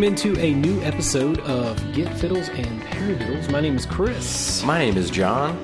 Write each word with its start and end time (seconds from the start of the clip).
Welcome 0.00 0.14
into 0.14 0.40
a 0.40 0.54
new 0.54 0.80
episode 0.80 1.40
of 1.40 1.76
Get 1.92 2.08
Fiddles 2.16 2.48
and 2.48 2.80
Paradiddles. 2.84 3.50
My 3.52 3.60
name 3.60 3.76
is 3.76 3.84
Chris. 3.84 4.62
My 4.64 4.78
name 4.78 4.96
is 4.96 5.10
John. 5.10 5.58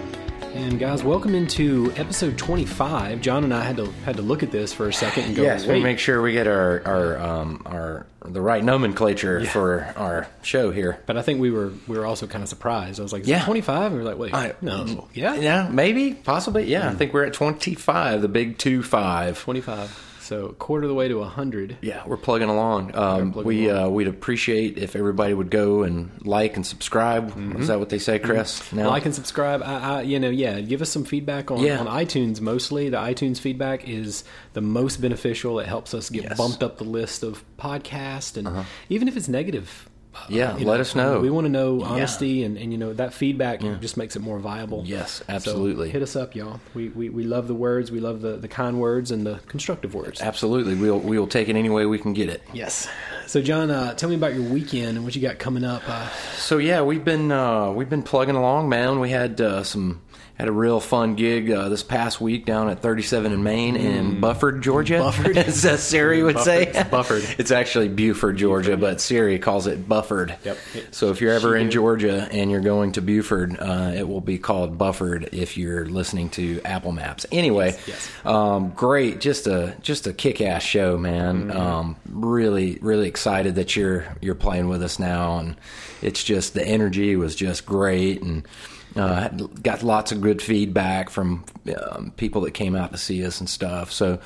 And 0.53 0.79
guys, 0.79 1.03
welcome 1.03 1.35
into 1.35 1.91
episode 1.97 2.37
25. 2.37 3.23
John 3.23 3.45
and 3.45 3.55
I 3.55 3.65
had 3.65 3.79
to 3.79 3.87
had 4.05 4.17
to 4.17 4.23
look 4.23 4.43
at 4.43 4.51
this 4.51 4.75
for 4.75 4.91
a 4.91 4.93
second 4.93 5.25
and 5.25 5.37
go, 5.37 5.43
Yes, 5.43 5.65
we 5.65 5.73
wait, 5.77 5.83
make 5.85 5.99
sure 5.99 6.21
we 6.21 6.33
get 6.33 6.47
our 6.47 6.83
our 6.85 7.19
um, 7.19 7.63
our 7.65 8.05
the 8.27 8.43
right 8.43 8.63
nomenclature 8.63 9.43
for 9.47 9.91
our 9.97 10.29
show 10.43 10.71
here. 10.71 11.01
but 11.07 11.17
I 11.17 11.23
think 11.23 11.41
we 11.41 11.51
were 11.51 11.73
we 11.89 11.97
were 11.97 12.05
also 12.05 12.27
kind 12.27 12.43
of 12.43 12.51
surprised. 12.51 13.01
I 13.01 13.05
was 13.05 13.15
like, 13.15 13.23
is 13.23 13.29
Yeah. 13.29 13.41
it 13.41 13.47
25? 13.47 13.85
And 13.87 13.95
we 13.95 13.99
were 14.01 14.05
like, 14.05 14.19
wait, 14.19 14.35
I- 14.35 14.55
no. 14.61 15.09
Yeah? 15.15 15.35
Yeah, 15.37 15.71
maybe, 15.73 16.13
possibly. 16.13 16.65
Yeah, 16.67 16.91
I 16.91 16.95
think 16.95 17.15
we're 17.15 17.25
at 17.25 17.33
twenty 17.33 17.75
five, 17.75 18.21
the 18.21 18.29
big 18.29 18.59
two 18.59 18.83
five. 18.83 19.41
25. 19.41 20.03
So 20.27 20.47
a 20.47 20.53
quarter 20.55 20.85
of 20.85 20.89
the 20.89 20.95
way 20.95 21.07
to 21.09 21.19
100. 21.19 21.79
Yeah, 21.83 22.03
we're 22.07 22.17
plugging 22.17 22.49
along. 22.49 22.95
Um, 22.97 23.33
plugging 23.33 23.47
we 23.47 23.69
along. 23.69 23.85
Uh, 23.87 23.89
we'd 23.91 24.09
appreciate 24.09 24.77
if 24.77 24.97
everybody 24.97 25.35
would 25.35 25.51
go 25.51 25.85
and 25.85 26.11
like 26.27 26.57
and 26.57 26.67
subscribe. 26.67 27.33
Is 27.61 27.69
that 27.69 27.79
what 27.79 27.91
they 27.91 27.99
say, 27.99 28.19
Chris? 28.19 28.59
Mm-hmm. 28.61 28.81
Like 28.81 29.05
and 29.07 29.15
subscribe. 29.15 29.63
I, 29.63 29.75
I, 29.99 30.03
you 30.03 30.19
know, 30.19 30.31
yeah. 30.31 30.61
Give 30.61 30.83
us 30.83 30.91
some 30.91 31.05
feedback 31.05 31.51
on, 31.51 31.61
Yeah. 31.61 31.79
on 31.79 31.87
iTunes. 31.87 32.41
Mostly, 32.41 32.89
the 32.89 32.97
iTunes 32.99 33.39
feedback 33.39 33.89
is 33.89 34.25
the 34.53 34.61
most 34.61 34.97
beneficial. 35.01 35.61
It 35.61 35.67
helps 35.69 35.95
us 35.95 36.11
get 36.11 36.25
Yes. 36.25 36.37
bumped 36.37 36.63
up 36.63 36.79
the 36.79 36.85
list 36.85 37.23
of 37.23 37.45
podcasts, 37.57 38.37
and 38.37 38.67
even 38.89 39.07
if 39.09 39.17
it's 39.17 39.29
negative, 39.29 39.89
Yeah, 40.29 40.57
let 40.61 40.81
us 40.81 40.95
know. 40.95 41.21
We 41.21 41.31
want 41.31 41.45
to 41.45 41.49
know 41.51 41.83
honesty, 41.83 42.43
and, 42.45 42.57
and 42.57 42.73
you 42.73 42.79
know 42.79 42.93
that 42.95 43.15
feedback 43.15 43.61
just 43.81 43.97
makes 43.97 44.17
it 44.17 44.21
more 44.21 44.39
viable. 44.39 44.83
Yes, 44.85 45.19
So 45.19 45.25
absolutely. 45.29 45.91
hit 45.91 46.03
us 46.03 46.17
up, 46.17 46.35
y'all. 46.35 46.61
We, 46.75 46.89
we 46.89 47.09
we 47.09 47.25
love 47.25 47.49
the 47.49 47.55
words. 47.55 47.91
We 47.91 48.01
love 48.01 48.21
the 48.23 48.37
the 48.37 48.49
kind 48.49 48.81
words 48.81 49.11
and 49.11 49.27
the 49.27 49.41
constructive 49.49 49.95
words. 49.95 50.21
absolutely, 50.21 50.75
we'll 50.75 50.99
we'll 50.99 51.27
take 51.27 51.49
it 51.49 51.57
any 51.57 51.71
way 51.71 51.87
we 51.87 51.99
can 51.99 52.13
get 52.13 52.29
it. 52.29 52.43
Yes. 52.53 52.89
So, 53.27 53.43
John, 53.43 53.71
uh, 53.73 53.95
tell 53.95 54.09
me 54.09 54.15
about 54.15 54.35
your 54.35 54.49
weekend 54.49 54.97
and 54.97 55.05
what 55.05 55.17
you 55.17 55.21
got 55.23 55.39
coming 55.39 55.65
up. 55.65 55.83
Uh, 55.89 56.09
So 56.37 56.59
yeah, 56.59 56.83
we've 56.83 57.05
been 57.05 57.33
uh, 57.33 57.73
we've 57.73 57.91
been 57.91 58.03
plugging 58.05 58.37
along, 58.37 58.69
man. 58.69 59.01
We 59.01 59.11
had 59.11 59.41
uh, 59.41 59.65
some 59.65 60.01
had 60.37 60.49
a 60.49 60.53
real 60.53 60.81
fun 60.81 61.15
gig 61.15 61.51
uh, 61.51 61.71
this 61.71 61.83
past 61.83 62.21
week 62.21 62.45
down 62.45 62.69
at 62.69 62.81
37 62.81 63.33
in 63.33 63.43
Main 63.43 63.75
in 63.75 64.21
Bufford, 64.21 64.63
Georgia. 64.63 64.99
Bufford? 64.99 65.37
as 65.39 65.65
uh, 65.65 65.79
Siri 65.79 66.23
would 66.23 66.39
say. 66.41 66.67
Bufford. 66.67 66.77
It's 66.77 66.91
Bufford. 66.91 67.23
It's 67.39 67.51
actually 67.51 67.89
Buford, 67.89 68.37
Georgia, 68.37 68.77
but 68.77 69.01
Siri 69.01 69.39
calls 69.39 69.67
it 69.67 69.89
Bufford. 69.89 70.37
Yep. 70.45 70.59
So 70.91 71.11
if 71.11 71.21
you're 71.21 71.33
ever 71.33 71.57
She 71.57 71.61
in 71.61 71.67
did. 71.69 71.73
Georgia 71.73 72.29
and 72.31 72.51
you're 72.51 72.61
going 72.61 72.93
to 72.93 73.03
Buford, 73.03 73.59
uh, 73.59 73.93
it 73.95 74.07
will 74.09 74.21
be 74.21 74.39
called 74.39 74.77
Bufford 74.77 75.31
if 75.33 75.57
you're 75.57 75.87
listening 75.87 76.29
to 76.31 76.61
Apple 76.65 76.93
Maps. 76.93 77.25
Anyway, 77.31 77.79
yes. 77.87 78.11
Um, 78.25 78.71
great, 78.71 79.21
just 79.21 79.47
a 79.47 79.77
just 79.81 80.07
a 80.07 80.13
kick 80.13 80.41
ass 80.41 80.63
show, 80.63 80.99
man. 80.99 81.49
Mm-hmm. 81.49 81.57
Um, 81.57 81.97
really, 82.11 82.79
really 82.81 83.09
excited 83.09 83.55
that 83.55 83.77
you're 83.77 84.05
you're 84.21 84.35
playing 84.35 84.69
with 84.69 84.83
us 84.83 84.99
now, 84.99 85.39
and 85.39 85.57
it's 86.03 86.23
just 86.23 86.55
the 86.55 86.67
energy 86.67 87.17
was 87.17 87.35
just 87.37 87.65
great, 87.65 88.23
and 88.23 88.47
uh, 88.97 89.29
got 89.63 89.83
lots 89.83 90.13
of 90.13 90.21
good 90.21 90.41
feedback 90.43 91.11
from 91.11 91.45
um, 91.81 92.13
people 92.17 92.43
that 92.43 92.53
came 92.53 92.75
out 92.77 92.93
to 92.93 92.99
see 92.99 93.25
us 93.25 93.41
and 93.41 93.49
stuff. 93.49 93.93
So, 93.93 94.19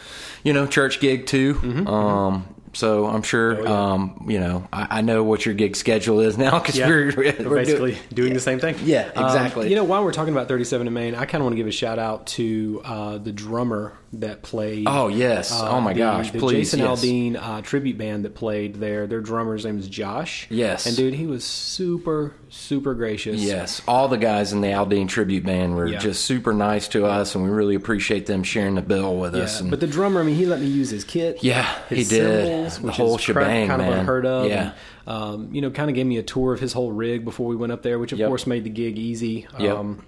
you 0.44 0.52
know, 0.52 0.66
church 0.66 1.00
gig 1.00 1.26
too. 1.26 1.54
Mm-hmm. 1.54 1.86
Um, 1.88 2.54
so 2.72 3.06
I'm 3.06 3.22
sure, 3.22 3.66
um, 3.66 4.26
you 4.28 4.38
know, 4.38 4.68
I, 4.72 4.98
I 4.98 5.00
know 5.00 5.25
what 5.25 5.44
your 5.44 5.54
gig 5.56 5.75
schedule 5.75 6.20
is 6.20 6.38
now 6.38 6.58
because 6.60 6.76
Yeah. 6.78 6.88
we're, 6.88 7.12
we're, 7.16 7.34
We're 7.48 7.56
basically 7.56 7.92
doing, 7.92 8.03
doing 8.14 8.34
the 8.34 8.41
same 8.41 8.60
thing. 8.60 8.76
Yeah, 8.84 9.10
Um, 9.16 9.25
exactly. 9.26 9.69
you 9.70 9.75
know, 9.76 9.84
while 9.84 10.04
we're 10.04 10.12
talking 10.12 10.32
about 10.32 10.47
37 10.48 10.87
in 10.87 10.92
Main, 10.92 11.14
I 11.16 11.25
kind 11.25 11.42
of 11.42 11.47
want 11.47 11.54
to 11.54 11.56
give 11.56 11.66
a 11.66 11.72
shout 11.72 11.98
out 11.98 12.26
to 12.28 12.81
uh, 12.84 13.19
the 13.19 13.32
drummer 13.32 13.92
that 14.12 14.43
played. 14.43 14.87
Oh 14.88 15.06
yes! 15.09 15.53
uh, 15.53 15.69
oh 15.71 15.81
my 15.81 15.93
the- 15.93 15.98
gosh! 16.00 16.31
the 16.32 16.38
Please, 16.41 16.72
Jason 16.72 16.81
yes. 16.81 17.04
Aldean 17.04 17.37
uh, 17.41 17.62
tribute 17.62 17.97
band 17.97 18.25
that 18.25 18.34
played 18.34 18.76
there. 18.76 19.06
Their 19.06 19.21
drummer's 19.21 19.65
name 19.65 19.78
is 19.78 19.88
Josh. 19.88 20.48
Yes. 20.50 20.87
and 20.87 20.97
dude, 20.97 21.15
he 21.15 21.26
was 21.26 21.44
super, 21.44 22.34
super 22.49 22.94
gracious. 22.94 23.41
Yes, 23.41 23.81
all 23.87 24.09
the 24.09 24.16
guys 24.19 24.53
in 24.53 24.62
the 24.62 24.69
Aldean 24.69 25.09
tribute 25.09 25.44
band 25.44 25.76
were 25.76 25.87
Yeah. 25.87 25.99
just 26.00 26.25
super 26.25 26.53
nice 26.53 26.88
to 26.88 27.06
us, 27.06 27.34
and 27.37 27.44
we 27.44 27.50
really 27.50 27.76
appreciate 27.76 28.26
them 28.26 28.43
sharing 28.43 28.75
the 28.75 28.82
bill 28.82 29.16
with 29.16 29.37
Yeah, 29.37 29.43
us. 29.44 29.60
And 29.60 29.70
but 29.70 29.78
the 29.81 29.87
drummer, 29.87 30.20
I 30.20 30.25
mean, 30.25 30.34
he 30.34 30.44
let 30.47 30.60
me 30.60 30.66
use 30.66 30.91
his 30.91 31.04
kit. 31.04 31.38
Yeah, 31.44 31.72
his 31.88 32.10
he 32.10 32.16
did. 32.19 32.72
cymbals, 32.72 32.78
The 32.81 32.93
whole 32.93 33.16
shebang, 33.19 33.69
kind 33.69 33.81
of 33.82 33.88
man. 33.88 33.99
unheard 34.00 34.26
of. 34.26 34.47
Yeah. 34.49 34.62
and, 34.62 34.72
um, 35.06 35.49
you 35.54 35.60
know, 35.60 35.70
kind 35.70 35.88
of 35.88 35.94
gave 35.97 36.06
me 36.06 36.19
a 36.19 36.22
tour 36.22 36.53
of 36.53 36.60
his 36.60 36.72
whole 36.72 36.91
rig 36.93 37.25
before 37.25 37.47
we 37.47 37.56
went 37.56 37.72
up 37.72 37.82
there, 37.82 37.99
which 37.99 38.12
of 38.12 38.19
Yep. 38.19 38.28
course 38.28 38.47
made 38.47 38.65
the 38.65 38.70
gig 38.70 38.99
easy. 38.99 39.47
Yep. 39.59 39.76
Um, 39.76 40.03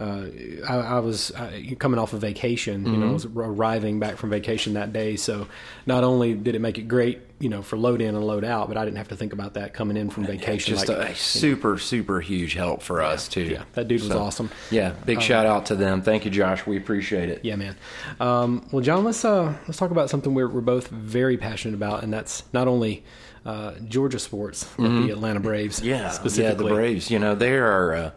uh, 0.00 0.26
I, 0.68 0.76
I 0.96 0.98
was 1.00 1.30
uh, 1.32 1.50
coming 1.78 2.00
off 2.00 2.12
of 2.14 2.20
vacation, 2.22 2.86
you 2.86 2.96
know, 2.96 3.10
I 3.10 3.12
was 3.12 3.26
Mm-hmm. 3.26 3.38
arriving 3.38 4.00
back 4.00 4.16
from 4.16 4.30
vacation 4.30 4.74
that 4.74 4.92
day. 4.92 5.16
So 5.16 5.46
not 5.84 6.04
only 6.04 6.32
did 6.34 6.54
it 6.54 6.60
make 6.60 6.78
it 6.78 6.88
great, 6.88 7.20
you 7.38 7.48
know, 7.50 7.60
for 7.62 7.76
load 7.76 8.00
in 8.00 8.14
and 8.14 8.24
load 8.26 8.44
out, 8.44 8.68
but 8.68 8.76
I 8.78 8.84
didn't 8.84 8.96
have 8.96 9.08
to 9.08 9.16
think 9.16 9.32
about 9.32 9.54
that 9.54 9.74
coming 9.74 9.96
in 9.96 10.08
from 10.10 10.24
vacation. 10.24 10.74
just 10.74 10.88
like, 10.88 10.98
a 11.10 11.14
super, 11.14 11.76
super 11.78 12.20
huge 12.20 12.54
help 12.54 12.82
for 12.82 13.02
us 13.02 13.28
too. 13.28 13.42
yeah, 13.42 13.64
that 13.74 13.88
dude 13.88 14.00
was 14.00 14.10
So, 14.10 14.18
awesome. 14.18 14.50
Yeah, 14.70 14.92
big 15.04 15.20
shout 15.20 15.44
out 15.46 15.66
to 15.66 15.76
them. 15.76 16.00
Thank 16.02 16.24
you, 16.24 16.30
Josh. 16.30 16.66
We 16.66 16.76
appreciate 16.78 17.28
it. 17.28 17.44
Yeah, 17.44 17.56
man. 17.56 17.76
Um, 18.18 18.66
well, 18.72 18.82
John, 18.82 19.04
let's 19.04 19.24
uh, 19.24 19.54
let's 19.68 19.78
talk 19.78 19.90
about 19.90 20.08
something 20.10 20.32
we're 20.34 20.48
we're 20.48 20.60
both 20.62 20.88
very 20.88 21.36
passionate 21.36 21.74
about, 21.74 22.02
and 22.02 22.12
that's 22.12 22.42
not 22.52 22.68
only 22.68 23.04
uh, 23.44 23.72
Georgia 23.88 24.18
sports, 24.18 24.66
but 24.76 24.88
the 25.02 25.10
Atlanta 25.10 25.40
Braves. 25.40 25.78
Mm-hmm. 25.80 25.88
Yeah, 25.88 26.10
specifically. 26.10 26.64
yeah, 26.64 26.68
the 26.70 26.74
Braves. 26.74 27.10
You 27.10 27.18
know, 27.18 27.34
they 27.34 27.56
are 27.56 27.94
uh, 27.94 28.10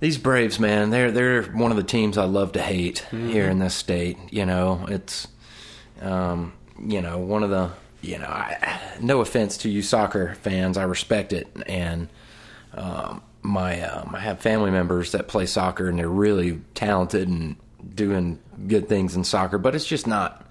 these 0.00 0.18
Braves, 0.18 0.58
man. 0.60 0.90
They're 0.90 1.10
they're 1.10 1.42
one 1.44 1.70
of 1.70 1.76
the 1.76 1.82
teams 1.82 2.18
I 2.18 2.24
love 2.24 2.52
to 2.52 2.62
hate 2.62 3.04
Mm-hmm. 3.10 3.28
here 3.28 3.48
in 3.48 3.58
this 3.58 3.74
state. 3.74 4.18
You 4.30 4.46
know, 4.46 4.86
it's 4.88 5.28
um, 6.00 6.52
you 6.84 7.00
know 7.00 7.18
one 7.18 7.42
of 7.42 7.50
the 7.50 7.70
you 8.02 8.18
know. 8.18 8.26
I, 8.26 8.80
no 9.00 9.20
offense 9.20 9.58
to 9.58 9.68
you 9.70 9.82
soccer 9.82 10.34
fans, 10.36 10.76
I 10.78 10.84
respect 10.84 11.32
it, 11.32 11.48
and 11.66 12.08
um, 12.74 13.22
my 13.42 13.80
um, 13.82 14.14
I 14.14 14.20
have 14.20 14.40
family 14.40 14.70
members 14.70 15.12
that 15.12 15.28
play 15.28 15.46
soccer, 15.46 15.88
and 15.88 15.98
they're 15.98 16.08
really 16.08 16.60
talented 16.74 17.28
and 17.28 17.56
doing 17.94 18.38
good 18.66 18.88
things 18.88 19.14
in 19.16 19.24
soccer, 19.24 19.58
but 19.58 19.74
it's 19.74 19.86
just 19.86 20.06
not 20.06 20.45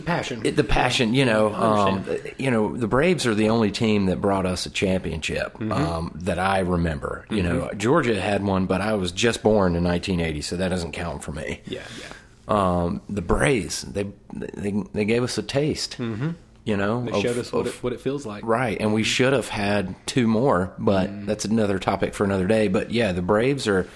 The 0.00 0.06
passion. 0.06 0.40
it, 0.44 0.56
the 0.56 0.64
passion, 0.64 1.14
you 1.14 1.24
know, 1.24 1.54
um, 1.54 2.04
you 2.38 2.50
know, 2.50 2.76
the 2.76 2.86
Braves 2.88 3.26
are 3.26 3.34
the 3.34 3.50
only 3.50 3.70
team 3.70 4.06
that 4.06 4.20
brought 4.20 4.46
us 4.46 4.66
a 4.66 4.70
championship 4.70 5.54
Mm-hmm. 5.54 5.72
um, 5.72 6.12
that 6.22 6.38
I 6.38 6.60
remember. 6.60 7.26
You 7.30 7.42
know, 7.42 7.70
Georgia 7.76 8.20
had 8.20 8.42
one, 8.44 8.66
but 8.66 8.80
I 8.80 8.94
was 8.94 9.12
just 9.12 9.42
born 9.42 9.76
in 9.76 9.84
1980, 9.84 10.40
so 10.42 10.56
that 10.56 10.68
doesn't 10.70 10.92
count 10.92 11.22
for 11.22 11.32
me. 11.32 11.60
yeah, 11.66 11.82
yeah. 12.00 12.06
Um, 12.48 13.00
the 13.08 13.22
Braves, 13.22 13.82
they 13.82 14.06
they 14.32 14.72
they 14.92 15.04
gave 15.04 15.22
us 15.22 15.38
a 15.38 15.42
taste. 15.42 15.98
Mm-hmm. 15.98 16.30
You 16.64 16.76
know, 16.76 17.04
They 17.04 17.12
of- 17.12 17.22
showed 17.22 17.38
us 17.38 17.52
what 17.52 17.66
of- 17.66 17.74
it, 17.74 17.82
what 17.82 17.92
it 17.92 18.00
feels 18.00 18.26
like. 18.26 18.44
Right, 18.44 18.76
and 18.80 18.92
we 18.92 19.02
should 19.02 19.32
have 19.32 19.48
had 19.48 19.94
two 20.06 20.26
more, 20.26 20.72
but 20.78 21.08
Mm. 21.10 21.26
that's 21.26 21.44
another 21.44 21.78
topic 21.78 22.12
for 22.14 22.24
another 22.24 22.46
day. 22.46 22.68
But 22.68 22.90
yeah, 22.90 23.12
the 23.12 23.22
Braves 23.22 23.68
are 23.68 23.86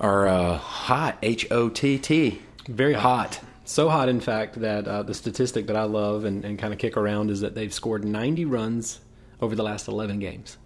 are 0.00 0.26
uh, 0.28 0.56
hot, 0.58 1.18
H 1.22 1.46
O 1.50 1.68
T 1.68 1.98
T, 1.98 2.40
Very 2.68 2.94
hot. 2.94 3.40
So 3.64 3.88
hot, 3.88 4.08
in 4.08 4.20
fact, 4.20 4.60
that 4.60 4.88
uh, 4.88 5.02
the 5.02 5.14
statistic 5.14 5.68
that 5.68 5.76
I 5.76 5.84
love 5.84 6.24
and, 6.24 6.44
and 6.44 6.58
kind 6.58 6.72
of 6.72 6.78
kick 6.78 6.96
around 6.96 7.30
is 7.30 7.40
that 7.40 7.54
they've 7.54 7.72
scored 7.72 8.04
90 8.04 8.44
runs 8.44 9.00
over 9.40 9.54
the 9.54 9.62
last 9.62 9.88
11 9.88 10.18
games. 10.18 10.56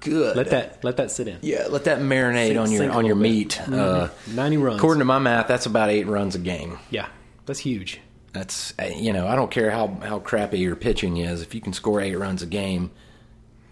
Good. 0.00 0.36
Let 0.36 0.50
that 0.50 0.84
let 0.84 0.98
that 0.98 1.10
sit 1.10 1.28
in. 1.28 1.38
Yeah, 1.40 1.66
let 1.70 1.84
that 1.84 1.98
marinate 1.98 2.48
Sink- 2.48 2.58
on 2.60 2.70
your 2.70 2.90
on 2.92 3.06
your 3.06 3.16
meat. 3.16 3.58
Uh, 3.66 4.08
90 4.34 4.56
runs. 4.58 4.76
according 4.76 4.98
to 4.98 5.06
my 5.06 5.18
math, 5.18 5.48
that's 5.48 5.64
about 5.64 5.88
eight 5.88 6.06
runs 6.06 6.34
a 6.34 6.38
game. 6.38 6.78
yeah, 6.90 7.08
that's 7.46 7.60
huge. 7.60 8.00
That's 8.34 8.74
uh, 8.78 8.84
you 8.84 9.14
know 9.14 9.26
I 9.26 9.34
don't 9.34 9.50
care 9.50 9.70
how 9.70 9.88
how 10.02 10.18
crappy 10.18 10.58
your 10.58 10.76
pitching 10.76 11.16
is. 11.16 11.40
If 11.40 11.54
you 11.54 11.62
can 11.62 11.72
score 11.72 12.02
eight 12.02 12.16
runs 12.16 12.42
a 12.42 12.46
game, 12.46 12.90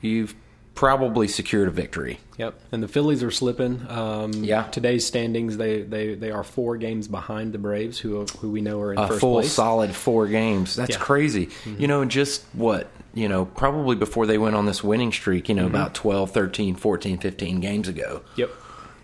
you've 0.01 0.35
probably 0.75 1.29
secured 1.29 1.69
a 1.69 1.71
victory. 1.71 2.19
Yep, 2.39 2.59
and 2.73 2.83
the 2.83 2.89
Phillies 2.89 3.23
are 3.23 3.31
slipping. 3.31 3.85
Um, 3.89 4.33
Yeah. 4.33 4.65
today's 4.65 5.07
standings 5.07 5.57
they, 5.59 5.83
they, 5.83 6.15
they 6.15 6.31
are 6.31 6.43
four 6.43 6.77
games 6.77 7.09
behind 7.09 7.53
the 7.53 7.59
Braves, 7.59 7.99
who 7.99 8.25
who 8.41 8.51
we 8.51 8.61
know 8.63 8.81
are 8.81 8.93
in 8.93 8.99
A 8.99 9.07
first 9.09 9.21
full 9.21 9.35
place. 9.41 9.53
solid 9.53 9.95
four 9.95 10.27
games. 10.29 10.75
That's 10.75 10.91
Yeah. 10.91 10.97
Mm-hmm. 10.97 11.05
crazy. 11.05 11.49
You 11.79 11.87
know, 11.89 12.05
just 12.05 12.45
what 12.55 12.89
you 13.15 13.29
know, 13.29 13.45
probably 13.45 13.95
before 13.95 14.27
they 14.27 14.39
went 14.39 14.57
on 14.57 14.65
this 14.65 14.83
winning 14.83 15.13
streak. 15.13 15.49
You 15.51 15.55
know, 15.55 15.67
Mm-hmm. 15.67 15.75
about 15.75 15.95
12, 15.95 16.31
13, 16.31 16.75
14, 16.77 17.19
15 17.19 17.61
games 17.61 17.87
ago. 17.89 18.23
Yep, 18.37 18.51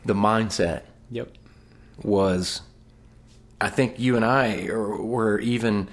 The 0.07 0.15
mindset 0.15 0.83
yep, 1.11 1.29
was 2.03 2.63
I 3.61 3.69
think 3.69 3.99
you 3.99 4.17
and 4.17 4.25
I 4.25 4.67
were 4.73 5.39
even 5.41 5.89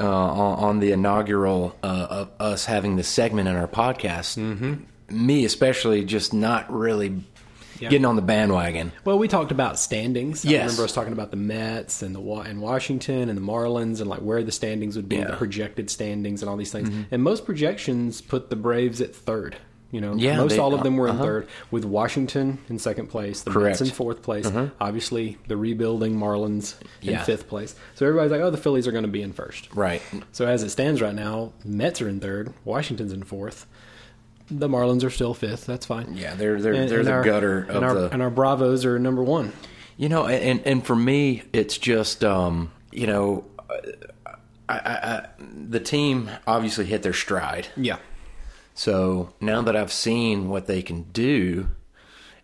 uh, 0.00 0.04
on, 0.08 0.58
on 0.58 0.78
the 0.80 0.90
inaugural 0.92 1.76
uh, 1.82 2.06
of 2.10 2.30
us 2.40 2.64
having 2.64 2.96
this 2.96 3.06
segment 3.08 3.46
in 3.48 3.54
our 3.56 3.68
podcast. 3.68 4.38
Mm-hmm. 4.38 4.74
Me 5.12 5.44
especially, 5.44 6.04
just 6.04 6.32
not 6.34 6.72
really 6.72 7.22
Yeah. 7.78 7.88
getting 7.90 8.04
on 8.04 8.16
the 8.16 8.22
bandwagon. 8.22 8.92
Well, 9.04 9.18
we 9.18 9.26
talked 9.28 9.50
about 9.50 9.78
standings. 9.78 10.44
Yes. 10.44 10.60
I 10.60 10.64
remember 10.66 10.84
us 10.84 10.92
talking 10.92 11.12
about 11.12 11.30
the 11.32 11.36
Mets 11.36 12.02
and 12.02 12.14
the 12.14 12.20
Wa- 12.20 12.42
and 12.42 12.60
Washington 12.60 13.28
and 13.28 13.36
the 13.36 13.42
Marlins 13.42 14.00
and 14.00 14.08
like 14.08 14.20
where 14.20 14.42
the 14.42 14.52
standings 14.52 14.94
would 14.96 15.08
be, 15.08 15.16
Yeah. 15.16 15.32
the 15.32 15.36
projected 15.36 15.90
standings 15.90 16.42
and 16.42 16.48
all 16.48 16.56
these 16.56 16.70
things. 16.72 16.90
And 17.10 17.22
most 17.22 17.44
projections 17.44 18.20
put 18.20 18.50
the 18.50 18.56
Braves 18.56 19.00
at 19.00 19.14
third. 19.14 19.56
You 19.90 20.00
know, 20.00 20.14
Yeah, 20.14 20.36
most 20.38 20.52
they- 20.52 20.58
all 20.58 20.72
of 20.72 20.84
them 20.84 20.96
were 20.96 21.06
in 21.08 21.16
uh-huh. 21.16 21.24
third, 21.24 21.46
with 21.70 21.84
Washington 21.84 22.58
in 22.70 22.78
second 22.78 23.08
place, 23.08 23.42
the 23.42 23.50
Correct. 23.50 23.74
Uh-huh. 23.76 23.82
Mets 23.84 23.90
in 23.90 23.94
fourth 23.94 24.22
place, 24.22 24.50
obviously 24.80 25.36
the 25.48 25.56
rebuilding 25.56 26.14
Marlins 26.18 26.76
in 27.02 27.10
Yeah. 27.10 27.24
fifth 27.24 27.46
place. 27.48 27.74
So 27.94 28.06
everybody's 28.06 28.32
like, 28.32 28.40
oh, 28.40 28.50
the 28.50 28.56
Phillies 28.56 28.86
are 28.86 28.92
going 28.92 29.04
to 29.04 29.10
be 29.10 29.20
in 29.20 29.32
first. 29.34 29.68
Right. 29.74 30.00
So 30.32 30.46
as 30.46 30.62
it 30.62 30.70
stands 30.70 31.02
right 31.02 31.14
now, 31.14 31.52
Mets 31.64 32.00
are 32.00 32.08
in 32.08 32.20
third, 32.20 32.54
Washington's 32.64 33.12
in 33.12 33.22
fourth, 33.24 33.66
the 34.50 34.68
Marlins 34.68 35.04
are 35.04 35.10
still 35.10 35.34
fifth. 35.34 35.66
That's 35.66 35.86
fine. 35.86 36.14
Yeah, 36.16 36.34
they're 36.34 36.60
they're 36.60 36.72
And- 36.74 36.88
they're 36.90 36.98
and 37.00 37.08
the 37.08 37.12
our- 37.12 37.22
gutter 37.24 37.58
and 37.68 37.76
of 37.78 37.82
our, 37.82 37.94
the. 37.94 38.10
and 38.12 38.22
our 38.22 38.30
Bravos 38.30 38.84
are 38.84 38.98
number 38.98 39.22
one. 39.22 39.52
You 39.96 40.08
know, 40.08 40.26
and 40.26 40.60
and 40.66 40.84
for 40.84 40.96
me, 40.96 41.42
it's 41.52 41.78
just 41.78 42.24
um, 42.24 42.70
you 42.90 43.06
know, 43.06 43.44
I, 44.68 44.74
I, 44.78 44.78
I, 45.14 45.26
the 45.68 45.80
team 45.80 46.30
obviously 46.46 46.84
hit 46.86 47.02
their 47.02 47.12
stride. 47.12 47.68
Yeah, 47.76 47.96
So 48.74 49.32
now 49.40 49.62
that 49.62 49.76
I've 49.76 49.92
seen 49.92 50.48
what 50.48 50.66
they 50.66 50.82
can 50.82 51.02
do, 51.12 51.68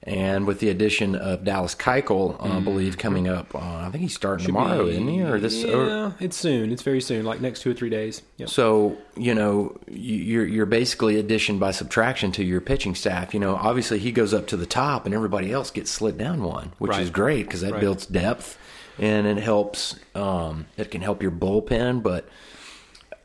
and 0.08 0.46
with 0.46 0.60
the 0.60 0.70
addition 0.70 1.14
of 1.14 1.44
Dallas 1.44 1.75
Keuchel, 1.75 2.40
uh, 2.40 2.56
I 2.56 2.60
believe 2.60 2.96
coming 2.96 3.28
up, 3.28 3.55
uh, 3.55 3.58
I 3.58 3.88
think 3.90 4.02
he's 4.02 4.14
starting 4.14 4.46
tomorrow, 4.46 4.87
isn't 4.87 5.06
he? 5.06 5.22
Or 5.22 5.38
this? 5.38 5.62
Yeah, 5.62 5.75
Or, 5.75 6.14
it's 6.19 6.37
soon. 6.37 6.72
It's 6.72 6.82
very 6.82 7.00
soon, 7.02 7.26
like 7.26 7.40
next 7.43 7.60
two 7.60 7.70
or 7.70 7.75
three 7.75 7.90
days. 7.90 8.22
Yep. 8.38 8.49
so 8.49 8.96
you 9.16 9.34
know, 9.34 9.76
you- 9.90 10.16
you're 10.16 10.46
you're 10.46 10.66
basically 10.66 11.19
addition 11.19 11.58
by 11.58 11.72
subtraction 11.72 12.32
to 12.32 12.44
your 12.44 12.60
pitching 12.60 12.94
staff. 12.94 13.34
You 13.34 13.40
know, 13.40 13.56
obviously 13.56 13.99
he 13.99 14.10
goes 14.12 14.32
up 14.32 14.46
to 14.49 14.56
the 14.56 14.66
top, 14.66 15.05
and 15.05 15.14
everybody 15.14 15.52
else 15.52 15.70
gets 15.70 15.90
slid 15.90 16.16
down 16.16 16.43
one, 16.43 16.72
which 16.78 16.93
Right. 16.93 17.02
is 17.02 17.10
great 17.10 17.44
because 17.46 17.60
that 17.60 17.72
Right. 17.72 17.81
builds 17.81 18.06
depth, 18.06 18.56
and 18.99 19.26
it 19.26 19.38
helps. 19.38 19.96
Um, 20.14 20.66
it 20.78 20.90
can 20.90 21.02
help 21.02 21.22
your 21.22 21.32
bullpen, 21.32 22.02
but 22.02 22.26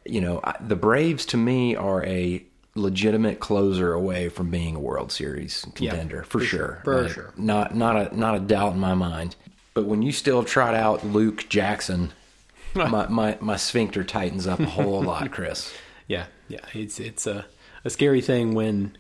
you 0.05 0.19
know, 0.19 0.41
I- 0.43 0.57
the 0.59 0.75
Braves 0.75 1.25
to 1.27 1.37
me 1.37 1.75
are 1.77 2.03
a 2.05 2.43
legitimate 2.75 3.39
closer 3.39 3.93
away 3.93 4.29
from 4.29 4.49
being 4.49 4.75
a 4.75 4.79
World 4.79 5.11
Series 5.11 5.65
contender 5.75 6.23
for, 6.23 6.39
for 6.39 6.45
sure. 6.45 6.81
For 6.83 7.03
Like, 7.03 7.11
sure. 7.11 7.33
Not 7.37 7.75
not 7.75 7.95
a 8.13 8.17
not 8.19 8.35
a 8.35 8.39
doubt 8.39 8.73
in 8.73 8.79
my 8.79 8.93
mind. 8.95 9.35
But 9.73 9.85
when 9.85 10.01
you 10.01 10.11
still 10.11 10.43
trot 10.43 10.75
out 10.75 11.05
Luke 11.05 11.47
Jackson, 11.49 12.11
my, 12.75 13.07
my 13.07 13.37
my 13.41 13.57
sphincter 13.57 14.03
tightens 14.03 14.47
up 14.47 14.59
a 14.59 14.65
whole 14.65 15.01
lot, 15.11 15.31
Chris. 15.31 15.73
Yeah, 16.07 16.25
yeah. 16.47 16.59
It's 16.73 16.99
it's 16.99 17.27
a 17.27 17.45
a 17.85 17.89
scary 17.89 18.21
thing 18.21 18.53
when 18.53 18.97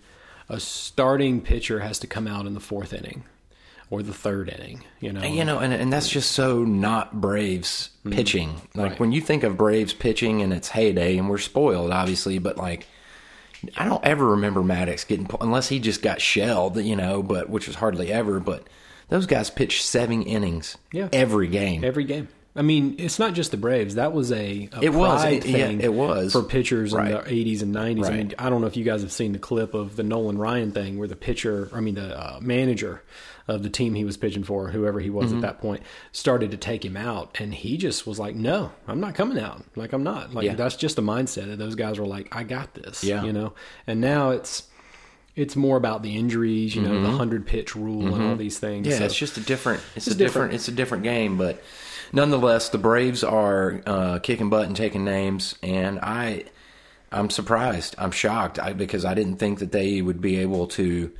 a 0.49 0.59
starting 0.59 1.41
pitcher 1.41 1.79
has 1.79 1.99
to 1.99 2.07
come 2.07 2.27
out 2.27 2.45
in 2.45 2.53
the 2.53 2.59
fourth 2.59 2.93
inning 2.93 3.23
or 3.89 4.03
the 4.03 4.13
third 4.13 4.49
inning. 4.49 4.83
You 4.99 5.13
know, 5.13 5.21
And, 5.21 5.35
you 5.35 5.45
know, 5.45 5.59
and 5.59 5.73
and 5.73 5.91
that's 5.93 6.09
just 6.09 6.31
so 6.31 6.63
not 6.63 7.19
Braves 7.21 7.89
pitching. 8.09 8.49
Like 8.53 8.61
Mm-hmm. 8.63 8.81
Right. 8.81 8.99
when 8.99 9.11
you 9.11 9.21
think 9.21 9.43
of 9.43 9.57
Braves 9.57 9.93
pitching 9.93 10.41
in 10.41 10.51
its 10.51 10.69
heyday, 10.69 11.17
and 11.17 11.29
we're 11.29 11.37
spoiled, 11.39 11.91
obviously, 11.91 12.37
but 12.39 12.57
like. 12.57 12.85
I 13.77 13.85
don't 13.85 14.03
ever 14.05 14.31
remember 14.31 14.61
Maddux 14.61 15.07
getting 15.07 15.29
unless 15.41 15.69
he 15.69 15.79
just 15.79 16.01
got 16.01 16.21
shelled, 16.21 16.77
you 16.77 16.95
know, 16.95 17.23
but 17.23 17.49
which 17.49 17.67
was 17.67 17.75
hardly 17.77 18.11
ever. 18.11 18.39
But 18.39 18.63
those 19.09 19.25
guys 19.25 19.49
pitched 19.49 19.83
seven 19.83 20.23
innings 20.23 20.77
Yeah. 20.91 21.09
every 21.13 21.47
game. 21.47 21.83
every 21.83 22.03
game. 22.03 22.27
I 22.55 22.61
mean, 22.61 22.95
it's 22.99 23.17
not 23.17 23.33
just 23.33 23.49
the 23.49 23.57
Braves. 23.57 23.95
That 23.95 24.13
was 24.13 24.31
a, 24.31 24.69
a 24.73 24.81
It 24.83 24.93
was. 24.93 25.23
It- 25.25 25.43
yeah, 25.45 25.67
thing 25.67 25.81
it 25.81 25.91
was. 25.91 26.33
for 26.33 26.43
pitchers 26.43 26.93
Right. 26.93 27.07
in 27.11 27.17
the 27.17 27.23
80s 27.55 27.63
and 27.63 27.73
90s. 27.73 28.05
I 28.07 28.11
mean, 28.15 28.33
I 28.37 28.49
don't 28.51 28.61
know 28.61 28.67
if 28.67 28.77
you 28.77 28.83
guys 28.83 29.01
have 29.01 29.11
seen 29.11 29.31
the 29.33 29.39
clip 29.39 29.73
of 29.73 29.95
the 29.95 30.03
Nolan 30.03 30.37
Ryan 30.37 30.71
thing 30.71 30.99
where 30.99 31.07
the 31.07 31.15
pitcher, 31.15 31.69
I 31.73 31.79
mean, 31.79 31.95
the 31.95 32.15
uh, 32.15 32.37
manager 32.41 33.01
of 33.47 33.61
the 33.63 33.69
team 33.69 33.93
he 33.95 34.05
was 34.05 34.15
pitching 34.17 34.43
for, 34.43 34.69
whoever 34.69 34.99
he 34.99 35.07
Mm-hmm. 35.09 35.17
was 35.17 35.33
at 35.33 35.41
that 35.41 35.59
point, 35.59 35.83
started 36.11 36.51
to 36.51 36.57
take 36.57 36.83
him 36.85 36.95
out, 36.95 37.35
and 37.39 37.53
he 37.53 37.75
just 37.77 38.07
was 38.07 38.17
like, 38.19 38.35
"No, 38.35 38.71
I'm 38.87 38.99
not 38.99 39.15
coming 39.15 39.37
out. 39.37 39.63
Like 39.75 39.91
I'm 39.93 40.03
not. 40.03 40.33
Like 40.33 40.45
Yeah. 40.45 40.55
that's 40.55 40.75
just 40.75 40.95
the 40.95 41.01
mindset 41.01 41.51
of 41.51 41.57
those 41.57 41.75
guys 41.75 41.99
were 41.99 42.05
like, 42.07 42.33
I 42.35 42.43
got 42.43 42.73
this. 42.73 43.03
Yeah. 43.03 43.23
you 43.23 43.33
know. 43.33 43.53
And 43.87 43.99
now 44.01 44.29
it's 44.31 44.63
it's 45.35 45.55
more 45.55 45.77
about 45.77 46.03
the 46.03 46.15
injuries, 46.15 46.75
you 46.75 46.81
know, 46.83 47.01
the 47.01 47.09
hundred 47.09 47.45
pitch 47.47 47.75
rule 47.75 48.13
and 48.13 48.23
all 48.23 48.35
these 48.35 48.59
things. 48.59 48.85
Mm-hmm. 48.85 48.91
Yeah, 48.91 48.99
So- 48.99 49.05
it's 49.05 49.17
just 49.17 49.37
a 49.37 49.41
different. 49.41 49.81
It's, 49.95 50.05
It's 50.07 50.15
a 50.15 50.17
different. 50.17 50.51
different. 50.51 50.53
It's 50.53 50.67
a 50.67 50.71
different 50.71 51.03
game, 51.03 51.37
but 51.37 51.61
nonetheless, 52.11 52.69
the 52.69 52.77
Braves 52.77 53.23
are 53.23 53.81
uh, 53.85 54.19
kicking 54.19 54.49
butt 54.49 54.67
and 54.67 54.75
taking 54.75 55.03
names, 55.03 55.55
and 55.63 55.99
I, 55.99 56.45
I'm 57.11 57.29
surprised. 57.31 57.95
I'm 57.97 58.11
shocked 58.11 58.59
I, 58.59 58.73
because 58.73 59.05
I 59.05 59.15
didn't 59.15 59.37
think 59.37 59.57
that 59.59 59.71
they 59.71 60.01
would 60.01 60.21
be 60.21 60.37
able 60.37 60.67
to 60.67 61.11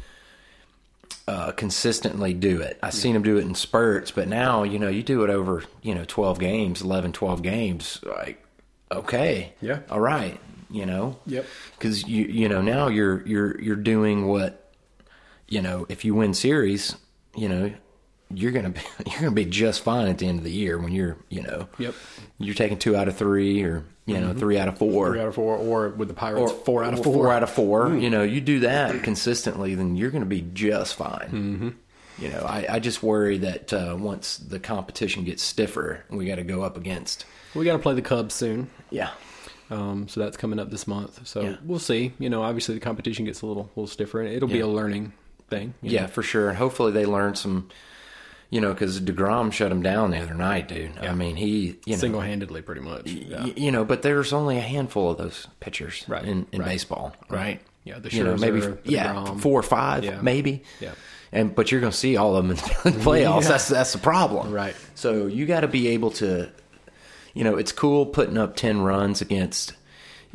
uh, 1.28 1.52
consistently 1.54 2.34
do 2.34 2.60
it. 2.62 2.78
i've 2.84 2.94
seen 2.94 3.14
them 3.14 3.24
do 3.24 3.38
it 3.38 3.46
in 3.46 3.56
spurts, 3.56 4.12
but 4.12 4.28
now 4.28 4.64
you 4.64 4.78
know 4.80 4.90
you 4.90 5.04
do 5.04 5.24
it 5.24 5.30
over 5.30 5.64
you 5.82 5.96
know 5.96 6.04
12 6.08 6.40
games, 6.40 6.82
11, 6.82 7.12
12 7.14 7.42
games. 7.42 8.00
Like, 8.04 8.44
okay, 8.92 9.54
Yeah. 9.62 9.80
all 9.90 10.00
right, 10.02 10.40
you 10.70 10.86
know, 10.86 11.18
Yep. 11.26 11.46
because 11.78 12.08
you 12.08 12.26
you 12.26 12.50
know 12.50 12.62
now 12.62 12.88
you're 12.88 13.26
you're 13.26 13.60
you're 13.62 13.76
doing 13.78 14.28
what 14.28 14.72
you 15.48 15.62
know 15.62 15.86
if 15.90 16.04
you 16.06 16.14
win 16.16 16.34
series 16.34 16.96
you 17.36 17.48
know 17.50 17.74
you're 18.36 18.52
gonna 18.52 18.70
be 18.70 18.82
you're 19.10 19.20
gonna 19.20 19.32
be 19.32 19.46
just 19.46 19.82
fine 19.82 20.08
at 20.08 20.18
the 20.18 20.28
end 20.28 20.38
of 20.40 20.44
the 20.44 20.52
year 20.52 20.78
when 20.78 20.92
you're 20.94 21.18
you 21.30 21.42
know 21.42 21.68
Yep. 21.78 21.94
you're 22.40 22.56
taking 22.56 22.78
two 22.78 22.96
out 22.96 23.08
of 23.08 23.16
three 23.18 23.64
or 23.64 23.84
you 24.06 24.20
know 24.20 24.34
three 24.34 24.58
out 24.58 24.68
of 24.68 24.78
four 24.78 25.12
three 25.12 25.20
out 25.22 25.28
of 25.28 25.36
four, 25.36 25.58
or 25.58 25.90
with 25.90 26.08
the 26.10 26.14
Pirates, 26.14 26.52
or 26.52 26.58
four 26.66 26.84
out 26.84 26.94
of 26.94 27.04
four. 27.04 27.14
four 27.14 27.32
out 27.32 27.44
of 27.44 27.50
four 27.50 27.96
you 27.96 28.10
know 28.10 28.24
you 28.24 28.42
do 28.42 28.60
that 28.62 29.02
consistently 29.04 29.76
then 29.76 29.96
you're 29.96 30.12
gonna 30.12 30.26
be 30.26 30.42
just 30.54 30.96
fine 30.96 31.30
mm-hmm. 31.30 31.70
you 32.18 32.30
know 32.30 32.40
I, 32.46 32.66
I 32.70 32.80
just 32.80 33.02
worry 33.02 33.38
that 33.40 33.72
uh, 33.74 33.96
once 33.98 34.38
the 34.38 34.60
competition 34.60 35.24
gets 35.24 35.42
stiffer 35.42 36.04
we 36.10 36.26
got 36.26 36.36
to 36.36 36.44
go 36.44 36.64
up 36.64 36.76
against 36.78 37.26
We 37.56 37.64
got 37.66 37.74
to 37.74 37.80
play 37.80 37.94
the 37.94 38.02
Cubs 38.02 38.34
soon, 38.34 38.70
yeah 38.90 39.12
um, 39.70 40.08
so 40.08 40.20
that's 40.20 40.38
coming 40.38 40.60
up 40.60 40.70
this 40.70 40.86
month. 40.88 41.26
So 41.26 41.42
Yeah. 41.42 41.56
we'll 41.64 41.80
see. 41.80 42.14
You 42.20 42.30
know, 42.30 42.44
obviously 42.44 42.76
the 42.76 42.82
competition 42.82 43.26
gets 43.26 43.42
a 43.42 43.46
little, 43.48 43.70
little 43.76 43.88
stiffer. 43.88 44.22
and 44.22 44.32
It'll 44.32 44.48
be 44.50 44.60
a 44.60 44.68
learning 44.68 45.14
thing. 45.50 45.74
Yeah, 45.82 46.02
know. 46.02 46.08
for 46.08 46.22
sure. 46.22 46.50
And 46.50 46.58
hopefully 46.58 46.92
they 46.92 47.06
learn 47.06 47.34
some, 47.36 47.70
you 48.54 48.62
know, 48.62 48.72
because 48.72 49.00
Degrom 49.02 49.52
shut 49.52 49.72
him 49.72 49.82
down 49.82 50.12
the 50.12 50.20
other 50.20 50.36
night, 50.36 50.68
dude. 50.68 50.98
I 51.00 51.14
mean, 51.16 51.36
he, 51.36 51.78
you 51.86 51.94
know, 51.94 51.98
single 51.98 52.22
handedly, 52.22 52.62
pretty 52.62 52.82
much. 52.82 53.08
Yeah. 53.10 53.44
y- 53.46 53.54
you 53.56 53.72
know, 53.72 53.84
but 53.84 54.04
there's 54.04 54.32
only 54.32 54.58
a 54.58 54.62
handful 54.62 55.10
of 55.12 55.18
those 55.18 55.48
pitchers 55.60 56.06
Right, 56.08 56.24
in, 56.24 56.46
in 56.52 56.60
right. 56.62 56.68
baseball, 56.70 57.16
right? 57.30 57.60
Yeah, 57.84 57.98
the 58.00 58.12
you 58.12 58.24
know, 58.24 58.38
maybe 58.38 58.60
the 58.62 58.78
yeah, 58.84 59.14
DeGrom. 59.14 59.42
four 59.42 59.60
or 59.60 59.64
five, 59.64 60.04
Yeah. 60.04 60.22
maybe. 60.22 60.64
Yeah. 60.80 60.92
And 61.32 61.56
but 61.56 61.72
you're 61.72 61.82
going 61.82 61.92
to 61.92 61.98
see 61.98 62.16
all 62.16 62.36
of 62.36 62.44
them 62.48 62.52
in 62.52 62.58
the 62.58 63.00
playoffs. 63.04 63.42
Yeah. 63.44 63.48
That's 63.50 63.68
that's 63.68 63.94
the 63.94 63.98
problem, 64.00 64.52
Right. 64.54 64.76
So 64.96 65.26
you 65.26 65.46
got 65.48 65.62
to 65.62 65.68
be 65.68 65.88
able 65.90 66.12
to, 66.12 66.52
you 67.34 67.44
know, 67.44 67.56
it's 67.58 67.72
cool 67.72 68.06
putting 68.06 68.38
up 68.38 68.56
ten 68.56 68.82
runs 68.82 69.20
against. 69.22 69.74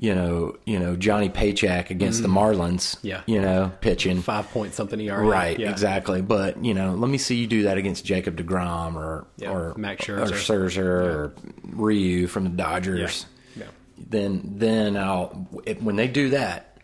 You 0.00 0.14
know, 0.14 0.56
you 0.64 0.78
know 0.78 0.94
Johnny 0.94 1.28
Paycheck 1.28 1.90
against 1.90 2.22
the 2.22 2.28
Marlins. 2.28 2.94
Mm. 2.96 2.98
Yeah. 3.02 3.22
you 3.26 3.40
know, 3.40 3.72
pitching 3.80 4.22
Five 4.22 4.48
point 4.50 4.72
something 4.74 5.00
ERA. 5.00 5.26
Right, 5.26 5.58
Yeah. 5.58 5.70
exactly. 5.70 6.22
But 6.22 6.64
you 6.64 6.72
know, 6.72 6.92
let 6.94 7.10
me 7.10 7.18
see 7.18 7.34
you 7.36 7.46
do 7.48 7.64
that 7.64 7.78
against 7.78 8.04
Jacob 8.04 8.36
Degrom 8.36 8.94
or 8.94 9.26
Yeah, 9.38 9.50
or 9.50 9.74
Max 9.76 10.08
or 10.08 10.18
Scherzer. 10.18 10.32
Scherzer 10.34 10.84
or 10.84 11.32
Ryu 11.64 12.28
from 12.28 12.44
the 12.44 12.50
Dodgers. 12.50 13.26
Yeah. 13.56 13.64
Then 13.98 14.42
then 14.56 14.96
I'll 14.96 15.48
if, 15.66 15.82
when 15.82 15.96
they 15.96 16.06
do 16.06 16.30
that, 16.30 16.76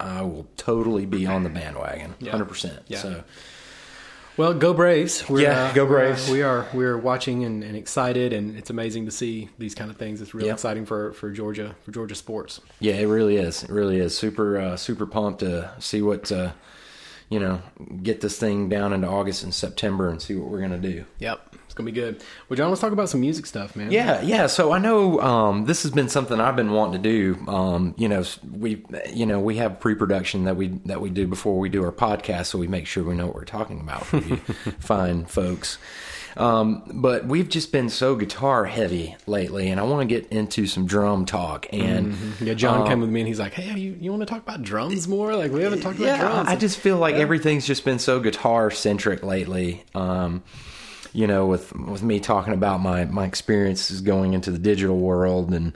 I 0.00 0.22
will 0.22 0.48
totally 0.56 1.06
be 1.06 1.24
on 1.26 1.44
the 1.44 1.48
bandwagon, 1.50 2.16
Yeah. 2.18 2.32
hundred 2.32 2.46
percent. 2.48 2.82
So 2.96 3.22
Well, 4.36 4.52
go 4.52 4.74
Braves! 4.74 5.26
We're, 5.30 5.40
Yeah, 5.40 5.72
go 5.74 5.84
uh, 5.84 5.88
Braves. 5.88 6.30
we 6.30 6.42
are 6.42 6.66
we're 6.74 6.98
watching 6.98 7.44
and, 7.44 7.64
and 7.64 7.74
excited, 7.74 8.34
and 8.34 8.56
it's 8.56 8.68
amazing 8.68 9.06
to 9.06 9.10
see 9.10 9.48
these 9.58 9.74
kind 9.74 9.90
of 9.90 9.96
things. 9.96 10.20
It's 10.20 10.34
really 10.34 10.48
Yep. 10.48 10.54
exciting 10.56 10.84
for, 10.84 11.12
for 11.14 11.30
Georgia 11.30 11.74
for 11.84 11.90
Georgia 11.90 12.14
sports. 12.14 12.60
yeah, 12.80 12.94
it 12.94 13.06
really 13.06 13.36
is. 13.36 13.62
It 13.62 13.70
really 13.70 13.98
is 13.98 14.16
super 14.16 14.58
uh, 14.58 14.76
super 14.76 15.06
pumped 15.06 15.40
to 15.40 15.70
see 15.78 16.02
what 16.02 16.30
uh, 16.30 16.52
you 17.28 17.40
know 17.40 17.60
get 18.02 18.20
this 18.20 18.38
thing 18.38 18.68
down 18.68 18.92
into 18.92 19.08
August 19.08 19.42
and 19.42 19.52
September 19.52 20.08
and 20.08 20.20
see 20.22 20.34
what 20.34 20.48
we're 20.48 20.60
gonna 20.60 20.78
do. 20.78 21.04
Yep, 21.18 21.56
it's 21.64 21.74
gonna 21.74 21.86
be 21.86 21.92
good. 21.92 22.22
Well, 22.48 22.56
John, 22.56 22.68
let's 22.68 22.80
talk 22.80 22.92
about 22.92 23.08
some 23.08 23.20
music 23.20 23.46
stuff, 23.46 23.74
man. 23.74 23.90
Yeah, 23.90 24.20
yeah. 24.22 24.46
So 24.46 24.72
I 24.72 24.78
know 24.78 25.20
um, 25.20 25.64
this 25.64 25.82
has 25.82 25.92
been 25.92 26.08
something 26.08 26.40
I've 26.40 26.56
been 26.56 26.72
wanting 26.72 27.02
to 27.02 27.08
do. 27.08 27.48
Um, 27.48 27.94
you 27.98 28.08
know, 28.08 28.24
we 28.50 28.84
you 29.12 29.26
know 29.26 29.40
we 29.40 29.56
have 29.56 29.80
pre-production 29.80 30.44
that 30.44 30.56
we 30.56 30.68
that 30.86 31.00
we 31.00 31.10
do 31.10 31.26
before 31.26 31.58
we 31.58 31.68
do 31.68 31.84
our 31.84 31.92
podcast, 31.92 32.46
so 32.46 32.58
we 32.58 32.68
make 32.68 32.86
sure 32.86 33.02
we 33.02 33.14
know 33.14 33.26
what 33.26 33.34
we're 33.34 33.44
talking 33.44 33.80
about 33.80 34.06
for 34.06 34.18
you 34.18 34.36
fine 34.78 35.26
folks. 35.26 35.78
Um, 36.36 36.82
but 36.92 37.26
we've 37.26 37.48
just 37.48 37.72
been 37.72 37.88
so 37.88 38.14
guitar 38.14 38.66
heavy 38.66 39.16
lately, 39.26 39.68
and 39.68 39.80
I 39.80 39.84
want 39.84 40.06
to 40.08 40.14
get 40.14 40.30
into 40.30 40.66
some 40.66 40.86
drum 40.86 41.24
talk. 41.24 41.66
And 41.72 42.14
Yeah, 42.40 42.54
John 42.54 42.82
um, 42.82 42.86
came 42.86 43.00
with 43.00 43.08
me 43.08 43.20
and 43.20 43.28
he's 43.28 43.40
like, 43.40 43.54
"Hey, 43.54 43.78
you, 43.78 43.96
you 43.98 44.10
want 44.10 44.20
to 44.20 44.26
talk 44.26 44.42
about 44.42 44.62
drums 44.62 45.08
more? 45.08 45.34
Like 45.34 45.50
we 45.50 45.62
haven't 45.62 45.80
talked 45.80 45.96
about 45.96 46.06
yeah, 46.06 46.20
drums." 46.20 46.48
I 46.48 46.56
just 46.56 46.78
feel 46.78 46.98
like 46.98 47.14
everything's 47.14 47.66
just 47.66 47.84
been 47.84 47.98
so 47.98 48.20
guitar 48.20 48.70
centric 48.70 49.22
lately. 49.22 49.84
Um, 49.94 50.42
you 51.12 51.26
know, 51.26 51.46
with 51.46 51.74
with 51.74 52.02
me 52.02 52.20
talking 52.20 52.52
about 52.52 52.80
my 52.80 53.06
my 53.06 53.24
experiences 53.24 54.02
going 54.02 54.34
into 54.34 54.50
the 54.50 54.58
digital 54.58 54.98
world 54.98 55.54
and 55.54 55.72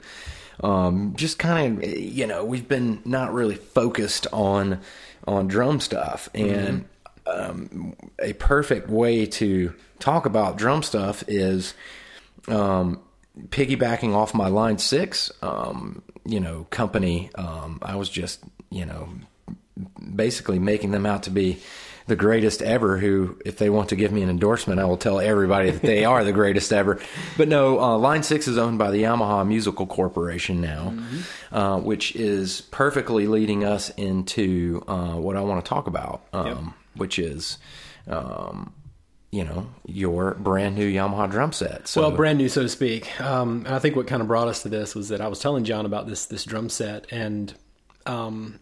um, 0.63 1.13
just 1.15 1.39
kind 1.39 1.83
of 1.83 1.89
you 1.89 2.27
know 2.27 2.45
we've 2.45 2.67
been 2.67 3.01
not 3.05 3.33
really 3.33 3.55
focused 3.55 4.27
on 4.31 4.79
on 5.27 5.47
drum 5.47 5.79
stuff 5.79 6.29
and 6.33 6.85
um, 7.25 7.95
a 8.19 8.33
perfect 8.33 8.89
way 8.89 9.25
to 9.25 9.73
talk 9.99 10.25
about 10.25 10.57
drum 10.57 10.83
stuff 10.83 11.23
is 11.27 11.73
um, 12.47 13.01
piggybacking 13.47 14.13
off 14.13 14.33
my 14.33 14.47
line 14.47 14.77
six 14.77 15.31
um, 15.41 16.01
you 16.25 16.39
know 16.39 16.65
company 16.69 17.29
um, 17.35 17.79
i 17.81 17.95
was 17.95 18.09
just 18.09 18.43
you 18.69 18.85
know 18.85 19.09
basically 20.15 20.59
making 20.59 20.91
them 20.91 21.05
out 21.05 21.23
to 21.23 21.29
be 21.29 21.61
the 22.07 22.15
greatest 22.15 22.61
ever. 22.61 22.97
Who, 22.97 23.37
if 23.45 23.57
they 23.57 23.69
want 23.69 23.89
to 23.89 23.95
give 23.95 24.11
me 24.11 24.21
an 24.21 24.29
endorsement, 24.29 24.79
I 24.79 24.85
will 24.85 24.97
tell 24.97 25.19
everybody 25.19 25.71
that 25.71 25.81
they 25.81 26.03
are 26.03 26.23
the 26.23 26.33
greatest 26.33 26.73
ever. 26.73 26.99
But 27.37 27.47
no, 27.47 27.79
uh, 27.79 27.97
Line 27.97 28.23
Six 28.23 28.47
is 28.47 28.57
owned 28.57 28.77
by 28.77 28.91
the 28.91 29.03
Yamaha 29.03 29.47
Musical 29.47 29.85
Corporation 29.85 30.61
now, 30.61 30.93
uh, 31.51 31.79
which 31.79 32.15
is 32.15 32.61
perfectly 32.61 33.27
leading 33.27 33.63
us 33.63 33.89
into 33.91 34.83
uh, 34.87 35.13
what 35.13 35.37
I 35.37 35.41
want 35.41 35.63
to 35.63 35.69
talk 35.69 35.87
about, 35.87 36.23
um. 36.33 36.73
Which 36.95 37.19
is. 37.19 37.57
Um, 38.07 38.73
you 39.31 39.45
know 39.45 39.69
your 39.85 40.33
brand 40.33 40.75
new 40.75 40.91
Yamaha 40.91 41.31
drum 41.31 41.53
set. 41.53 41.87
So, 41.87 42.01
Well, 42.01 42.11
brand 42.11 42.37
new, 42.37 42.49
so 42.49 42.63
to 42.63 42.69
speak. 42.69 43.19
Um, 43.21 43.65
I 43.67 43.79
think 43.79 43.95
what 43.95 44.05
kind 44.05 44.21
of 44.21 44.27
brought 44.27 44.49
us 44.49 44.61
to 44.63 44.69
this 44.69 44.93
was 44.93 45.07
that 45.07 45.21
I 45.21 45.29
was 45.29 45.39
telling 45.39 45.63
John 45.63 45.85
about 45.85 46.05
this 46.05 46.25
this 46.25 46.43
drum 46.43 46.67
set, 46.67 47.09
and 47.13 47.53
um, 48.05 48.59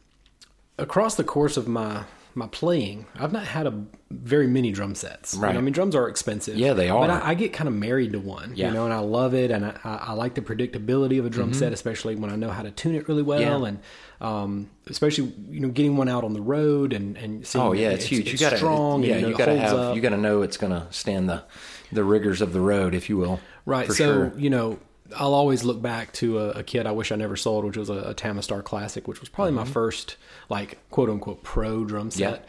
across 0.78 1.16
the 1.16 1.24
course 1.24 1.58
of 1.58 1.68
my 1.68 2.04
my 2.39 2.48
playing, 2.48 3.05
I've 3.15 3.31
not 3.31 3.46
had 3.46 3.67
a 3.67 3.84
very 4.10 4.48
many 4.48 4.72
drum 4.72 4.96
sets. 4.96 5.36
You 5.36 5.41
know, 5.41 5.48
Right. 5.48 5.55
I 5.58 5.62
mean, 5.62 5.74
drums 5.74 5.93
are 5.96 6.10
expensive. 6.10 6.58
Yeah, 6.58 6.74
they 6.74 6.88
But 6.89 7.10
are. 7.12 7.22
I, 7.22 7.29
I 7.29 7.34
get 7.36 7.53
kind 7.53 7.67
of 7.67 7.75
married 7.75 8.13
to 8.13 8.19
one. 8.19 8.53
Yeah. 8.55 8.69
You 8.69 8.74
know, 8.74 8.86
and 8.86 8.93
I 8.93 9.00
love 9.00 9.34
it, 9.36 9.51
and 9.51 9.65
I, 9.65 9.74
I, 9.84 10.13
like 10.13 10.34
the 10.34 10.41
predictability 10.41 11.19
of 11.19 11.25
a 11.25 11.29
drum 11.29 11.53
set, 11.53 11.72
especially 11.74 12.15
when 12.15 12.31
I 12.31 12.36
know 12.36 12.50
how 12.50 12.63
to 12.63 12.72
tune 12.72 12.96
it 12.96 13.08
really 13.08 13.22
well, 13.22 13.39
Mm-hmm. 13.39 13.63
Yeah. 13.63 13.67
and 13.69 13.79
um, 14.22 14.69
especially 14.88 15.31
you 15.50 15.60
know 15.62 15.69
getting 15.69 15.96
one 15.96 16.10
out 16.10 16.24
on 16.24 16.34
the 16.34 16.41
road 16.41 16.91
and 16.93 17.15
and 17.17 17.46
seeing 17.48 17.63
Oh 17.63 17.72
yeah, 17.74 17.89
that 17.89 17.96
it's, 17.96 18.05
huge. 18.05 18.22
It's 18.27 18.31
you 18.34 18.38
gotta, 18.39 18.58
strong. 18.58 19.03
yeah, 19.03 19.15
and, 19.15 19.27
you 19.27 19.34
it 19.34 19.38
gotta 19.38 19.58
have, 19.58 19.77
up. 19.77 19.96
you 19.96 20.01
gotta 20.01 20.17
know 20.17 20.41
it's 20.41 20.58
gonna 20.58 20.88
stand 20.89 21.29
the 21.29 21.43
the 21.91 22.03
rigors 22.03 22.41
of 22.41 22.51
the 22.53 22.60
road, 22.62 22.93
if 22.96 23.10
you 23.10 23.17
will. 23.17 23.39
Right. 23.65 23.88
So 23.88 23.93
sure. 23.96 24.34
you 24.38 24.50
know, 24.50 24.79
I'll 25.18 25.34
always 25.34 25.63
look 25.63 25.82
back 25.82 26.13
to 26.13 26.39
a, 26.39 26.50
a 26.51 26.63
kit 26.63 26.86
I 26.86 26.92
wish 26.92 27.12
I 27.12 27.16
never 27.16 27.36
sold, 27.36 27.66
which 27.66 27.78
was 27.78 27.89
a, 27.89 28.10
a 28.10 28.13
Tama 28.13 28.42
Starclassic, 28.42 29.08
which 29.08 29.20
was 29.20 29.30
probably 29.30 29.54
my 29.54 29.66
first 29.66 30.18
like 30.50 30.78
quote 30.89 31.10
unquote 31.10 31.44
pro 31.44 31.86
drum 31.86 32.10
Mm-hmm. 32.10 32.20
Yeah. 32.22 32.32
set. 32.32 32.48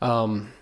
Um, 0.00 0.52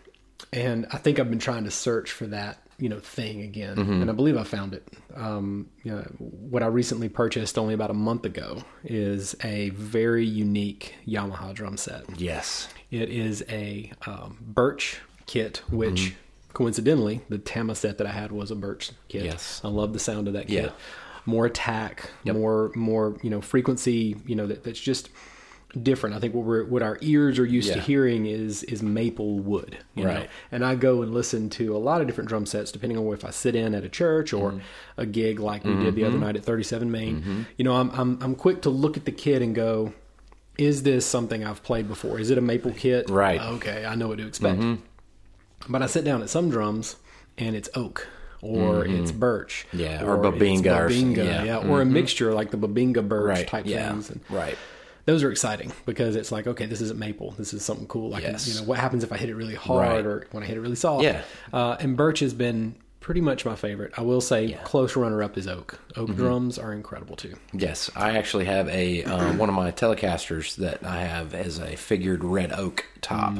and 0.53 0.87
I 0.91 0.97
think 0.99 1.19
I've 1.19 1.31
been 1.31 1.39
trying 1.39 1.65
to 1.65 1.71
search 1.71 2.11
for 2.13 2.27
that 2.29 2.59
you 2.79 2.89
know 2.89 2.99
thing 2.99 3.43
again, 3.43 3.77
Mm-hmm. 3.77 4.01
and 4.01 4.11
I 4.11 4.15
believe 4.15 4.39
I 4.39 4.45
found 4.45 4.73
it. 4.73 4.89
Um, 5.15 5.69
you 5.83 5.93
know, 5.93 6.01
what 6.19 6.63
I 6.63 6.67
recently 6.67 7.09
purchased 7.11 7.59
only 7.59 7.75
about 7.75 7.91
a 7.91 7.95
month 7.95 8.25
ago 8.25 8.63
is 8.85 9.37
a 9.45 9.69
very 9.71 10.25
unique 10.25 10.95
Yamaha 11.07 11.53
drum 11.53 11.77
set. 11.77 12.05
Yes. 12.19 12.69
It 12.91 13.11
is 13.11 13.45
a 13.51 13.93
um, 14.07 14.39
birch 14.41 14.99
kit, 15.27 15.59
which 15.71 16.15
coincidentally, 16.55 17.21
the 17.29 17.39
Tama 17.39 17.75
set 17.75 17.99
that 17.99 18.07
I 18.07 18.13
had 18.13 18.33
was 18.33 18.51
a 18.51 18.57
birch 18.57 18.93
kit. 19.09 19.25
Yes. 19.25 19.61
I 19.63 19.69
love 19.69 19.93
the 19.93 19.99
sound 20.01 20.27
of 20.27 20.33
that 20.35 20.49
Yeah. 20.49 20.71
More 21.31 21.47
attack, 21.47 22.11
Yep. 22.25 22.35
more 22.37 22.73
more 22.75 23.17
you 23.23 23.31
know 23.31 23.41
frequency. 23.41 24.17
You 24.27 24.37
know 24.37 24.47
that, 24.47 24.65
that's 24.65 24.81
just 24.81 25.09
different. 25.83 26.17
I 26.17 26.19
think 26.19 26.35
what 26.35 26.45
we're 26.45 26.65
what 26.65 26.83
our 26.83 26.99
ears 27.01 27.39
are 27.39 27.47
used 27.47 27.73
to 27.73 27.81
hearing 27.81 28.27
is 28.27 28.65
is 28.65 28.83
maple 28.83 29.39
wood. 29.39 29.79
You 29.95 30.05
know? 30.05 30.11
Right. 30.15 30.31
And 30.51 30.65
I 30.65 30.75
go 30.75 31.03
and 31.03 31.15
listen 31.15 31.49
to 31.51 31.77
a 31.77 31.79
lot 31.79 32.01
of 32.01 32.07
different 32.09 32.29
drum 32.29 32.45
sets 32.45 32.73
depending 32.73 32.99
on 32.99 33.07
if 33.15 33.25
I 33.25 33.31
sit 33.31 33.55
in 33.55 33.75
at 33.75 33.85
a 33.85 33.89
church 33.89 34.33
or 34.33 34.51
Mm-hmm. 34.51 35.01
a 35.05 35.07
gig 35.07 35.39
like 35.41 35.63
we 35.65 35.75
did 35.85 35.95
the 35.95 36.05
other 36.05 36.19
night 36.19 36.35
at 36.37 36.45
37 36.45 36.91
Main. 36.91 37.47
You 37.57 37.65
know, 37.65 37.75
I'm 37.77 37.91
I'm 37.91 38.19
I'm 38.21 38.35
quick 38.35 38.63
to 38.63 38.71
look 38.71 38.97
at 38.97 39.05
the 39.05 39.13
kit 39.13 39.43
and 39.43 39.55
go, 39.55 39.93
is 40.59 40.83
this 40.83 41.07
something 41.07 41.45
I've 41.45 41.63
played 41.63 41.87
before? 41.87 42.19
Is 42.19 42.31
it 42.31 42.37
a 42.39 42.41
maple 42.41 42.73
kit? 42.73 43.09
Right. 43.09 43.41
Mm-hmm. 43.41 43.55
Okay, 43.57 43.87
I 43.87 43.95
know 43.95 44.09
what 44.09 44.19
to 44.19 44.27
expect. 44.27 44.61
But 45.69 45.83
I 45.83 45.87
sit 45.87 46.05
down 46.05 46.21
at 46.23 46.31
some 46.31 46.51
drums 46.51 46.97
and 47.39 47.55
it's 47.55 47.69
oak 47.75 48.09
or 48.43 48.85
it's 48.87 49.13
birch. 49.13 49.67
Yeah, 49.73 50.03
or 50.05 50.17
it's 50.27 50.37
Bubinga 50.37 50.79
or 50.81 50.89
Bubinga, 50.89 51.17
some- 51.17 51.27
yeah. 51.27 51.43
yeah. 51.45 51.57
or 51.69 51.81
a 51.83 51.85
mixture 51.85 52.33
like 52.35 52.51
the 52.51 52.59
Bubinga 52.59 53.07
birch 53.07 53.27
Right. 53.29 53.47
type 53.47 53.67
yeah. 53.67 53.91
things. 53.91 54.11
And 54.11 54.21
Right. 54.31 54.57
those 55.07 55.23
are 55.23 55.31
exciting 55.31 55.73
because 55.87 56.17
it's 56.17 56.31
like, 56.33 56.47
okay, 56.47 56.67
this 56.67 56.81
isn't 56.81 56.99
maple. 56.99 57.33
This 57.39 57.53
is 57.55 57.65
something 57.65 57.87
cool. 57.87 58.11
Like, 58.11 58.23
Yes. 58.23 58.47
you 58.49 58.61
know, 58.61 58.67
what 58.67 58.79
happens 58.79 59.05
if 59.05 59.13
I 59.13 59.17
hit 59.17 59.29
it 59.29 59.35
really 59.35 59.55
hard 59.55 59.89
Right. 59.89 60.07
or 60.07 60.27
when 60.33 60.43
I 60.43 60.47
hit 60.47 60.57
it 60.57 60.61
really 60.61 60.77
soft? 60.77 61.05
Yeah. 61.05 61.23
Uh, 61.53 61.77
and 61.81 61.97
birch 61.97 62.21
has 62.21 62.33
been 62.35 62.75
pretty 63.11 63.21
much 63.21 63.45
my 63.45 63.57
favorite. 63.57 63.93
I 63.97 64.03
will 64.03 64.21
say 64.21 64.57
close 64.63 64.95
runner 64.95 65.21
up 65.21 65.37
is 65.37 65.49
oak. 65.49 65.81
Oak 65.97 66.11
Mm-hmm. 66.11 66.17
drums 66.21 66.59
are 66.61 66.73
incredible 66.73 67.17
too. 67.17 67.35
Yes, 67.53 67.91
I 67.97 68.17
actually 68.17 68.45
have 68.45 68.69
a 68.69 69.03
uh, 69.03 69.33
one 69.35 69.49
of 69.49 69.55
my 69.57 69.73
Telecasters 69.73 70.55
that 70.57 70.85
I 70.87 71.01
have 71.03 71.35
as 71.35 71.59
a 71.59 71.75
figured 71.75 72.23
red 72.23 72.53
oak 72.53 72.85
top. 73.01 73.35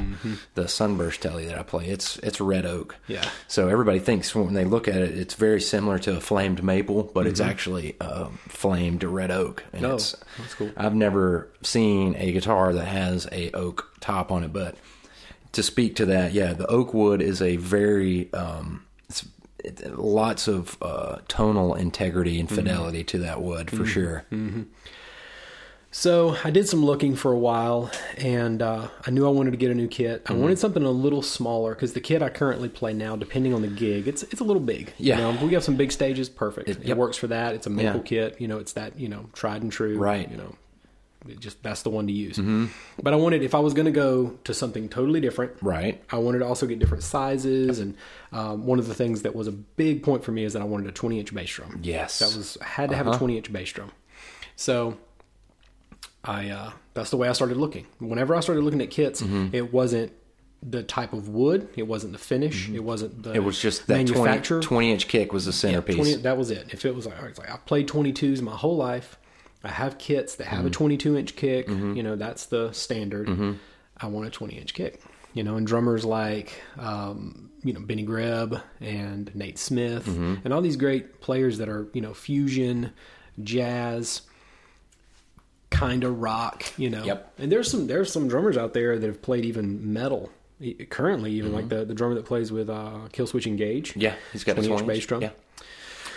The 0.57 0.67
Sunburst 0.67 1.23
Tele 1.23 1.45
that 1.47 1.57
I 1.57 1.63
play, 1.63 1.87
it's 1.87 2.17
it's 2.19 2.41
red 2.41 2.67
oak. 2.67 2.97
Yeah. 3.07 3.29
So 3.47 3.69
everybody 3.69 4.01
thinks 4.01 4.35
when 4.35 4.55
they 4.55 4.65
look 4.65 4.89
at 4.89 4.97
it, 4.97 5.17
it's 5.17 5.35
very 5.35 5.61
similar 5.61 6.01
to 6.01 6.17
a 6.17 6.21
flamed 6.21 6.65
maple, 6.65 7.05
but 7.05 7.29
it's 7.29 7.41
actually 7.41 7.95
uh, 8.01 8.29
flamed 8.49 9.05
red 9.05 9.31
oak. 9.31 9.63
And 9.73 9.87
Oh, 9.87 9.95
it's, 9.95 10.17
that's 10.37 10.55
cool. 10.55 10.73
I've 10.77 10.97
never 10.97 11.49
seen 11.63 12.17
a 12.17 12.33
guitar 12.33 12.73
that 12.73 12.87
has 12.87 13.29
a 13.31 13.53
oak 13.53 13.89
top 14.01 14.33
on 14.33 14.43
it, 14.43 14.53
but 14.53 14.75
to 15.53 15.63
speak 15.63 15.95
to 15.97 16.07
that, 16.07 16.33
yeah, 16.33 16.55
the 16.55 16.67
oak 16.67 16.93
wood 16.93 17.23
is 17.23 17.41
a 17.41 17.55
very 17.57 18.33
um, 18.35 18.85
it, 19.65 19.99
lots 19.99 20.49
of 20.49 20.77
uh, 20.83 21.19
tonal 21.29 21.75
integrity 21.75 22.39
and 22.41 22.49
fidelity 22.49 23.05
to 23.05 23.19
that 23.19 23.43
wood 23.43 23.71
for 23.71 23.85
sure. 23.87 24.25
So 25.93 26.37
I 26.45 26.51
did 26.51 26.69
some 26.69 26.85
looking 26.85 27.17
for 27.17 27.33
a 27.33 27.39
while, 27.39 27.91
and 28.17 28.63
uh, 28.63 28.89
I 29.05 29.11
knew 29.11 29.27
I 29.27 29.31
wanted 29.31 29.51
to 29.51 29.57
get 29.57 29.73
a 29.73 29.75
new 29.75 29.89
kit. 29.89 30.23
Mm-hmm. 30.25 30.33
I 30.33 30.37
wanted 30.37 30.59
something 30.61 30.85
a 30.85 30.91
little 30.91 31.21
smaller 31.21 31.75
because 31.75 31.95
the 31.95 32.01
kit 32.01 32.23
I 32.23 32.29
currently 32.29 32.69
play 32.69 32.93
now, 32.93 33.17
depending 33.17 33.53
on 33.55 33.63
the 33.63 33.69
gig, 33.69 34.07
it's 34.07 34.23
it's 34.25 34.41
a 34.41 34.45
little 34.45 34.63
big. 34.63 34.93
Yeah. 34.99 35.17
you 35.17 35.23
know, 35.33 35.47
we 35.47 35.55
have 35.55 35.65
some 35.65 35.75
big 35.75 35.91
stages, 35.91 36.29
perfect. 36.29 36.69
It, 36.69 36.85
yep. 36.85 36.97
works 36.97 37.17
for 37.17 37.27
that. 37.27 37.55
It's 37.57 37.67
a 37.67 37.71
maple 37.71 37.97
Yeah. 37.97 38.03
kit. 38.03 38.41
You 38.41 38.47
know, 38.47 38.59
it's 38.59 38.75
that 38.75 39.01
you 39.01 39.09
know 39.09 39.27
tried 39.33 39.63
and 39.63 39.73
true. 39.73 39.99
Right. 39.99 40.31
You 40.31 40.37
know, 40.37 40.55
it 40.55 40.70
just 41.39 41.63
that's 41.63 41.83
the 41.83 41.91
one 41.91 42.07
to 42.07 42.13
use. 42.13 42.39
Mm-hmm. 42.39 42.67
But 43.03 43.13
I 43.13 43.17
wanted 43.17 43.43
if 43.43 43.55
I 43.55 43.59
was 43.61 43.75
going 43.75 43.87
to 43.87 43.91
go 43.93 44.39
to 44.45 44.55
something 44.55 44.89
totally 44.89 45.21
different, 45.21 45.53
Right. 45.61 46.03
I 46.11 46.17
wanted 46.17 46.39
to 46.41 46.47
also 46.47 46.67
get 46.67 46.79
different 46.79 47.03
sizes, 47.03 47.79
and 47.79 47.97
um, 48.33 48.65
one 48.67 48.79
of 48.79 48.89
the 48.89 48.95
things 48.95 49.23
that 49.23 49.35
was 49.35 49.47
a 49.47 49.53
big 49.53 50.03
point 50.03 50.25
for 50.25 50.33
me 50.33 50.45
is 50.45 50.55
that 50.55 50.63
I 50.63 50.65
wanted 50.65 50.87
a 50.89 50.93
20 50.93 51.19
inch 51.21 51.35
bass 51.35 51.51
drum. 51.51 51.81
Yes. 51.83 52.19
that 52.21 52.37
was 52.37 52.57
I 52.61 52.65
had 52.65 52.91
to 52.91 52.97
have 52.97 53.07
Uh-huh. 53.07 53.17
a 53.17 53.19
20 53.19 53.37
inch 53.37 53.53
bass 53.53 53.71
drum. 53.73 53.91
So 54.57 54.97
I 56.25 56.51
uh, 56.51 56.71
that's 56.95 57.11
the 57.11 57.17
way 57.17 57.29
I 57.29 57.33
started 57.33 57.57
looking. 57.57 57.87
Whenever 57.99 58.35
I 58.35 58.41
started 58.41 58.63
looking 58.65 58.81
at 58.83 58.91
kits, 58.91 59.23
Mm-hmm. 59.23 59.55
it 59.55 59.73
wasn't 59.73 60.13
the 60.63 60.83
type 60.83 61.15
of 61.15 61.31
wood, 61.31 61.69
it 61.77 61.85
wasn't 61.85 62.13
the 62.13 62.19
finish, 62.19 62.69
it 62.69 62.81
wasn't 62.85 63.23
the 63.23 63.31
Mm-hmm. 63.31 63.37
It 63.37 63.45
was 63.45 63.61
just 63.61 63.87
that 63.87 64.07
20, 64.07 64.13
manufacturer. 64.13 64.61
20 64.61 64.93
inch 64.93 65.09
kick 65.09 65.33
was 65.33 65.47
the 65.47 65.53
centerpiece. 65.53 65.97
20 65.97 66.17
that 66.17 66.37
was 66.37 66.51
it. 66.51 66.67
If 66.73 66.85
it 66.85 66.95
was 66.95 67.07
like, 67.07 67.15
it's 67.23 67.39
like 67.39 67.51
I 67.51 67.57
played 67.57 67.89
22s 67.89 68.43
my 68.43 68.55
whole 68.55 68.77
life. 68.77 69.19
I 69.63 69.69
have 69.69 69.99
kits 69.99 70.37
that 70.37 70.47
have 70.47 70.61
a 70.61 70.63
mm-hmm. 70.65 70.73
22 70.73 71.17
inch 71.17 71.37
kick. 71.37 71.69
Mm-hmm. 71.69 71.95
You 71.95 72.03
know, 72.03 72.17
that's 72.17 72.47
the 72.47 72.73
standard. 72.73 73.29
Mm-hmm. 73.29 73.53
I 73.97 74.07
want 74.07 74.27
a 74.27 74.31
20 74.31 74.55
inch 74.57 74.75
kick. 74.75 75.01
You 75.33 75.45
know, 75.45 75.57
and 75.57 75.65
drummers 75.65 76.05
like, 76.05 76.61
um, 76.77 77.51
you 77.63 77.73
know, 77.73 77.79
Benny 77.81 78.03
Greb 78.03 78.61
and 78.81 79.33
Nate 79.33 79.59
Smith 79.59 80.09
and 80.09 80.53
all 80.53 80.61
these 80.61 80.75
great 80.75 81.21
players 81.21 81.59
that 81.59 81.69
are, 81.69 81.87
you 81.93 82.01
know, 82.01 82.15
fusion, 82.15 82.93
jazz, 83.41 84.23
kind 85.71 86.03
of 86.03 86.21
rock, 86.21 86.65
you 86.77 86.91
know. 86.91 87.05
Yep. 87.05 87.33
And 87.39 87.53
there's 87.53 87.71
some 87.71 87.87
there's 87.87 88.13
some 88.13 88.27
drummers 88.29 88.57
out 88.57 88.75
there 88.75 88.99
that 88.99 89.07
have 89.07 89.23
played 89.23 89.45
even 89.45 89.93
metal 89.93 90.31
currently, 90.91 91.33
even 91.33 91.53
like 91.53 91.69
the, 91.69 91.85
the 91.85 91.95
drummer 91.95 92.15
that 92.17 92.27
plays 92.27 92.53
with 92.53 92.69
uh, 92.69 93.09
Killswitch 93.13 93.47
Engage. 93.47 93.97
Yeah, 93.97 94.15
he's 94.33 94.45
got 94.45 94.53
a 94.53 94.55
20 94.57 94.69
20 94.69 94.83
inch 94.83 94.89
bass 94.89 95.07
drum. 95.07 95.23
Yeah. 95.23 95.31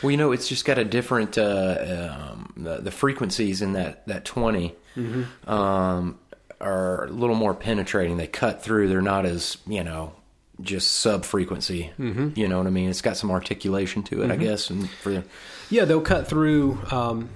Well, 0.04 0.12
you 0.12 0.18
know, 0.18 0.32
it's 0.34 0.48
just 0.48 0.66
got 0.66 0.78
a 0.78 0.84
different 0.86 1.38
uh, 1.38 2.30
um, 2.32 2.54
the, 2.58 2.78
the 2.82 2.92
frequencies 2.92 3.62
in 3.62 3.74
that 3.74 4.06
that 4.08 4.26
20 4.26 4.76
Mm-hmm. 4.96 5.50
um, 5.50 6.20
are 6.62 7.06
a 7.06 7.10
little 7.10 7.36
more 7.36 7.54
penetrating. 7.56 8.18
They 8.18 8.28
cut 8.28 8.62
through. 8.64 8.90
They're 8.90 9.02
not 9.02 9.26
as 9.26 9.58
you 9.66 9.84
know 9.84 10.14
just 10.62 10.92
sub 10.92 11.26
frequency. 11.26 11.92
Mm-hmm. 11.98 12.40
You 12.40 12.48
know 12.48 12.60
what 12.60 12.68
I 12.68 12.70
mean? 12.70 12.90
It's 12.90 13.02
got 13.02 13.18
some 13.18 13.32
articulation 13.32 14.04
to 14.04 14.22
it, 14.22 14.26
Mm-hmm. 14.26 14.32
I 14.32 14.36
guess. 14.38 14.70
And 14.70 14.88
for 14.90 15.24
Yeah, 15.72 15.86
they'll 15.86 16.00
cut 16.02 16.28
through. 16.28 16.78
Um, 16.92 17.30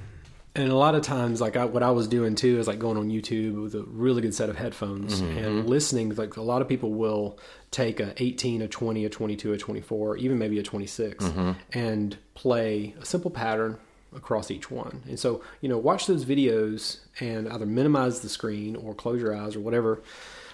and 0.56 0.72
a 0.72 0.76
lot 0.76 0.96
of 0.96 1.02
times, 1.04 1.40
like 1.42 1.56
I, 1.58 1.66
what 1.66 1.84
I 1.84 1.92
was 1.92 2.08
doing 2.08 2.36
too, 2.36 2.60
is 2.60 2.68
like 2.68 2.80
going 2.80 2.98
on 2.98 3.10
YouTube 3.10 3.62
with 3.62 3.76
a 3.76 3.84
really 3.84 4.22
good 4.22 4.34
set 4.36 4.50
of 4.50 4.56
headphones 4.58 5.20
and 5.20 5.68
listening. 5.68 6.14
Like 6.16 6.38
a 6.38 6.42
lot 6.44 6.62
of 6.62 6.68
people 6.68 6.94
will 6.94 7.38
take 7.72 8.00
a 8.00 8.14
18, 8.22 8.62
a 8.62 8.68
20, 8.68 9.06
a 9.06 9.10
22, 9.10 9.54
a 9.54 9.58
24, 9.58 10.18
even 10.18 10.38
maybe 10.38 10.58
a 10.60 10.64
26, 10.64 11.26
and 11.74 12.18
play 12.34 12.96
a 13.00 13.06
simple 13.06 13.30
pattern 13.32 13.78
across 14.16 14.50
each 14.50 14.72
one. 14.72 15.04
And 15.08 15.20
so, 15.20 15.42
you 15.62 15.68
know, 15.70 15.78
watch 15.78 16.08
those 16.08 16.24
videos 16.26 17.00
and 17.20 17.48
either 17.50 17.66
minimize 17.66 18.22
the 18.22 18.30
screen 18.30 18.76
or 18.76 18.96
close 18.96 19.22
your 19.22 19.36
eyes 19.36 19.56
or 19.56 19.60
whatever, 19.60 20.02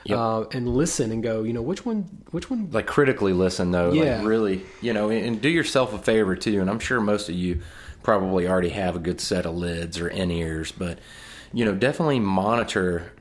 Yep. 0.06 0.18
uh, 0.18 0.42
and 0.52 0.68
listen 0.68 1.12
and 1.14 1.24
go. 1.24 1.44
You 1.44 1.54
know, 1.54 1.62
which 1.62 1.86
one? 1.86 2.02
Which 2.32 2.50
one? 2.50 2.70
like 2.72 2.88
critically 2.88 3.32
listen 3.32 3.72
though 3.72 3.94
Yeah. 3.94 4.18
like 4.18 4.28
really 4.28 4.64
you 4.82 4.92
know 4.92 5.10
and, 5.10 5.26
and 5.26 5.42
do 5.42 5.48
yourself 5.48 5.94
a 5.94 5.98
favor 5.98 6.36
too 6.36 6.60
and 6.60 6.70
i'm 6.70 6.80
sure 6.80 7.00
most 7.00 7.30
of 7.30 7.36
you 7.36 7.62
probably 8.02 8.46
already 8.46 8.68
have 8.70 8.98
a 8.98 9.00
good 9.00 9.22
set 9.22 9.46
of 9.46 9.56
lids 9.56 9.98
or 10.02 10.10
in 10.10 10.30
ears 10.30 10.74
but 10.74 11.00
you 11.54 11.64
know 11.64 11.74
definitely 11.74 12.20
monitor 12.20 13.13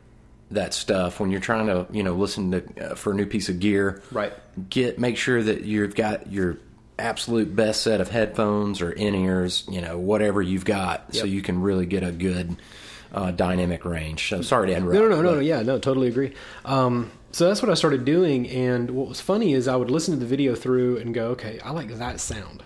that 0.55 0.75
stuff 0.75 1.21
when 1.21 1.31
you're 1.31 1.41
trying 1.41 1.67
to 1.67 1.87
you 1.91 2.03
know 2.03 2.15
listen 2.15 2.51
to 2.53 2.91
uh, 2.93 2.95
for 2.95 3.13
a 3.13 3.15
new 3.15 3.27
piece 3.27 3.49
of 3.49 3.59
gear 3.61 4.03
Right. 4.11 4.33
get 4.69 4.99
make 4.99 5.17
sure 5.17 5.43
that 5.43 5.63
you've 5.63 5.95
got 5.95 6.31
your 6.33 6.59
absolute 6.99 7.55
best 7.57 7.83
set 7.83 8.01
of 8.01 8.11
headphones 8.11 8.81
or 8.83 8.91
in 8.93 9.15
ears 9.15 9.65
you 9.69 9.81
know 9.81 9.99
whatever 9.99 10.41
you've 10.43 10.65
got 10.65 11.15
so 11.15 11.25
you 11.25 11.43
can 11.43 11.61
really 11.63 11.87
get 11.87 12.03
a 12.03 12.13
good 12.13 12.57
uh, 13.15 13.31
dynamic 13.31 13.85
range. 13.85 14.29
So 14.31 14.41
sorry 14.41 14.69
to 14.69 14.75
interrupt. 14.77 14.95
No, 14.95 15.07
no, 15.07 15.21
no, 15.21 15.35
no, 15.35 15.41
yeah, 15.41 15.61
no, 15.61 15.79
totally 15.79 16.09
agree. 16.09 16.33
Um, 16.65 17.11
so 17.31 17.47
that's 17.47 17.61
what 17.61 17.71
I 17.71 17.75
started 17.75 18.07
doing, 18.07 18.49
and 18.49 18.91
what 18.93 19.07
was 19.07 19.21
funny 19.21 19.53
is 19.53 19.69
I 19.69 19.77
would 19.77 19.91
listen 19.91 20.15
to 20.15 20.21
the 20.21 20.25
video 20.25 20.55
through 20.55 20.97
and 20.97 21.13
go, 21.13 21.27
okay, 21.33 21.61
I 21.63 21.73
like 21.73 21.89
that 21.99 22.21
sound. 22.21 22.63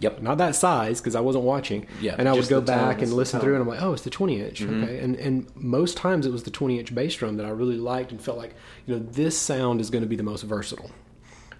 Yep. 0.00 0.22
Not 0.22 0.38
that 0.38 0.54
size 0.54 1.00
because 1.00 1.14
I 1.14 1.20
wasn't 1.20 1.44
watching. 1.44 1.86
Yeah, 2.00 2.14
and 2.18 2.28
I 2.28 2.32
would 2.32 2.48
go 2.48 2.60
back 2.60 3.02
and 3.02 3.12
listen 3.12 3.40
through, 3.40 3.54
and 3.54 3.62
I'm 3.62 3.68
like, 3.68 3.82
oh, 3.82 3.92
it's 3.92 4.02
the 4.02 4.10
20 4.10 4.40
inch. 4.40 4.62
Okay, 4.62 4.98
and 4.98 5.16
and 5.16 5.46
most 5.56 5.96
times 5.96 6.26
it 6.26 6.32
was 6.32 6.44
the 6.44 6.50
20 6.50 6.78
inch 6.78 6.94
bass 6.94 7.14
drum 7.14 7.36
that 7.36 7.46
I 7.46 7.50
really 7.50 7.76
liked 7.76 8.12
and 8.12 8.20
felt 8.20 8.38
like, 8.38 8.54
you 8.86 8.94
know, 8.94 9.00
this 9.00 9.38
sound 9.38 9.80
is 9.80 9.90
going 9.90 10.02
to 10.02 10.08
be 10.08 10.16
the 10.16 10.22
most 10.22 10.42
versatile. 10.42 10.90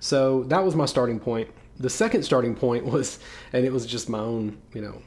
So 0.00 0.44
that 0.44 0.64
was 0.64 0.74
my 0.76 0.86
starting 0.86 1.18
point. 1.18 1.50
The 1.78 1.90
second 1.90 2.22
starting 2.22 2.54
point 2.54 2.84
was, 2.92 3.18
and 3.52 3.64
it 3.64 3.72
was 3.72 3.86
just 3.86 4.08
my 4.08 4.20
own, 4.20 4.58
you 4.72 4.82
know, 4.82 5.02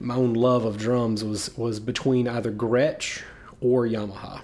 my 0.00 0.14
own 0.14 0.34
love 0.34 0.64
of 0.64 0.78
drums 0.78 1.24
was 1.24 1.56
was 1.56 1.80
between 1.80 2.28
either 2.28 2.52
Gretsch 2.52 3.22
or 3.60 3.86
Yamaha. 3.86 4.40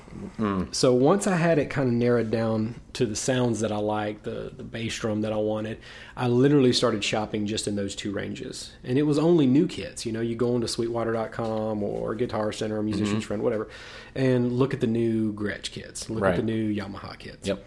So 0.75 0.95
once 0.95 1.27
I 1.27 1.37
had 1.37 1.59
it 1.59 1.69
kind 1.71 1.89
of 1.89 1.95
narrowed 1.95 2.31
down 2.31 2.81
to 2.95 3.05
the 3.05 3.17
sounds 3.17 3.61
that 3.61 3.71
I 3.71 3.77
liked, 3.77 4.25
the 4.25 4.53
the 4.57 4.65
bass 4.65 4.99
drum 4.99 5.21
that 5.23 5.33
I 5.33 5.37
wanted, 5.37 5.79
I 6.17 6.29
literally 6.29 6.73
started 6.73 7.05
shopping 7.05 7.47
just 7.47 7.69
in 7.69 7.77
those 7.77 7.95
two 7.95 8.13
ranges. 8.13 8.73
And 8.83 8.99
it 8.99 9.03
was 9.03 9.19
only 9.19 9.47
new 9.47 9.67
kits. 9.67 10.07
You 10.07 10.13
know, 10.13 10.21
you 10.21 10.35
go 10.35 10.55
into 10.55 10.69
Sweetwater.com 10.69 11.83
or 11.83 12.15
Guitar 12.15 12.53
Center 12.53 12.79
or 12.79 12.83
Musician's 12.83 13.11
mm-hmm. 13.11 13.21
Friend, 13.21 13.43
whatever, 13.43 13.69
and 14.15 14.53
look 14.53 14.73
at 14.73 14.81
the 14.81 14.87
new 14.87 15.33
Gretsch 15.33 15.71
kits, 15.71 16.09
look 16.09 16.25
at 16.25 16.37
the 16.37 16.43
new 16.43 16.75
Yamaha 16.75 17.19
kits. 17.19 17.49
Yep. 17.49 17.65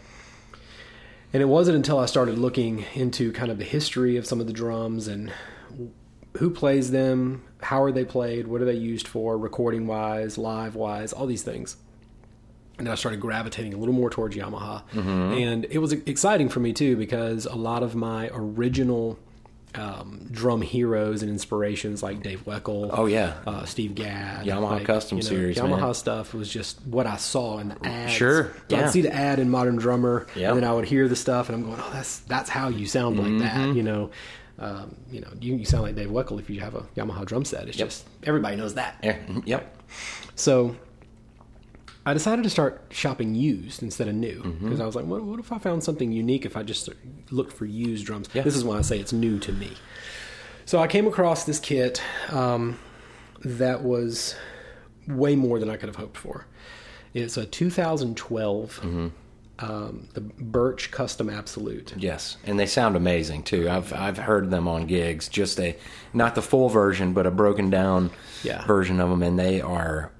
And 1.33 1.41
it 1.41 1.47
wasn't 1.47 1.75
until 1.75 1.99
I 1.99 2.05
started 2.05 2.37
looking 2.37 2.85
into 2.93 3.31
kind 3.33 3.51
of 3.51 3.57
the 3.57 3.65
history 3.65 4.15
of 4.15 4.25
some 4.25 4.39
of 4.39 4.47
the 4.47 4.53
drums 4.53 5.07
and 5.07 5.33
who 6.37 6.49
plays 6.49 6.91
them, 6.91 7.43
how 7.65 7.81
are 7.83 7.91
they 7.91 8.05
played, 8.05 8.47
what 8.47 8.61
are 8.61 8.65
they 8.65 8.73
used 8.93 9.07
for, 9.07 9.37
recording 9.37 9.87
wise, 9.87 10.37
live 10.37 10.75
wise, 10.75 11.11
all 11.13 11.25
these 11.25 11.43
things. 11.43 11.77
And 12.77 12.89
I 12.89 12.95
started 12.95 13.19
gravitating 13.21 13.73
a 13.73 13.77
little 13.77 13.93
more 13.95 14.09
towards 14.09 14.35
Yamaha. 14.35 14.83
And 14.93 15.65
it 15.69 15.79
was 15.79 15.93
exciting 15.93 16.49
for 16.49 16.59
me 16.59 16.73
too 16.73 16.95
because 16.97 17.45
a 17.45 17.55
lot 17.55 17.83
of 17.83 17.95
my 17.95 18.29
original 18.33 19.17
um, 19.75 20.27
drum 20.31 20.61
heroes 20.61 21.21
and 21.21 21.29
inspirations 21.29 22.01
like 22.03 22.21
Dave 22.23 22.45
Weckl, 22.45 22.89
Oh, 22.93 23.05
yeah. 23.07 23.33
uh, 23.45 23.65
Steve 23.65 23.93
Gadd, 23.95 24.45
Yamaha 24.45 24.71
like, 24.71 24.85
Custom 24.85 25.21
Series, 25.21 25.57
Yamaha 25.57 25.81
man. 25.81 25.93
stuff 25.93 26.33
was 26.33 26.47
just 26.49 26.79
what 26.85 27.05
I 27.07 27.17
saw 27.17 27.59
in 27.59 27.69
the 27.69 27.85
ads. 27.85 28.13
Sure, 28.13 28.51
yeah. 28.69 28.85
I'd 28.85 28.91
see 28.91 29.01
the 29.01 29.13
ad 29.13 29.37
in 29.39 29.49
Modern 29.49 29.75
Drummer, 29.75 30.27
Yep. 30.35 30.49
and 30.53 30.57
then 30.61 30.69
I 30.69 30.73
would 30.73 30.85
hear 30.85 31.09
the 31.09 31.15
stuff, 31.17 31.49
and 31.49 31.57
I'm 31.57 31.65
going, 31.65 31.77
"Oh, 31.83 31.89
that's 31.91 32.19
that's 32.19 32.49
how 32.49 32.69
you 32.69 32.85
sound 32.85 33.17
like 33.19 33.27
Mm-hmm. 33.27 33.39
that." 33.69 33.75
You 33.75 33.83
know, 33.83 34.11
um, 34.59 34.95
you 35.11 35.21
know, 35.21 35.27
you, 35.39 35.55
you 35.55 35.65
sound 35.65 35.83
like 35.83 35.95
Dave 35.95 36.09
Weckl 36.09 36.39
if 36.39 36.49
you 36.49 36.59
have 36.61 36.75
a 36.75 36.81
Yamaha 36.95 37.25
drum 37.25 37.43
set. 37.45 37.67
It's 37.67 37.77
Yep. 37.77 37.87
just 37.89 38.05
everybody 38.23 38.55
knows 38.55 38.75
that. 38.75 38.95
Yeah. 39.03 39.17
Yep. 39.45 39.77
So 40.35 40.75
I 42.05 42.13
decided 42.13 42.43
to 42.43 42.49
start 42.49 42.81
shopping 42.91 43.35
used 43.35 43.81
instead 43.83 44.07
of 44.07 44.15
new 44.15 44.41
Mm-hmm. 44.41 44.65
because 44.65 44.79
I 44.79 44.85
was 44.85 44.95
like, 44.95 45.05
what, 45.05 45.23
what 45.23 45.39
if 45.39 45.51
I 45.51 45.57
found 45.57 45.83
something 45.83 46.11
unique 46.11 46.45
if 46.45 46.55
I 46.55 46.63
just 46.63 46.87
looked 47.31 47.51
for 47.53 47.65
used 47.65 48.05
drums? 48.05 48.29
Yeah. 48.33 48.43
This 48.43 48.55
is 48.55 48.63
why 48.63 48.77
I 48.77 48.81
say 48.81 48.99
it's 48.99 49.13
new 49.13 49.39
to 49.39 49.51
me. 49.51 49.71
So 50.65 50.79
I 50.79 50.87
came 50.87 51.05
across 51.07 51.43
this 51.45 51.59
kit 51.59 52.01
um, 52.29 52.79
that 53.43 53.83
was 53.83 54.35
way 55.07 55.35
more 55.35 55.59
than 55.59 55.69
I 55.69 55.77
could 55.77 55.89
have 55.89 55.95
hoped 55.97 56.17
for. 56.17 56.45
It's 57.13 57.37
a 57.37 57.45
2012 57.45 58.79
Mm-hmm. 58.81 59.07
Um, 59.59 60.07
the 60.13 60.21
Birch 60.21 60.91
Custom 60.91 61.29
Absolute. 61.29 61.93
Yes, 61.97 62.37
and 62.45 62.59
they 62.59 62.65
sound 62.65 62.95
amazing 62.95 63.43
too. 63.43 63.69
I've 63.69 63.93
I've 63.93 64.17
heard 64.17 64.51
them 64.51 64.67
on 64.67 64.85
gigs. 64.85 65.27
Just 65.29 65.59
a 65.59 65.75
not 66.13 66.35
the 66.35 66.41
full 66.41 66.69
version, 66.69 67.13
but 67.13 67.25
a 67.25 67.31
broken 67.31 67.69
down 67.69 68.11
Yeah. 68.43 68.65
version 68.65 68.99
of 68.99 69.09
them, 69.09 69.23
and 69.23 69.39
they 69.39 69.61
are 69.61 70.11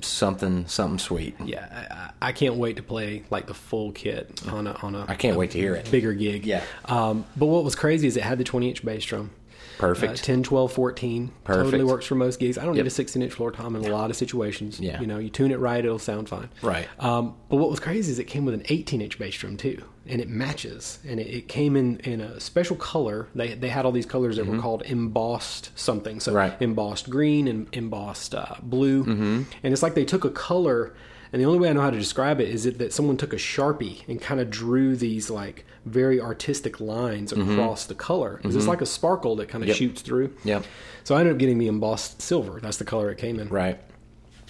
something 0.00 0.66
something 0.66 0.98
sweet. 0.98 1.34
Yeah, 1.44 1.66
I, 1.70 1.94
I 1.94 2.28
I 2.28 2.32
can't 2.32 2.56
wait 2.56 2.76
to 2.76 2.82
play 2.82 3.22
like 3.30 3.46
the 3.46 3.54
full 3.54 3.92
kit 3.92 4.42
on 4.48 4.66
a 4.66 4.72
on 4.82 4.94
a 4.94 5.04
I 5.08 5.14
can't 5.14 5.36
wait 5.36 5.52
to 5.52 5.58
hear 5.58 5.74
it. 5.74 5.90
bigger 5.90 6.12
gig. 6.12 6.44
Yeah. 6.44 6.62
Um, 6.86 7.24
but 7.36 7.46
what 7.46 7.64
was 7.64 7.74
crazy 7.74 8.06
is 8.08 8.16
it 8.16 8.22
had 8.22 8.38
the 8.38 8.44
20 8.44 8.68
inch 8.68 8.84
bass 8.84 9.04
drum. 9.04 9.30
Perfect. 9.78 10.12
Uh, 10.14 10.16
10, 10.16 10.42
12, 10.42 10.72
14. 10.72 11.32
Totally 11.44 11.84
works 11.84 12.06
for 12.06 12.14
most 12.14 12.38
gigs. 12.40 12.58
I 12.58 12.64
don't 12.64 12.74
Yep. 12.76 12.84
need 12.84 12.88
a 12.88 12.90
16 12.90 13.22
inch 13.22 13.32
floor 13.32 13.50
tom 13.52 13.76
in 13.76 13.84
a 13.84 13.88
lot 13.88 14.10
of 14.10 14.16
situations. 14.16 14.78
Yeah. 14.80 15.00
You 15.00 15.06
know, 15.06 15.18
you 15.18 15.28
tune 15.30 15.50
it 15.50 15.58
right, 15.58 15.84
it'll 15.84 15.98
sound 15.98 16.28
fine. 16.28 16.48
Right. 16.62 16.88
Um, 16.98 17.34
but 17.48 17.56
what 17.56 17.70
was 17.70 17.80
crazy 17.80 18.12
is 18.12 18.18
it 18.18 18.24
came 18.24 18.44
with 18.44 18.54
an 18.54 18.62
18 18.68 19.00
inch 19.00 19.18
bass 19.18 19.34
drum 19.36 19.56
too. 19.56 19.82
And 20.06 20.20
it 20.20 20.28
matches. 20.28 20.98
And 21.06 21.20
it, 21.20 21.28
it 21.28 21.48
came 21.48 21.76
in, 21.76 21.98
in 22.00 22.20
a 22.20 22.40
special 22.40 22.74
color. 22.76 23.28
They, 23.36 23.54
they 23.54 23.68
had 23.68 23.84
all 23.84 23.92
these 23.92 24.06
colors 24.06 24.36
that 24.36 24.46
were 24.46 24.58
called 24.58 24.82
embossed 24.82 25.70
something. 25.78 26.18
So 26.20 26.32
Mm-hmm. 26.32 26.36
Right. 26.38 26.56
embossed 26.62 27.08
green 27.10 27.46
and 27.48 27.68
embossed 27.72 28.34
uh, 28.34 28.54
blue. 28.62 29.04
Mm-hmm. 29.04 29.42
And 29.62 29.72
it's 29.72 29.82
like 29.82 29.94
they 29.94 30.04
took 30.04 30.24
a 30.24 30.30
color. 30.30 30.94
And 31.32 31.40
the 31.40 31.46
only 31.46 31.58
way 31.58 31.70
I 31.70 31.72
know 31.72 31.80
how 31.80 31.90
to 31.90 31.98
describe 31.98 32.40
it 32.40 32.48
is 32.50 32.64
that 32.64 32.92
someone 32.92 33.16
took 33.16 33.32
a 33.32 33.36
sharpie 33.36 34.06
and 34.06 34.20
kind 34.20 34.38
of 34.40 34.50
drew 34.50 34.96
these 34.96 35.30
like 35.30 35.64
very 35.86 36.20
artistic 36.20 36.78
lines 36.78 37.32
across 37.32 37.86
the 37.86 37.94
color. 37.94 38.40
It's 38.44 38.66
like 38.66 38.82
a 38.82 38.86
sparkle 38.86 39.36
that 39.36 39.48
kind 39.48 39.64
of 39.64 39.70
Mm-hmm. 39.70 39.82
Yep. 39.82 39.90
shoots 39.90 40.02
through. 40.02 40.34
Yep. 40.44 40.64
So 41.04 41.14
I 41.14 41.20
ended 41.20 41.34
up 41.34 41.38
getting 41.38 41.58
the 41.58 41.68
embossed 41.68 42.20
silver. 42.20 42.60
That's 42.60 42.76
the 42.76 42.84
color 42.84 43.10
it 43.10 43.16
came 43.18 43.40
in. 43.40 43.48
Right. 43.48 43.80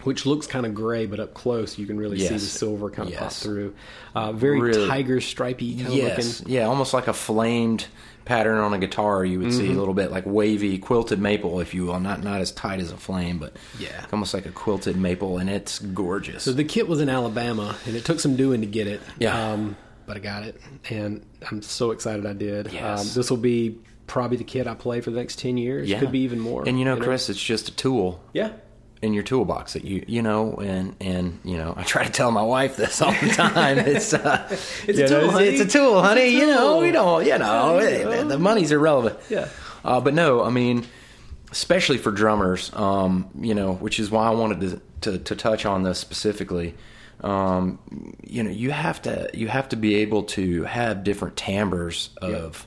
Which 0.03 0.27
looks 0.27 0.49
kind 0.49 0.67
of 0.67 0.75
gray, 0.75 1.07
but 1.07 1.21
up 1.21 1.33
close 1.35 1.79
you 1.79 1.87
can 1.87 1.97
really 1.97 2.19
see 2.19 2.27
the 2.35 2.39
silver 2.41 2.91
kind 2.91 3.09
of 3.09 3.15
pop 3.15 3.25
Yes. 3.31 3.43
through. 3.43 3.75
Uh, 4.17 4.33
very 4.33 4.61
Really- 4.61 4.89
tiger 4.89 5.21
stripy 5.21 5.77
kind 5.77 5.87
of 5.89 5.95
Yes. 5.95 6.41
looking. 6.41 6.53
Yeah, 6.55 6.67
almost 6.67 6.93
like 6.93 7.07
a 7.07 7.13
flamed 7.13 7.87
pattern 8.25 8.59
on 8.59 8.73
a 8.73 8.79
guitar. 8.79 9.25
You 9.25 9.41
would 9.41 9.53
see 9.53 9.63
Mm-hmm. 9.65 9.77
a 9.77 9.79
little 9.79 9.95
bit 9.95 10.11
like 10.11 10.25
wavy 10.27 10.79
quilted 10.79 11.19
maple, 11.19 11.61
if 11.61 11.75
you 11.75 11.87
will. 11.87 12.01
Not 12.01 12.23
not 12.23 12.41
as 12.41 12.53
tight 12.53 12.81
as 12.81 12.93
a 12.93 12.97
flame, 12.97 13.39
but 13.39 13.57
Yeah. 13.79 14.05
almost 14.13 14.35
like 14.35 14.47
a 14.47 14.51
quilted 14.53 14.97
maple, 14.97 15.39
and 15.39 15.49
it's 15.51 15.79
gorgeous. 15.79 16.43
So 16.45 16.53
the 16.53 16.65
kit 16.65 16.89
was 16.89 17.01
in 17.01 17.09
Alabama, 17.09 17.77
and 17.87 17.97
it 17.97 18.05
took 18.05 18.21
some 18.21 18.37
doing 18.37 18.61
to 18.61 18.67
get 18.67 18.87
it. 18.87 19.01
Yeah. 19.19 19.53
Um, 19.53 19.77
but 20.07 20.17
I 20.17 20.21
got 20.21 20.43
it, 20.45 20.61
and 20.91 21.25
I'm 21.51 21.63
so 21.63 21.91
excited 21.93 22.27
I 22.27 22.33
did. 22.33 22.73
Yes. 22.73 23.01
Um, 23.01 23.07
this 23.15 23.31
will 23.31 23.37
be 23.37 23.79
probably 24.09 24.37
the 24.37 24.45
kit 24.45 24.67
I 24.67 24.75
play 24.75 25.01
for 25.01 25.11
the 25.11 25.17
next 25.17 25.39
10 25.39 25.57
years. 25.57 25.89
yeah, 25.89 25.99
Could 26.01 26.13
be 26.13 26.19
even 26.21 26.39
more. 26.41 26.65
And 26.69 26.79
you 26.79 26.85
know, 26.85 26.97
Chris, 26.97 27.31
it's 27.31 27.43
just 27.43 27.69
a 27.69 27.73
tool. 27.77 28.21
Yeah. 28.35 28.51
In 29.03 29.13
your 29.13 29.25
toolbox 29.25 29.73
that 29.73 29.85
you 29.85 30.05
you 30.07 30.23
know 30.23 30.55
and 30.55 30.95
and 31.01 31.39
you 31.45 31.57
know 31.59 31.75
I 31.77 31.83
try 31.83 32.05
to 32.05 32.11
tell 32.13 32.31
my 32.31 32.43
wife 32.43 32.77
this 32.77 33.03
all 33.03 33.13
the 33.13 33.29
time 33.31 33.79
it's 33.95 34.15
uh, 34.15 34.47
It's 34.87 34.99
you 34.99 35.07
a 35.07 35.09
know, 35.09 35.21
tool, 35.23 35.31
honey. 35.33 35.47
it's 35.49 35.61
a 35.61 35.79
tool 35.79 36.01
honey 36.01 36.29
you 36.29 36.47
know 36.47 36.79
we 36.79 36.93
don't 36.93 37.27
you 37.27 37.37
know 37.39 37.81
Yeah. 37.81 38.23
the 38.23 38.39
money's 38.39 38.71
irrelevant 38.71 39.19
Yeah. 39.29 39.49
uh, 39.85 40.01
but 40.01 40.15
no 40.15 40.43
I 40.45 40.51
mean 40.51 40.87
especially 41.51 41.99
for 41.99 42.13
drummers 42.13 42.71
um, 42.75 43.29
you 43.41 43.55
know 43.55 43.73
which 43.75 43.99
is 43.99 44.11
why 44.11 44.27
I 44.29 44.31
wanted 44.31 44.61
to 44.61 44.81
to, 45.11 45.19
to 45.19 45.35
touch 45.37 45.67
on 45.67 45.83
this 45.83 45.99
specifically 45.99 46.75
um, 47.23 47.79
you 48.23 48.43
know 48.45 48.51
you 48.51 48.71
have 48.71 49.03
to 49.03 49.31
you 49.35 49.49
have 49.49 49.69
to 49.71 49.77
be 49.77 49.97
able 49.97 50.23
to 50.25 50.63
have 50.65 51.03
different 51.05 51.37
timbres 51.37 52.11
of 52.23 52.67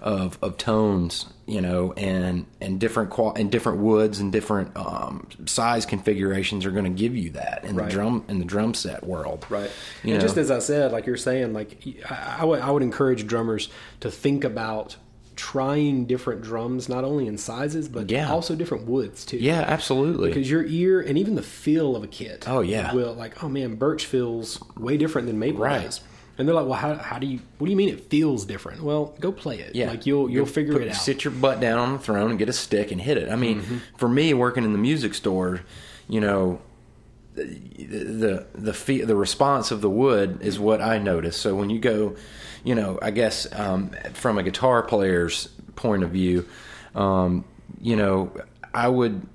of 0.00 0.38
of 0.42 0.56
tones, 0.58 1.26
you 1.46 1.60
know, 1.60 1.92
and 1.92 2.46
and 2.60 2.78
different 2.78 3.10
qual 3.10 3.34
and 3.34 3.50
different 3.50 3.78
woods 3.78 4.20
and 4.20 4.30
different 4.32 4.76
um, 4.76 5.26
size 5.46 5.86
configurations 5.86 6.64
are 6.66 6.70
going 6.70 6.84
to 6.84 6.90
give 6.90 7.16
you 7.16 7.30
that 7.30 7.64
in 7.64 7.76
Right. 7.76 7.86
the 7.86 7.92
drum 7.92 8.24
in 8.28 8.38
the 8.38 8.44
drum 8.44 8.74
set 8.74 9.04
world, 9.04 9.46
Right. 9.48 9.70
You 10.02 10.12
and 10.14 10.20
know? 10.22 10.26
just 10.26 10.36
as 10.36 10.50
I 10.50 10.58
said, 10.60 10.92
like 10.92 11.06
you're 11.06 11.16
saying, 11.16 11.52
like 11.52 11.82
I, 12.10 12.38
I 12.40 12.44
would 12.44 12.60
I 12.60 12.70
would 12.70 12.82
encourage 12.82 13.26
drummers 13.26 13.68
to 14.00 14.10
think 14.10 14.44
about 14.44 14.96
trying 15.34 16.06
different 16.06 16.40
drums, 16.40 16.88
not 16.88 17.04
only 17.04 17.26
in 17.26 17.36
sizes 17.36 17.88
but 17.90 18.10
Yeah. 18.10 18.30
also 18.32 18.54
different 18.54 18.86
woods 18.86 19.24
too. 19.26 19.36
yeah, 19.36 19.60
absolutely. 19.66 20.30
Because 20.30 20.50
your 20.50 20.64
ear 20.64 21.00
and 21.00 21.18
even 21.18 21.34
the 21.34 21.42
feel 21.42 21.94
of 21.94 22.02
a 22.02 22.06
kit. 22.06 22.46
Oh, 22.48 22.60
yeah. 22.60 22.94
Will 22.94 23.12
like 23.14 23.44
oh 23.44 23.48
man, 23.48 23.74
birch 23.74 24.06
feels 24.06 24.62
way 24.78 24.96
different 24.96 25.26
than 25.26 25.38
maple 25.38 25.60
Right. 25.60 25.82
does. 25.84 26.00
And 26.38 26.46
they're 26.46 26.54
like, 26.54 26.66
well, 26.66 26.74
how, 26.78 26.94
how 26.96 27.18
do 27.18 27.26
you? 27.26 27.40
What 27.58 27.66
do 27.66 27.70
you 27.70 27.76
mean 27.76 27.88
it 27.88 28.10
feels 28.10 28.44
different? 28.44 28.82
Well, 28.82 29.14
go 29.20 29.32
play 29.32 29.58
it. 29.60 29.74
Yeah, 29.74 29.88
like 29.88 30.04
you'll 30.06 30.28
you'll 30.28 30.44
figure 30.46 30.74
Put- 30.74 30.82
it 30.82 30.88
out. 30.90 30.96
Sit 30.96 31.24
your 31.24 31.32
butt 31.32 31.60
down 31.60 31.78
on 31.78 31.92
the 31.94 31.98
throne 31.98 32.30
and 32.30 32.38
get 32.38 32.48
a 32.48 32.52
stick 32.52 32.90
and 32.92 33.00
hit 33.00 33.16
it. 33.16 33.30
I 33.30 33.36
mean, 33.36 33.62
Mm-hmm. 33.62 33.76
for 33.96 34.08
me, 34.08 34.34
working 34.34 34.64
in 34.64 34.72
the 34.72 34.78
music 34.78 35.14
store, 35.14 35.62
you 36.08 36.20
know, 36.20 36.60
the 37.34 37.44
the 37.44 38.46
the, 38.54 38.74
fe- 38.74 39.02
the 39.02 39.16
response 39.16 39.70
of 39.70 39.80
the 39.80 39.90
wood 39.90 40.38
is 40.42 40.58
what 40.58 40.80
I 40.82 40.98
notice. 40.98 41.36
So 41.36 41.54
when 41.54 41.70
you 41.70 41.78
go, 41.78 42.16
you 42.64 42.74
know, 42.74 42.98
I 43.00 43.10
guess 43.12 43.46
um, 43.58 43.90
from 44.14 44.38
a 44.38 44.42
guitar 44.42 44.82
player's 44.82 45.48
point 45.74 46.02
of 46.02 46.10
view, 46.10 46.46
um, 46.94 47.44
you 47.80 47.96
know, 47.96 48.30
I 48.74 48.88
would. 48.88 49.26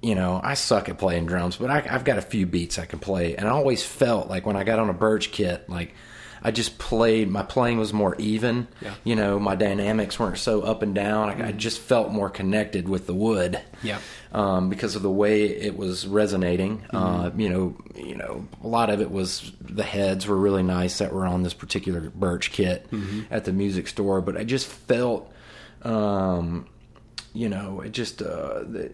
You 0.00 0.14
know, 0.14 0.40
I 0.42 0.54
suck 0.54 0.88
at 0.88 0.98
playing 0.98 1.26
drums, 1.26 1.56
but 1.56 1.70
I, 1.70 1.86
I've 1.90 2.04
got 2.04 2.18
a 2.18 2.22
few 2.22 2.46
beats 2.46 2.78
I 2.78 2.86
can 2.86 2.98
play, 2.98 3.36
and 3.36 3.48
I 3.48 3.50
always 3.50 3.82
felt 3.82 4.28
like 4.28 4.46
when 4.46 4.56
I 4.56 4.64
got 4.64 4.78
on 4.78 4.88
a 4.88 4.94
Birch 4.94 5.32
kit, 5.32 5.68
like 5.68 5.94
I 6.42 6.50
just 6.50 6.78
played. 6.78 7.28
My 7.28 7.42
playing 7.42 7.78
was 7.78 7.92
more 7.92 8.14
even. 8.16 8.68
Yeah. 8.80 8.94
You 9.04 9.16
know, 9.16 9.38
my 9.38 9.54
dynamics 9.54 10.18
weren't 10.18 10.38
so 10.38 10.62
up 10.62 10.82
and 10.82 10.94
down. 10.94 11.30
I, 11.30 11.48
I 11.48 11.52
just 11.52 11.80
felt 11.80 12.12
more 12.12 12.30
connected 12.30 12.88
with 12.88 13.06
the 13.06 13.14
wood. 13.14 13.60
Yeah. 13.82 13.98
Um, 14.32 14.68
because 14.68 14.94
of 14.94 15.02
the 15.02 15.10
way 15.10 15.46
it 15.46 15.76
was 15.76 16.06
resonating. 16.06 16.84
Uh, 16.90 17.30
you 17.36 17.48
know, 17.48 17.76
you 17.96 18.14
know, 18.14 18.46
a 18.62 18.66
lot 18.66 18.90
of 18.90 19.00
it 19.00 19.10
was 19.10 19.50
the 19.60 19.82
heads 19.82 20.26
were 20.26 20.36
really 20.36 20.62
nice 20.62 20.98
that 20.98 21.12
were 21.12 21.26
on 21.26 21.42
this 21.42 21.54
particular 21.54 22.10
Birch 22.10 22.52
kit 22.52 22.86
at 23.30 23.44
the 23.46 23.52
music 23.52 23.88
store, 23.88 24.20
but 24.20 24.36
I 24.36 24.44
just 24.44 24.66
felt, 24.66 25.32
um, 25.82 26.66
you 27.32 27.48
know, 27.48 27.80
it 27.80 27.92
just 27.92 28.20
uh, 28.20 28.64
the, 28.64 28.92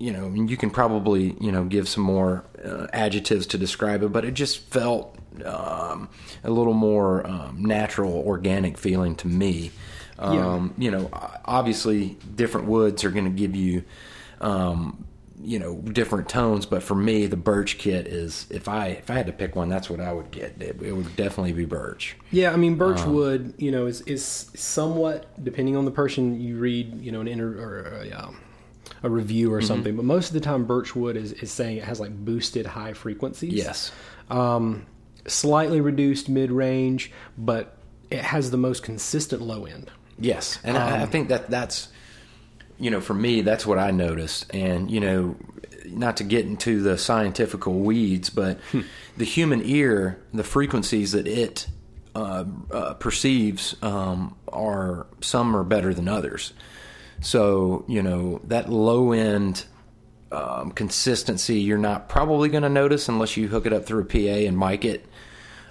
you 0.00 0.12
know, 0.12 0.28
you 0.32 0.56
can 0.56 0.70
probably 0.70 1.36
you 1.40 1.52
know 1.52 1.64
give 1.64 1.88
some 1.88 2.02
more 2.02 2.44
uh, 2.64 2.86
adjectives 2.92 3.46
to 3.48 3.58
describe 3.58 4.02
it, 4.02 4.10
but 4.12 4.24
it 4.24 4.32
just 4.32 4.58
felt 4.70 5.16
um, 5.44 6.08
a 6.42 6.50
little 6.50 6.72
more 6.74 7.24
um, 7.26 7.62
natural, 7.62 8.14
organic 8.26 8.78
feeling 8.78 9.14
to 9.16 9.28
me. 9.28 9.70
Um, 10.18 10.74
You 10.76 10.90
know, 10.90 11.08
obviously, 11.44 12.16
different 12.34 12.66
woods 12.66 13.04
are 13.04 13.10
going 13.10 13.24
to 13.24 13.30
give 13.30 13.56
you, 13.56 13.84
um, 14.40 15.06
you 15.42 15.58
know, 15.58 15.76
different 15.76 16.28
tones. 16.28 16.66
But 16.66 16.82
for 16.82 16.94
me, 16.94 17.26
the 17.26 17.38
birch 17.38 17.78
kit 17.78 18.06
is 18.06 18.46
if 18.50 18.68
I 18.68 18.88
if 18.88 19.10
I 19.10 19.14
had 19.14 19.26
to 19.26 19.32
pick 19.32 19.56
one, 19.56 19.68
that's 19.68 19.88
what 19.88 20.00
I 20.00 20.12
would 20.12 20.30
get. 20.30 20.60
It, 20.60 20.82
it 20.82 20.92
would 20.92 21.14
definitely 21.16 21.52
be 21.52 21.64
birch. 21.64 22.16
Yeah, 22.30 22.52
I 22.52 22.56
mean, 22.56 22.76
birch 22.76 23.00
Um, 23.00 23.14
wood, 23.14 23.54
you 23.58 23.70
know, 23.70 23.86
is 23.86 24.00
is 24.02 24.50
somewhat 24.54 25.26
depending 25.42 25.76
on 25.76 25.84
the 25.84 25.90
person 25.90 26.40
you 26.40 26.58
read, 26.58 27.02
you 27.02 27.12
know, 27.12 27.20
an 27.20 27.28
inter 27.28 27.50
or 27.58 28.02
a, 28.02 28.10
um, 28.12 28.36
a 29.02 29.10
review 29.10 29.48
Mm-hmm. 29.48 29.54
or 29.56 29.62
something. 29.62 29.96
But 29.96 30.04
most 30.04 30.28
of 30.28 30.34
the 30.34 30.40
time, 30.40 30.64
Birchwood 30.64 31.16
is, 31.16 31.32
is 31.32 31.50
saying 31.50 31.78
it 31.78 31.84
has 31.84 32.00
like 32.00 32.12
boosted 32.12 32.66
high 32.66 32.92
frequencies. 32.92 33.52
Yes. 33.54 33.92
um, 34.30 34.86
slightly 35.26 35.80
reduced 35.80 36.28
mid 36.28 36.50
range, 36.50 37.10
but 37.36 37.76
it 38.10 38.20
has 38.22 38.50
the 38.50 38.56
most 38.56 38.82
consistent 38.82 39.42
low 39.42 39.66
end. 39.66 39.90
Yes, 40.18 40.58
and 40.64 40.76
I, 40.76 41.02
I 41.02 41.06
think 41.06 41.28
that 41.28 41.48
that's 41.50 41.88
you 42.78 42.90
know 42.90 43.00
for 43.00 43.14
me 43.14 43.42
that's 43.42 43.66
what 43.66 43.78
I 43.78 43.90
noticed, 43.90 44.52
and 44.54 44.90
you 44.90 45.00
know 45.00 45.36
not 45.86 46.16
to 46.18 46.24
get 46.24 46.44
into 46.46 46.82
the 46.82 46.96
scientifical 46.98 47.74
weeds, 47.80 48.30
but 48.30 48.58
the 49.16 49.24
human 49.24 49.62
ear, 49.64 50.20
the 50.32 50.44
frequencies 50.44 51.12
that 51.12 51.26
it 51.26 51.66
uh, 52.14 52.44
uh, 52.70 52.94
perceives 52.94 53.76
um, 53.82 54.36
are 54.48 55.06
some 55.20 55.56
are 55.56 55.64
better 55.64 55.92
than 55.94 56.06
others. 56.08 56.52
So 57.20 57.84
you 57.88 58.02
know 58.02 58.40
that 58.44 58.70
low 58.70 59.12
end 59.12 59.64
um, 60.32 60.70
consistency 60.72 61.60
you're 61.60 61.78
not 61.78 62.08
probably 62.08 62.48
going 62.48 62.62
to 62.62 62.68
notice 62.68 63.08
unless 63.08 63.36
you 63.36 63.48
hook 63.48 63.66
it 63.66 63.72
up 63.72 63.84
through 63.84 64.02
a 64.02 64.04
PA 64.04 64.46
and 64.46 64.58
mic 64.58 64.84
it. 64.84 65.06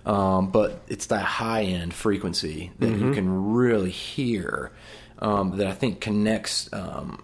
Um, 0.06 0.50
but 0.52 0.82
it's 0.88 1.08
that 1.08 1.24
high 1.24 1.64
end 1.64 1.94
frequency 1.94 2.72
that 2.80 2.90
you 2.90 3.14
can 3.14 3.54
really 3.54 3.92
hear 3.92 4.72
um, 5.20 5.58
that 5.58 5.68
I 5.68 5.74
think 5.74 6.00
connects, 6.00 6.72
um, 6.74 7.22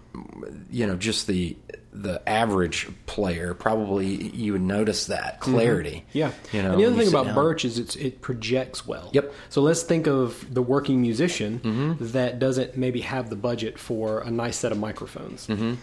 you 0.70 0.86
know, 0.86 0.96
just 0.96 1.26
the 1.26 1.56
the 1.92 2.20
average 2.28 2.86
player. 3.06 3.54
Probably 3.54 4.06
you 4.06 4.52
would 4.52 4.60
notice 4.60 5.06
that 5.06 5.40
clarity. 5.40 6.04
Yeah, 6.12 6.32
you 6.52 6.62
know. 6.62 6.72
And 6.72 6.80
the 6.80 6.84
other 6.84 6.96
thing 6.96 7.08
about 7.08 7.26
down. 7.26 7.34
birch 7.34 7.64
is 7.64 7.78
it's, 7.78 7.96
it 7.96 8.20
projects 8.20 8.86
well. 8.86 9.08
Yep. 9.14 9.24
Mm-hmm. 9.24 9.36
So 9.48 9.62
let's 9.62 9.82
think 9.82 10.06
of 10.06 10.52
the 10.52 10.60
working 10.62 11.00
musician 11.00 11.96
that 12.00 12.38
doesn't 12.38 12.76
maybe 12.76 13.00
have 13.00 13.30
the 13.30 13.36
budget 13.36 13.78
for 13.78 14.20
a 14.20 14.30
nice 14.30 14.58
set 14.58 14.72
of 14.72 14.78
microphones. 14.78 15.46
Mm-hmm. 15.46 15.74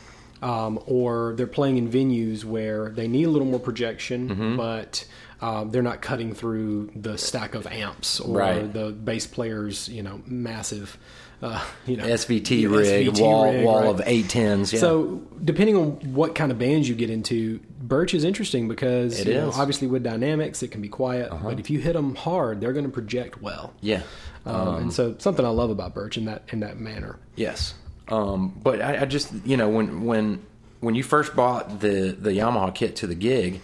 Um, 0.45 0.77
or 0.88 1.34
they're 1.38 1.47
playing 1.47 1.77
in 1.77 1.89
venues 1.89 2.43
where 2.43 2.89
they 2.89 3.08
need 3.08 3.23
a 3.23 3.29
little 3.29 3.47
more 3.47 3.62
projection, 3.62 4.29
Mm-hmm. 4.29 4.58
but 4.58 5.06
um, 5.43 5.71
they're 5.71 5.82
not 5.82 6.01
cutting 6.01 6.34
through 6.34 6.89
the 6.95 7.17
stack 7.17 7.53
of 7.56 7.67
amps 7.67 8.19
or 8.21 8.38
Right. 8.38 8.71
the 8.73 8.91
bass 8.91 9.27
player's, 9.27 9.89
you 9.89 10.01
know, 10.01 10.21
massive, 10.25 10.97
uh, 11.41 11.62
you 11.86 11.97
know, 11.97 12.06
SVT 12.06 12.65
rig, 12.73 13.13
SVT 13.13 13.21
wall 13.21 13.51
rig, 13.51 13.65
wall 13.65 13.82
right. 13.82 13.89
of 13.89 14.01
eight 14.06 14.29
tens. 14.29 14.71
Yeah. 14.71 14.79
So, 14.79 15.21
depending 15.43 15.75
on 15.75 16.13
what 16.13 16.34
kind 16.36 16.51
of 16.53 16.58
bands 16.58 16.88
you 16.88 16.95
get 16.95 17.10
into, 17.10 17.60
Birch 17.82 18.13
is 18.13 18.23
interesting 18.23 18.69
because 18.69 19.19
It 19.19 19.27
know, 19.27 19.34
is. 19.34 19.49
Uh-huh. 19.49 19.62
obviously 19.62 19.88
with 19.88 20.03
dynamics 20.03 20.63
it 20.63 20.69
can 20.71 20.82
be 20.82 20.88
quiet, 20.88 21.29
but 21.43 21.60
if 21.60 21.69
you 21.69 21.79
hit 21.79 21.93
them 21.93 22.15
hard, 22.15 22.62
they're 22.62 22.71
going 22.73 22.86
to 22.86 22.91
project 22.91 23.41
well. 23.41 23.73
yeah. 23.82 24.03
Um, 24.45 24.75
and 24.75 24.93
so, 24.93 25.15
something 25.19 25.45
I 25.45 25.49
love 25.49 25.69
about 25.69 25.93
Birch 25.93 26.17
in 26.17 26.25
that 26.25 26.43
in 26.53 26.60
that 26.62 26.77
manner. 26.79 27.17
Yes, 27.36 27.73
um, 28.10 28.58
but 28.63 28.82
I, 28.82 29.01
I 29.01 29.06
just 29.06 29.32
you 29.45 29.56
know 29.58 29.67
when 29.69 30.03
when 30.06 30.45
when 30.82 30.95
you 30.95 31.03
first 31.03 31.36
bought 31.36 31.79
the 31.82 32.15
the 32.17 32.32
Yamaha 32.32 32.73
kit 32.75 32.95
to 32.97 33.08
the 33.08 33.15
gig, 33.15 33.62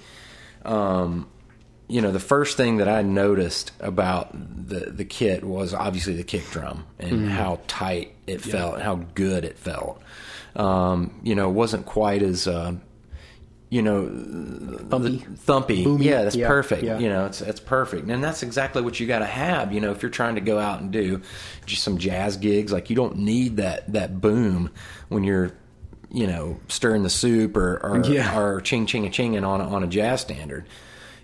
um, 0.65 1.27
you 1.89 1.99
know 2.01 2.11
the 2.11 2.19
first 2.19 2.55
thing 2.55 2.77
that 2.77 2.87
I 2.87 3.01
noticed 3.01 3.71
about 3.81 4.29
the 4.33 4.91
the 4.91 5.03
kit 5.05 5.43
was 5.43 5.73
obviously 5.73 6.13
the 6.15 6.23
kick 6.23 6.49
drum 6.51 6.85
and 6.99 7.27
how 7.29 7.59
tight 7.67 8.13
it 8.27 8.39
felt, 8.41 8.75
and 8.75 8.83
how 8.83 8.95
good 9.15 9.43
it 9.43 9.57
felt. 9.57 10.01
Um, 10.55 11.19
you 11.23 11.35
know, 11.35 11.49
it 11.49 11.53
wasn't 11.53 11.85
quite 11.85 12.21
as 12.21 12.47
uh, 12.47 12.73
you 13.69 13.81
know 13.81 14.03
Thumpy. 14.03 15.21
thumpy. 15.45 15.83
Boomy. 15.85 16.03
Yeah, 16.03 16.23
that's 16.23 16.35
Yeah, 16.35 16.47
perfect. 16.47 16.83
yeah. 16.83 16.99
You 16.99 17.09
know, 17.09 17.25
it's 17.25 17.41
it's 17.41 17.59
perfect, 17.59 18.07
and 18.09 18.23
that's 18.23 18.43
exactly 18.43 18.81
what 18.81 18.99
you 18.99 19.07
got 19.07 19.19
to 19.19 19.25
have. 19.25 19.73
You 19.73 19.81
know, 19.81 19.91
if 19.91 20.01
you're 20.01 20.11
trying 20.11 20.35
to 20.35 20.41
go 20.41 20.57
out 20.59 20.81
and 20.81 20.91
do 20.91 21.21
just 21.65 21.83
some 21.83 21.97
jazz 21.97 22.37
gigs, 22.37 22.71
like 22.71 22.89
you 22.89 22.95
don't 22.95 23.17
need 23.17 23.57
that 23.57 23.91
that 23.93 24.21
boom 24.21 24.69
when 25.09 25.23
you're 25.23 25.51
you 26.11 26.25
know 26.27 26.59
stirring 26.67 27.03
the 27.03 27.09
soup 27.09 27.55
or 27.57 27.77
or, 27.83 28.03
Yeah. 28.05 28.37
or 28.39 28.61
ching 28.61 28.85
ching 28.85 29.05
a 29.05 29.09
chinging 29.09 29.47
on 29.47 29.61
on 29.61 29.83
a 29.83 29.87
jazz 29.87 30.21
standard. 30.21 30.65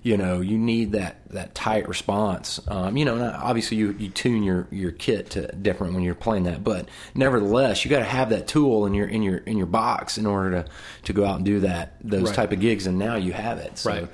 You 0.05 0.17
know, 0.17 0.39
you 0.39 0.55
need 0.59 0.91
that 0.91 1.15
that 1.31 1.55
tight 1.55 1.87
response. 1.87 2.59
Um, 2.67 2.95
you 2.95 3.05
know, 3.05 3.15
and 3.15 3.23
obviously 3.23 3.77
you, 3.77 3.95
you 3.97 4.09
tune 4.09 4.43
your, 4.43 4.67
your 4.69 4.91
kit 4.91 5.31
to 5.31 5.47
different 5.47 5.95
when 5.95 6.03
you're 6.03 6.13
playing 6.13 6.43
that, 6.43 6.63
but 6.63 6.87
nevertheless, 7.15 7.83
you 7.83 7.89
got 7.89 7.99
to 7.99 8.05
have 8.05 8.29
that 8.29 8.47
tool 8.47 8.85
in 8.85 8.93
your 8.93 9.07
in 9.07 9.23
your 9.23 9.37
in 9.37 9.57
your 9.57 9.65
box 9.65 10.19
in 10.19 10.27
order 10.27 10.61
to 10.61 10.69
to 11.05 11.13
go 11.13 11.25
out 11.25 11.37
and 11.37 11.45
do 11.45 11.61
that 11.61 11.95
those 12.03 12.25
Right. 12.27 12.35
type 12.35 12.51
of 12.51 12.59
gigs. 12.59 12.85
And 12.85 12.99
now 12.99 13.15
you 13.15 13.33
have 13.33 13.57
it. 13.57 13.79
So, 13.79 13.89
Right. 13.89 14.07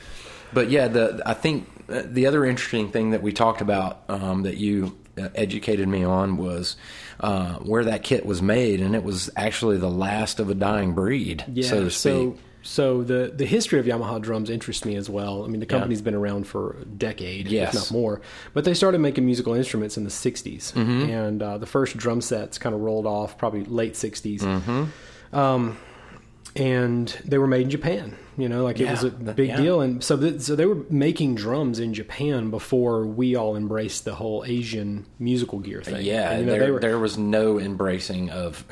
but 0.53 0.69
yeah, 0.69 0.87
the 0.87 1.21
I 1.25 1.33
think 1.33 1.67
uh, 1.89 2.03
the 2.05 2.25
other 2.25 2.45
interesting 2.45 2.89
thing 2.89 3.11
that 3.11 3.21
we 3.21 3.33
talked 3.33 3.59
about 3.59 4.03
um, 4.07 4.43
that 4.43 4.55
you 4.55 4.97
uh, 5.17 5.27
educated 5.35 5.89
me 5.89 6.05
on 6.05 6.37
was 6.37 6.77
uh, 7.19 7.55
where 7.55 7.83
that 7.83 8.01
kit 8.03 8.25
was 8.25 8.41
made, 8.41 8.79
and 8.79 8.95
it 8.95 9.03
was 9.03 9.29
actually 9.35 9.75
the 9.77 9.89
last 9.91 10.39
of 10.39 10.49
a 10.49 10.55
dying 10.55 10.93
breed, 10.93 11.43
Yeah. 11.51 11.67
so 11.67 11.83
to 11.83 11.91
speak. 11.91 12.11
So, 12.13 12.37
so 12.63 13.03
the 13.03 13.31
the 13.35 13.45
history 13.45 13.79
of 13.79 13.85
Yamaha 13.85 14.21
drums 14.21 14.49
interests 14.49 14.85
me 14.85 14.95
as 14.95 15.09
well. 15.09 15.43
I 15.43 15.47
mean, 15.47 15.59
the 15.59 15.65
company's 15.65 16.01
been 16.01 16.13
around 16.15 16.45
for 16.47 16.77
a 16.81 16.85
decade, 16.85 17.47
Yes. 17.47 17.69
if 17.73 17.79
not 17.81 17.91
more. 17.91 18.21
But 18.53 18.63
they 18.65 18.73
started 18.73 18.99
making 18.99 19.25
musical 19.25 19.53
instruments 19.53 19.97
in 19.97 20.03
the 20.03 20.09
'60s, 20.09 20.73
Mm-hmm. 20.73 21.09
and 21.09 21.41
uh, 21.43 21.57
the 21.57 21.65
first 21.65 21.97
drum 21.97 22.21
sets 22.21 22.57
kind 22.57 22.75
of 22.75 22.81
rolled 22.81 23.05
off 23.05 23.37
probably 23.37 23.63
late 23.65 23.93
'60s. 23.93 24.39
Mm-hmm. 24.41 25.35
Um, 25.35 25.77
and 26.55 27.07
they 27.23 27.37
were 27.37 27.47
made 27.47 27.61
in 27.63 27.69
Japan. 27.69 28.17
You 28.37 28.49
know, 28.49 28.63
like 28.63 28.79
it 28.79 28.89
was 28.89 29.03
a 29.03 29.09
big 29.11 29.49
yeah. 29.49 29.57
deal, 29.57 29.81
and 29.81 30.03
so 30.03 30.17
th- 30.17 30.41
so 30.41 30.55
they 30.55 30.65
were 30.65 30.83
making 30.89 31.35
drums 31.35 31.79
in 31.79 31.93
Japan 31.93 32.49
before 32.49 33.05
we 33.05 33.35
all 33.35 33.55
embraced 33.55 34.05
the 34.05 34.15
whole 34.15 34.43
Asian 34.47 35.05
musical 35.19 35.59
gear 35.59 35.81
thing. 35.83 36.03
yeah, 36.03 36.31
And, 36.31 36.45
you 36.45 36.45
know, 36.53 36.59
there, 36.59 36.73
were, 36.73 36.79
there 36.79 36.97
was 36.99 37.17
no 37.17 37.59
embracing 37.59 38.29
of 38.29 38.65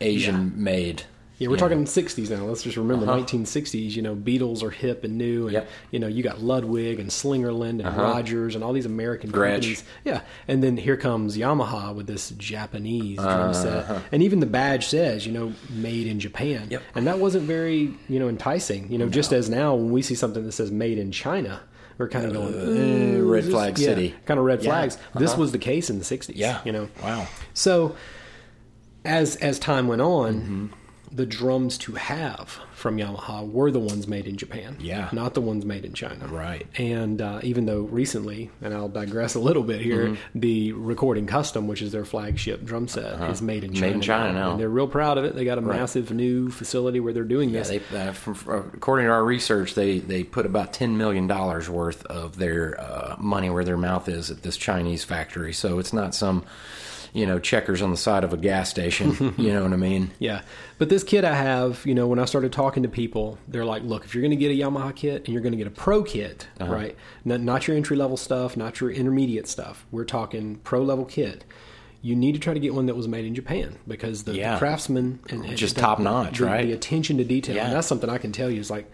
Asian 0.00 0.52
made. 0.62 1.04
Yeah, 1.38 1.48
we're 1.48 1.54
you 1.54 1.58
talking 1.58 1.84
60s 1.84 2.30
now. 2.30 2.44
Let's 2.44 2.62
just 2.64 2.76
remember 2.76 3.06
1960s. 3.06 3.94
You 3.94 4.02
know, 4.02 4.16
Beatles 4.16 4.62
are 4.62 4.70
hip 4.70 5.04
and 5.04 5.16
new, 5.16 5.46
and 5.46 5.56
Uh-huh. 5.56 5.64
Yep. 5.64 5.70
you 5.92 5.98
know, 6.00 6.06
you 6.08 6.22
got 6.24 6.42
Ludwig 6.42 6.98
and 6.98 7.10
Slingerland 7.10 7.84
and 7.86 7.96
Rogers 7.96 8.56
and 8.56 8.64
all 8.64 8.72
these 8.72 8.86
American 8.86 9.30
Gretsch. 9.30 9.52
companies. 9.52 9.84
Yeah, 10.04 10.20
and 10.48 10.62
then 10.64 10.76
here 10.76 10.96
comes 10.96 11.36
Yamaha 11.36 11.94
with 11.94 12.08
this 12.08 12.30
Japanese 12.30 13.18
Uh-huh. 13.20 13.36
drum 13.36 13.54
set, 13.54 14.02
and 14.10 14.22
even 14.22 14.40
the 14.40 14.46
badge 14.46 14.86
says, 14.88 15.26
you 15.26 15.32
know, 15.32 15.52
made 15.70 16.06
in 16.08 16.18
Japan. 16.18 16.66
Yep. 16.70 16.82
And 16.96 17.06
that 17.06 17.18
wasn't 17.20 17.44
very, 17.44 17.94
you 18.08 18.18
know, 18.18 18.28
enticing. 18.28 18.90
You 18.90 18.98
know, 18.98 19.08
just 19.08 19.32
as 19.32 19.48
now 19.48 19.74
when 19.76 19.92
we 19.92 20.02
see 20.02 20.16
something 20.16 20.44
that 20.44 20.52
says 20.52 20.70
made 20.72 20.98
in 20.98 21.12
China. 21.12 21.60
We're 21.98 22.08
kind 22.08 22.26
of 22.26 22.32
going 22.32 22.54
Uh, 22.54 23.24
red 23.24 23.40
is 23.40 23.46
this-" 23.46 23.52
flag 23.54 23.76
yeah, 23.78 23.86
city. 23.88 24.14
kind 24.24 24.38
of 24.38 24.46
red 24.46 24.62
Yeah. 24.62 24.70
flags. 24.70 24.98
This 25.16 25.32
Uh-huh. 25.32 25.40
was 25.40 25.50
the 25.52 25.58
case 25.58 25.90
in 25.90 25.98
the 25.98 26.04
'60s. 26.04 26.36
Yeah, 26.36 26.60
you 26.64 26.70
know. 26.70 26.88
wow. 27.02 27.26
So 27.54 27.96
as 29.04 29.34
as 29.36 29.58
time 29.58 29.88
went 29.88 30.00
on, 30.02 30.34
Mm-hmm. 30.34 30.66
The 31.10 31.26
drums 31.26 31.78
to 31.78 31.92
have 31.94 32.58
from 32.72 32.96
Yamaha 32.98 33.50
were 33.50 33.70
the 33.70 33.80
ones 33.80 34.06
made 34.06 34.26
in 34.26 34.36
Japan. 34.36 34.76
Yeah. 34.78 35.08
Not 35.12 35.34
the 35.34 35.40
ones 35.40 35.64
made 35.64 35.84
in 35.84 35.92
China. 35.94 36.26
Right. 36.28 36.66
And 36.78 37.20
uh, 37.20 37.40
even 37.42 37.66
though 37.66 37.80
recently, 37.80 38.50
and 38.62 38.72
I'll 38.72 38.88
digress 38.88 39.34
a 39.34 39.40
little 39.40 39.62
bit 39.64 39.80
here, 39.80 40.08
Mm-hmm. 40.08 40.38
the 40.40 40.72
Recording 40.72 41.26
Custom, 41.26 41.66
which 41.66 41.82
is 41.82 41.90
their 41.92 42.04
flagship 42.04 42.64
drum 42.64 42.86
set, 42.88 43.20
is 43.30 43.42
made 43.42 43.64
in 43.64 43.72
China. 43.72 43.86
Uh-huh. 43.86 43.90
Made 43.90 43.94
in 43.96 44.00
China 44.02 44.32
now. 44.32 44.50
And 44.52 44.60
they're 44.60 44.68
real 44.68 44.86
proud 44.86 45.18
of 45.18 45.24
it. 45.24 45.34
They 45.34 45.44
got 45.44 45.58
a 45.58 45.62
massive 45.62 46.12
new 46.12 46.50
facility 46.50 47.00
where 47.00 47.12
they're 47.12 47.24
doing 47.24 47.50
Yeah, 47.50 47.62
this. 47.64 47.80
they, 47.90 47.98
uh, 47.98 48.12
from, 48.12 48.70
according 48.74 49.06
to 49.06 49.12
our 49.12 49.24
research, 49.24 49.74
they, 49.74 49.98
they 49.98 50.22
put 50.24 50.46
about 50.46 50.72
ten 50.72 50.96
million 50.96 51.26
dollars 51.26 51.68
worth 51.68 52.04
of 52.06 52.36
their 52.36 52.80
uh, 52.80 53.16
money 53.18 53.50
where 53.50 53.64
their 53.64 53.76
mouth 53.76 54.08
is 54.08 54.30
at 54.30 54.42
this 54.42 54.56
Chinese 54.56 55.04
factory. 55.04 55.52
So 55.52 55.78
it's 55.78 55.92
not 55.92 56.14
some, 56.14 56.44
you 57.12 57.26
know, 57.26 57.38
checkers 57.38 57.82
on 57.82 57.90
the 57.90 57.96
side 57.96 58.24
of 58.24 58.32
a 58.32 58.36
gas 58.36 58.68
station. 58.70 59.34
you 59.38 59.52
know 59.52 59.62
what 59.62 59.72
I 59.72 59.76
mean? 59.76 60.10
Yeah. 60.18 60.42
But 60.78 60.88
this 60.88 61.02
kit 61.02 61.24
I 61.24 61.34
have, 61.34 61.84
you 61.86 61.94
know, 61.94 62.06
when 62.06 62.18
I 62.18 62.24
started 62.24 62.52
talking 62.52 62.82
to 62.84 62.88
people, 62.88 63.38
they're 63.48 63.64
like, 63.64 63.82
look, 63.82 64.04
if 64.04 64.14
you're 64.14 64.22
going 64.22 64.30
to 64.30 64.36
get 64.36 64.50
a 64.50 64.54
Yamaha 64.54 64.94
kit 64.94 65.24
and 65.24 65.28
you're 65.28 65.42
going 65.42 65.52
to 65.52 65.58
get 65.58 65.66
a 65.66 65.70
pro 65.70 66.02
kit, 66.02 66.46
Uh-huh. 66.60 66.72
right? 66.72 66.96
Not, 67.24 67.40
not 67.40 67.66
your 67.66 67.76
entry 67.76 67.96
level 67.96 68.16
stuff, 68.16 68.56
not 68.56 68.80
your 68.80 68.90
intermediate 68.90 69.48
stuff. 69.48 69.86
We're 69.90 70.04
talking 70.04 70.56
pro 70.64 70.82
level 70.82 71.04
kit. 71.04 71.44
You 72.00 72.14
need 72.14 72.32
to 72.34 72.38
try 72.38 72.54
to 72.54 72.60
get 72.60 72.74
one 72.74 72.86
that 72.86 72.94
was 72.94 73.08
made 73.08 73.24
in 73.24 73.34
Japan 73.34 73.76
because 73.88 74.22
the, 74.22 74.32
the 74.32 74.56
craftsman 74.56 75.18
and, 75.30 75.44
and 75.44 75.56
Just 75.56 75.76
top-notch, 75.76 76.38
the- 76.38 76.44
right? 76.46 76.62
The 76.64 76.72
attention 76.72 77.16
to 77.18 77.24
detail. 77.24 77.56
Yeah. 77.56 77.64
And 77.66 77.74
that's 77.74 77.88
something 77.88 78.08
I 78.08 78.18
can 78.18 78.30
tell 78.30 78.48
you 78.48 78.60
is 78.60 78.70
like 78.70 78.88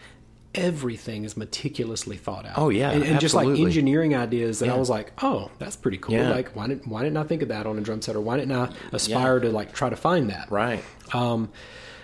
everything 0.55 1.25
is 1.25 1.37
meticulously 1.37 2.17
thought 2.17 2.47
out. 2.47 2.55
Oh, 2.57 2.69
yeah, 2.69 2.91
and, 2.91 3.03
and 3.05 3.21
just 3.21 3.35
like 3.35 3.47
engineering 3.49 4.15
ideas 4.15 4.59
that 4.61 4.69
I 4.69 4.77
was 4.77 4.89
like, 4.91 5.13
oh, 5.23 5.51
that's 5.59 5.77
pretty 5.77 5.99
cool. 5.99 6.15
Yeah. 6.15 6.31
Like 6.31 6.55
why 6.55 6.67
didn't 6.69 6.87
why 6.87 7.03
didn't 7.03 7.17
I 7.17 7.25
think 7.25 7.43
of 7.43 7.49
that 7.49 7.67
on 7.67 7.79
a 7.79 7.81
drum 7.81 8.03
set 8.03 8.17
or 8.17 8.21
why 8.21 8.37
didn't 8.37 8.53
I 8.57 8.71
aspire 8.93 9.41
to 9.41 9.51
like 9.51 9.73
try 9.73 9.91
to 9.91 9.97
find 9.97 10.31
that? 10.31 10.51
Right. 10.51 10.83
Um, 11.13 11.51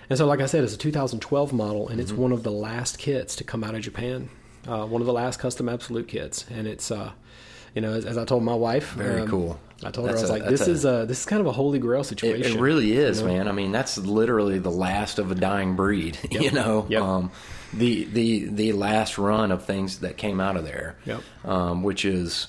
And 0.09 0.19
so, 0.19 0.27
like 0.27 0.41
I 0.41 0.47
said, 0.47 0.65
it's 0.65 0.75
a 0.75 0.79
2012 0.79 1.53
model, 1.53 1.89
and 1.89 2.01
it's 2.01 2.11
one 2.13 2.33
of 2.33 2.43
the 2.43 2.51
last 2.51 2.99
kits 2.99 3.37
to 3.37 3.45
come 3.45 3.63
out 3.63 3.77
of 3.77 3.81
Japan. 3.83 4.29
Uh, 4.67 4.85
one 4.85 5.01
of 5.01 5.07
the 5.07 5.13
last 5.13 5.39
custom 5.39 5.69
absolute 5.69 6.09
kits, 6.09 6.45
and 6.51 6.67
it's 6.67 6.91
uh, 6.91 7.13
you 7.77 7.81
know, 7.81 7.93
as, 7.93 8.05
as 8.05 8.19
I 8.19 8.25
told 8.25 8.43
my 8.43 8.55
wife, 8.55 8.91
Very 8.95 9.21
um, 9.23 9.29
cool. 9.29 9.61
I 9.85 9.91
told 9.93 10.09
her 10.11 10.17
I 10.17 10.21
was 10.21 10.29
a- 10.29 10.33
like, 10.33 10.45
this 10.47 10.67
a- 10.67 10.71
is 10.73 10.85
a 10.85 11.05
this 11.07 11.21
is 11.21 11.27
kind 11.27 11.41
of 11.41 11.47
a 11.47 11.53
holy 11.53 11.79
grail 11.79 12.03
situation. 12.03 12.59
it 12.59 12.61
really 12.61 12.93
is, 12.93 13.21
you 13.21 13.29
know? 13.29 13.33
man. 13.35 13.49
I 13.49 13.53
mean, 13.53 13.71
that's 13.71 13.97
literally 13.99 14.59
the 14.59 14.71
last 14.71 15.21
of 15.21 15.31
a 15.31 15.35
dying 15.37 15.77
breed. 15.77 16.19
You 16.31 16.51
know, 16.51 16.87
Yep. 16.91 17.03
um, 17.03 17.31
the 17.73 18.05
the 18.05 18.47
the 18.49 18.73
last 18.73 19.19
run 19.19 19.53
of 19.53 19.65
things 19.65 20.01
that 20.01 20.17
came 20.17 20.41
out 20.41 20.57
of 20.57 20.65
there, 20.65 20.97
Yep. 21.07 21.21
um, 21.45 21.83
which 21.83 22.05
is, 22.05 22.49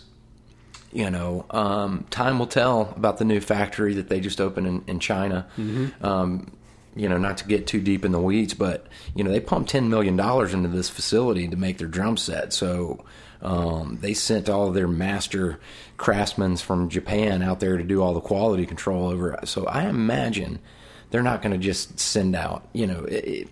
you 0.91 1.09
know, 1.09 1.45
um, 1.51 2.05
time 2.09 2.39
will 2.39 2.47
tell 2.47 2.93
about 2.95 3.17
the 3.17 3.25
new 3.25 3.39
factory 3.39 3.93
that 3.95 4.09
they 4.09 4.19
just 4.19 4.41
opened 4.41 4.67
in, 4.67 4.83
in 4.87 4.99
China. 4.99 5.47
Mm-hmm. 5.57 6.05
Um, 6.05 6.51
you 6.95 7.07
know, 7.07 7.17
not 7.17 7.37
to 7.37 7.45
get 7.45 7.67
too 7.67 7.79
deep 7.79 8.03
in 8.03 8.11
the 8.11 8.19
weeds, 8.19 8.53
but 8.53 8.87
you 9.15 9.23
know, 9.23 9.31
they 9.31 9.39
pumped 9.39 9.69
ten 9.69 9.89
million 9.89 10.15
dollars 10.17 10.53
into 10.53 10.67
this 10.69 10.89
facility 10.89 11.47
to 11.47 11.55
make 11.55 11.77
their 11.77 11.87
drum 11.87 12.17
set. 12.17 12.51
So 12.51 13.05
um, 13.41 13.97
they 14.01 14.13
sent 14.13 14.49
all 14.49 14.67
of 14.67 14.73
their 14.73 14.87
master 14.89 15.59
craftsmen 15.97 16.57
from 16.57 16.89
Japan 16.89 17.41
out 17.43 17.59
there 17.61 17.77
to 17.77 17.83
do 17.83 18.01
all 18.01 18.13
the 18.13 18.19
quality 18.21 18.65
control 18.65 19.07
over. 19.07 19.33
it. 19.35 19.47
So 19.47 19.65
I 19.67 19.87
imagine 19.87 20.59
they're 21.11 21.23
not 21.23 21.41
going 21.41 21.53
to 21.53 21.57
just 21.57 21.97
send 21.99 22.35
out. 22.35 22.67
You 22.73 22.87
know, 22.87 23.03
it, 23.05 23.25
it- 23.25 23.49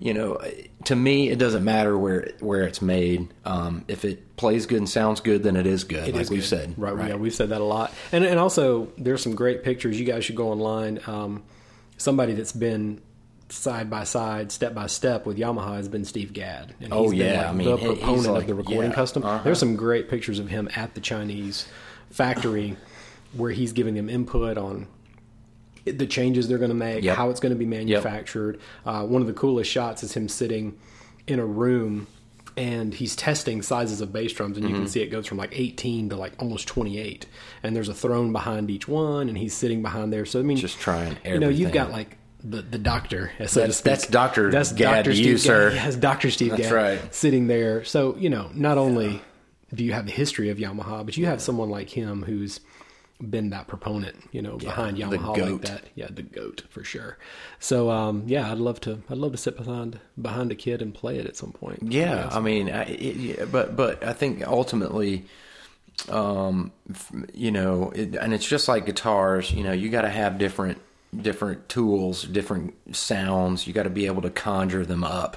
you 0.00 0.14
know, 0.14 0.40
to 0.86 0.96
me, 0.96 1.28
it 1.30 1.38
doesn't 1.38 1.62
matter 1.64 1.96
where 1.96 2.32
where 2.40 2.62
it's 2.62 2.80
made. 2.82 3.28
Um, 3.44 3.84
if 3.86 4.04
it 4.04 4.36
plays 4.36 4.66
good 4.66 4.78
and 4.78 4.88
sounds 4.88 5.20
good, 5.20 5.42
then 5.42 5.54
it 5.56 5.66
is 5.66 5.84
good, 5.84 6.08
It 6.08 6.14
like 6.14 6.22
is 6.22 6.30
we've 6.30 6.40
good. 6.40 6.46
said. 6.48 6.74
Right, 6.78 7.08
Yeah, 7.08 7.16
we've 7.16 7.34
said 7.34 7.50
that 7.50 7.60
a 7.60 7.64
lot. 7.64 7.92
And 8.10 8.24
and 8.24 8.38
also 8.40 8.88
there's 8.98 9.22
some 9.22 9.34
great 9.34 9.62
pictures. 9.62 10.00
You 10.00 10.06
guys 10.06 10.24
should 10.24 10.36
go 10.36 10.48
online. 10.50 11.00
Um, 11.06 11.42
somebody 11.98 12.32
that's 12.32 12.52
been 12.52 13.00
side 13.50 13.90
by 13.90 14.04
side, 14.04 14.50
step 14.52 14.72
by 14.74 14.86
step 14.86 15.26
with 15.26 15.36
Yamaha 15.36 15.74
has 15.76 15.88
been 15.88 16.04
Steve 16.04 16.32
Gadd. 16.32 16.72
And 16.80 16.92
Oh, 16.92 17.10
been, 17.10 17.18
yeah. 17.18 17.50
I 17.50 17.52
mean, 17.52 17.68
the 17.68 17.76
he- 17.76 17.86
proponent 17.86 18.26
like- 18.28 18.42
of 18.42 18.46
the 18.48 18.54
recording 18.54 18.90
yeah, 18.92 18.94
custom. 18.96 19.24
uh-huh. 19.24 19.42
There's 19.44 19.58
some 19.58 19.76
great 19.76 20.08
pictures 20.08 20.38
of 20.38 20.48
him 20.48 20.68
at 20.76 20.94
the 20.94 21.00
Chinese 21.00 21.66
factory 22.10 22.76
where 23.34 23.50
he's 23.50 23.72
giving 23.72 23.94
them 23.94 24.08
input 24.08 24.56
on 24.56 24.86
the 25.84 26.06
changes 26.06 26.48
they're 26.48 26.58
going 26.58 26.70
to 26.70 26.74
make, 26.74 27.04
Yep. 27.04 27.16
how 27.16 27.30
it's 27.30 27.40
going 27.40 27.52
to 27.52 27.58
be 27.58 27.66
manufactured. 27.66 28.60
Uh, 28.84 29.04
one 29.04 29.20
of 29.22 29.26
the 29.28 29.32
coolest 29.34 29.70
shots 29.70 30.02
is 30.02 30.14
him 30.14 30.28
sitting 30.28 30.78
in 31.26 31.38
a 31.38 31.46
room 31.46 32.06
and 32.56 32.92
he's 32.94 33.14
testing 33.16 33.62
sizes 33.62 34.00
of 34.00 34.12
bass 34.12 34.32
drums, 34.32 34.56
and 34.56 34.64
you 34.66 34.72
Mm-hmm. 34.74 34.82
can 34.82 34.88
see 34.90 35.00
it 35.00 35.06
goes 35.06 35.26
from 35.26 35.38
like 35.38 35.52
18 35.58 36.10
to 36.10 36.16
like 36.16 36.32
almost 36.38 36.66
28. 36.68 37.26
And 37.62 37.74
there's 37.76 37.88
a 37.88 37.94
throne 37.94 38.32
behind 38.32 38.70
each 38.70 38.88
one, 38.88 39.28
and 39.28 39.38
he's 39.38 39.54
sitting 39.54 39.82
behind 39.82 40.12
there. 40.12 40.26
So 40.26 40.40
I 40.40 40.42
mean, 40.42 40.56
Just 40.56 40.78
trying 40.80 41.12
everything. 41.24 41.32
You 41.34 41.40
know, 41.40 41.48
you've 41.48 41.72
got 41.72 41.90
like 41.90 42.16
the 42.42 42.60
the 42.62 42.78
doctor, 42.78 43.30
so 43.38 43.44
to 43.46 43.54
That's- 43.54 43.76
speak. 43.76 43.84
that's 43.84 44.06
Dr. 44.08 44.50
That's 44.50 44.72
Gadd 44.72 45.04
Dr. 45.04 45.10
to 45.10 45.14
Steve 45.16 45.26
you, 45.26 45.32
Gadd. 45.34 45.40
sir. 45.40 45.70
Yes, 45.74 45.96
Dr. 45.96 46.30
Steve 46.30 46.50
That's 46.50 46.62
Gadd 46.62 46.72
right. 46.72 47.14
sitting 47.14 47.46
there. 47.46 47.84
So 47.84 48.16
you 48.18 48.28
know, 48.30 48.50
not 48.54 48.78
only 48.78 49.22
do 49.72 49.84
you 49.84 49.92
have 49.92 50.06
the 50.06 50.12
history 50.12 50.48
of 50.50 50.58
Yamaha, 50.58 51.04
but 51.06 51.16
you 51.16 51.26
have 51.26 51.40
someone 51.40 51.70
like 51.70 51.90
him 51.90 52.22
who's 52.24 52.58
been 53.20 53.50
that 53.50 53.66
proponent, 53.66 54.16
you 54.32 54.40
know, 54.40 54.56
behind 54.56 54.96
Yamaha 54.96 55.52
like 55.52 55.62
that. 55.62 55.84
Yeah, 55.94 56.08
the 56.10 56.22
goat 56.22 56.62
for 56.70 56.82
sure. 56.82 57.18
So 57.58 57.90
um, 57.90 58.24
yeah, 58.26 58.50
I'd 58.50 58.58
love 58.58 58.80
to. 58.82 59.02
I'd 59.10 59.18
love 59.18 59.32
to 59.32 59.38
sit 59.38 59.56
behind 59.56 60.00
behind 60.20 60.50
a 60.52 60.54
kid 60.54 60.80
and 60.80 60.94
play 60.94 61.18
it 61.18 61.26
at 61.26 61.36
some 61.36 61.52
point. 61.52 61.82
Yeah, 61.82 62.28
I 62.32 62.40
mean, 62.40 62.70
I, 62.70 62.84
it, 62.84 63.16
yeah, 63.16 63.44
but 63.44 63.76
but 63.76 64.02
I 64.04 64.12
think 64.12 64.46
ultimately, 64.46 65.26
um, 66.08 66.72
you 67.34 67.50
know, 67.50 67.90
it, 67.94 68.14
and 68.14 68.32
it's 68.32 68.46
just 68.46 68.68
like 68.68 68.86
guitars. 68.86 69.52
You 69.52 69.64
know, 69.64 69.72
you 69.72 69.90
got 69.90 70.02
to 70.02 70.10
have 70.10 70.38
different 70.38 70.78
different 71.14 71.68
tools, 71.68 72.22
different 72.22 72.74
sounds. 72.96 73.66
You 73.66 73.72
got 73.72 73.82
to 73.82 73.90
be 73.90 74.06
able 74.06 74.22
to 74.22 74.30
conjure 74.30 74.86
them 74.86 75.04
up. 75.04 75.36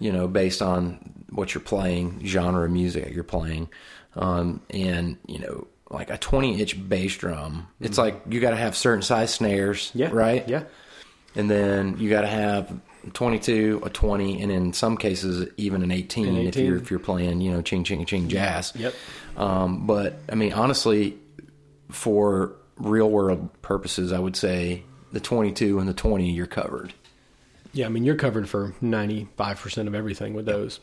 You 0.00 0.12
know, 0.12 0.26
based 0.26 0.62
on 0.62 1.24
what 1.30 1.54
you're 1.54 1.62
playing, 1.62 2.26
genre 2.26 2.64
of 2.64 2.70
music 2.70 3.04
that 3.04 3.12
you're 3.12 3.24
playing, 3.24 3.68
um, 4.16 4.62
and 4.70 5.18
you 5.26 5.38
know. 5.38 5.68
Like 5.90 6.10
a 6.10 6.16
20 6.16 6.60
inch 6.60 6.88
bass 6.88 7.16
drum, 7.16 7.68
it's 7.80 7.98
like 7.98 8.22
you 8.28 8.40
got 8.40 8.50
to 8.50 8.56
have 8.56 8.74
certain 8.76 9.02
size 9.02 9.32
snares, 9.32 9.90
yeah, 9.94 10.08
right? 10.12 10.48
Yeah, 10.48 10.64
and 11.34 11.50
then 11.50 11.98
you 11.98 12.08
got 12.08 12.22
to 12.22 12.26
have 12.26 12.72
22, 13.12 13.82
a 13.84 13.90
20, 13.90 14.40
and 14.42 14.50
in 14.50 14.72
some 14.72 14.96
cases 14.96 15.48
even 15.58 15.82
an 15.82 15.90
18, 15.90 16.26
An 16.26 16.36
if 16.38 16.56
you're 16.56 16.76
if 16.78 16.90
you're 16.90 16.98
playing, 16.98 17.42
you 17.42 17.50
know, 17.52 17.60
ching 17.60 17.84
ching 17.84 18.04
ching 18.06 18.28
jazz. 18.28 18.72
Yep. 18.74 18.94
Um, 19.36 19.86
but 19.86 20.18
I 20.32 20.34
mean, 20.34 20.52
honestly, 20.54 21.18
for 21.90 22.52
real 22.78 23.10
world 23.10 23.50
purposes, 23.62 24.10
I 24.12 24.18
would 24.18 24.36
say 24.36 24.84
the 25.12 25.20
22 25.20 25.78
and 25.78 25.88
the 25.88 25.94
20 25.94 26.30
you're 26.30 26.46
covered. 26.46 26.92
yeah. 27.72 27.86
I 27.86 27.88
mean, 27.90 28.04
you're 28.04 28.16
covered 28.16 28.48
for 28.48 28.74
ninety 28.80 29.28
five 29.36 29.60
percent 29.60 29.86
of 29.86 29.94
everything 29.94 30.32
with 30.34 30.46
those. 30.46 30.80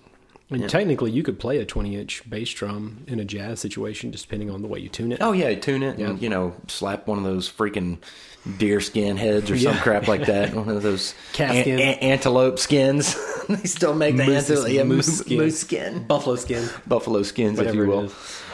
And 0.51 0.69
technically, 0.69 1.11
you 1.11 1.23
could 1.23 1.39
play 1.39 1.57
a 1.59 1.65
twenty 1.65 1.95
inch 1.95 2.29
bass 2.29 2.49
drum 2.51 3.05
in 3.07 3.19
a 3.19 3.25
jazz 3.25 3.59
situation, 3.61 4.11
just 4.11 4.25
depending 4.25 4.49
on 4.49 4.61
the 4.61 4.67
way 4.67 4.79
you 4.79 4.89
tune 4.89 5.11
it. 5.13 5.19
Oh 5.21 5.31
yeah, 5.31 5.53
tune 5.55 5.81
it 5.81 5.97
and 5.97 6.21
you 6.21 6.27
know 6.29 6.53
slap 6.67 7.07
one 7.07 7.17
of 7.17 7.23
those 7.23 7.49
freaking 7.49 7.97
deer 8.57 8.81
skin 8.81 9.17
heads 9.17 9.49
or 9.49 9.57
some 9.57 9.73
Yeah. 9.75 9.81
crap 9.81 10.07
like 10.07 10.25
that. 10.25 10.53
One 10.55 10.67
of 10.67 10.81
those 10.81 11.13
Calf 11.33 11.55
an- 11.55 11.61
skin. 11.61 11.79
an- 11.79 11.99
antelope 11.99 12.57
skins. 12.59 13.15
they 13.47 13.55
still 13.63 13.93
make 13.93 14.17
the 14.17 14.25
Moose- 14.25 14.49
antelope, 14.49 14.71
yeah, 14.71 14.83
moose 14.83 15.07
moose, 15.07 15.17
skin. 15.19 15.37
moose 15.37 15.59
skin, 15.59 16.03
Buffalo 16.07 16.35
skin. 16.35 16.67
buffalo 16.87 17.21
skins, 17.23 17.59
if 17.59 17.73
you 17.75 17.85
will. 17.85 18.11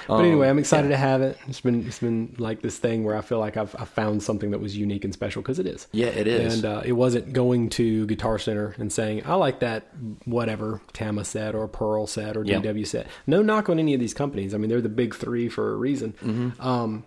But 0.08 0.20
anyway, 0.20 0.50
I'm 0.50 0.60
excited 0.60 0.90
to 0.90 0.98
have 0.98 1.22
it. 1.22 1.38
It's 1.48 1.62
been 1.62 1.86
it's 1.86 2.00
been 2.00 2.36
like 2.38 2.62
this 2.62 2.78
thing 2.78 3.04
where 3.04 3.16
I 3.16 3.22
feel 3.22 3.40
like 3.40 3.58
I've 3.58 3.76
I 3.78 3.86
found 3.86 4.24
something 4.24 4.52
that 4.52 4.60
was 4.60 4.78
unique 4.78 5.04
and 5.04 5.14
special 5.14 5.42
because 5.42 5.60
it 5.60 5.66
is. 5.68 5.88
Yeah, 5.92 6.08
it 6.08 6.28
is. 6.28 6.56
And 6.56 6.66
uh, 6.66 6.82
it 6.86 6.94
wasn't 6.94 7.34
going 7.34 7.70
to 7.72 8.06
Guitar 8.08 8.40
Center 8.40 8.74
and 8.78 8.92
saying 8.92 9.24
I 9.26 9.36
like 9.36 9.60
that 9.60 9.88
whatever 10.26 10.82
Tama 10.94 11.26
set 11.26 11.56
or 11.56 11.68
Pearl 11.68 12.08
set 12.08 12.38
or 12.38 12.44
Yeah. 12.46 12.60
DW 12.60 12.88
set. 12.88 13.08
No 13.26 13.42
knock 13.42 13.70
on 13.70 13.80
any 13.80 13.94
of 13.94 14.00
these 14.00 14.14
companies. 14.14 14.54
I 14.54 14.58
mean, 14.58 14.70
they're 14.70 14.82
the 14.82 14.90
big 14.90 15.14
three 15.14 15.50
for 15.50 15.74
a 15.74 15.76
reason. 15.76 16.14
Mm-hmm. 16.24 16.62
Um, 16.66 17.04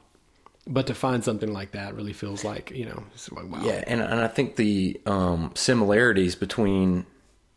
but 0.66 0.86
to 0.88 0.94
find 0.94 1.24
something 1.24 1.52
like 1.52 1.72
that 1.72 1.94
really 1.94 2.12
feels 2.12 2.44
like 2.44 2.70
you 2.70 2.84
know, 2.84 3.02
it's 3.14 3.32
like, 3.32 3.50
wow. 3.50 3.62
Yeah, 3.64 3.82
and 3.86 4.00
and 4.00 4.20
I 4.20 4.28
think 4.28 4.56
the 4.56 5.00
um, 5.06 5.52
similarities 5.54 6.34
between 6.34 7.06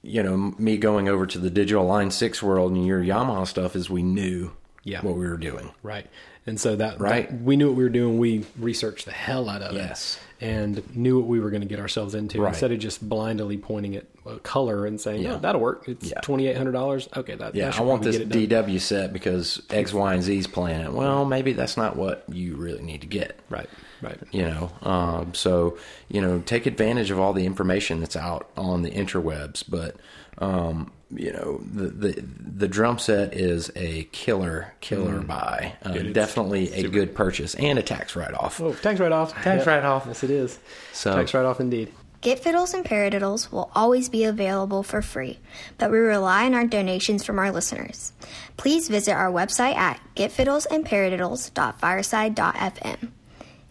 you 0.02 0.24
know 0.24 0.38
me 0.58 0.78
going 0.78 1.08
over 1.10 1.26
to 1.28 1.38
the 1.38 1.50
digital 1.50 1.86
line 1.86 2.12
six 2.12 2.42
world 2.42 2.72
and 2.72 2.86
your 2.86 3.02
Yamaha 3.02 3.46
stuff 3.48 3.76
is 3.76 3.90
we 3.90 4.04
knew 4.04 4.52
Yeah. 4.84 5.02
what 5.02 5.16
we 5.16 5.28
were 5.28 5.38
doing. 5.38 5.72
Right. 5.82 6.08
And 6.46 6.60
so 6.60 6.76
that, 6.76 7.00
Right. 7.00 7.30
that- 7.30 7.42
we 7.42 7.56
knew 7.56 7.68
what 7.70 7.78
we 7.78 7.84
were 7.84 7.90
doing. 7.90 8.18
We 8.18 8.44
researched 8.60 9.06
the 9.06 9.12
hell 9.14 9.48
out 9.50 9.62
of 9.62 9.74
Yes. 9.76 10.20
it 10.42 10.46
and 10.46 10.84
knew 10.96 11.18
what 11.20 11.28
we 11.28 11.40
were 11.40 11.50
going 11.52 11.62
to 11.62 11.68
get 11.68 11.80
ourselves 11.80 12.14
into 12.16 12.42
Right. 12.42 12.50
instead 12.50 12.74
of 12.74 12.80
just 12.80 13.08
blindly 13.08 13.56
pointing 13.58 13.96
at 13.96 14.04
a 14.26 14.40
color 14.40 14.86
and 14.86 15.00
saying, 15.00 15.22
Yeah. 15.22 15.36
"Oh, 15.36 15.40
that'll 15.40 15.62
work. 15.62 15.86
It's 15.88 16.10
Yeah. 16.12 16.20
twenty 16.20 16.48
eight 16.48 16.58
hundred 16.58 16.74
dollars. 16.74 17.08
Okay, 17.16 17.36
that 17.36 17.56
Yeah, 17.56 17.70
that 17.70 17.80
I 17.80 17.84
want 17.84 18.04
this 18.04 18.18
get 18.18 18.24
it 18.24 18.50
done." 18.50 18.66
DW 18.66 18.80
set 18.80 19.14
because 19.14 19.62
X, 19.70 19.94
Y, 19.94 20.14
and 20.16 20.22
Z's 20.24 20.48
playing 20.48 20.82
it. 20.82 20.92
Well, 20.92 21.24
maybe 21.24 21.54
that's 21.54 21.78
not 21.78 21.96
what 21.96 22.26
you 22.30 22.56
really 22.58 22.82
need 22.82 23.00
to 23.02 23.08
get. 23.08 23.38
Right. 23.50 23.70
Right. 24.02 24.18
You 24.34 24.42
know, 24.42 24.72
um, 24.82 25.34
so 25.34 25.78
you 26.10 26.20
know, 26.20 26.44
take 26.46 26.66
advantage 26.66 27.10
of 27.10 27.20
all 27.22 27.32
the 27.32 27.46
information 27.46 28.02
that's 28.02 28.18
out 28.18 28.50
on 28.58 28.82
the 28.82 28.92
interwebs. 28.92 29.64
But 29.68 29.96
um, 30.40 30.92
you 31.18 31.32
know, 31.34 31.60
the, 31.74 31.88
the 31.90 32.24
the 32.56 32.68
drum 32.68 33.00
set 33.00 33.34
is 33.34 33.72
a 33.76 34.04
killer, 34.12 34.74
killer 34.82 35.20
buy. 35.20 35.74
Uh, 35.86 35.92
It 35.94 36.08
is. 36.08 36.14
definitely 36.14 36.72
a 36.74 36.88
good 36.88 37.14
purchase 37.16 37.56
and 37.56 37.78
a 37.80 37.84
tax 37.84 38.16
write 38.16 38.34
off. 38.34 38.62
Oh, 38.62 38.74
tax 38.74 39.00
write 39.00 39.12
off. 39.12 39.34
Tax 39.42 39.66
write-off. 39.66 40.04
Yes, 40.08 40.24
it 40.24 40.30
is. 40.30 40.60
So- 40.94 41.16
tax 41.16 41.34
write 41.34 41.46
off 41.46 41.60
indeed. 41.60 41.92
Get 42.22 42.40
Fiddles 42.42 42.74
and 42.74 42.86
Paradiddles 42.86 43.52
will 43.52 43.70
always 43.76 44.08
be 44.08 44.24
available 44.24 44.82
for 44.82 45.02
free, 45.02 45.40
but 45.78 45.92
we 45.92 45.98
rely 45.98 46.46
on 46.46 46.54
our 46.54 46.66
donations 46.66 47.26
from 47.26 47.38
our 47.38 47.52
listeners. 47.52 48.14
Please 48.56 48.88
visit 48.88 49.12
our 49.12 49.30
website 49.30 49.76
at 49.76 50.00
getfiddlesandparadiddles.fireside.fm 50.16 53.08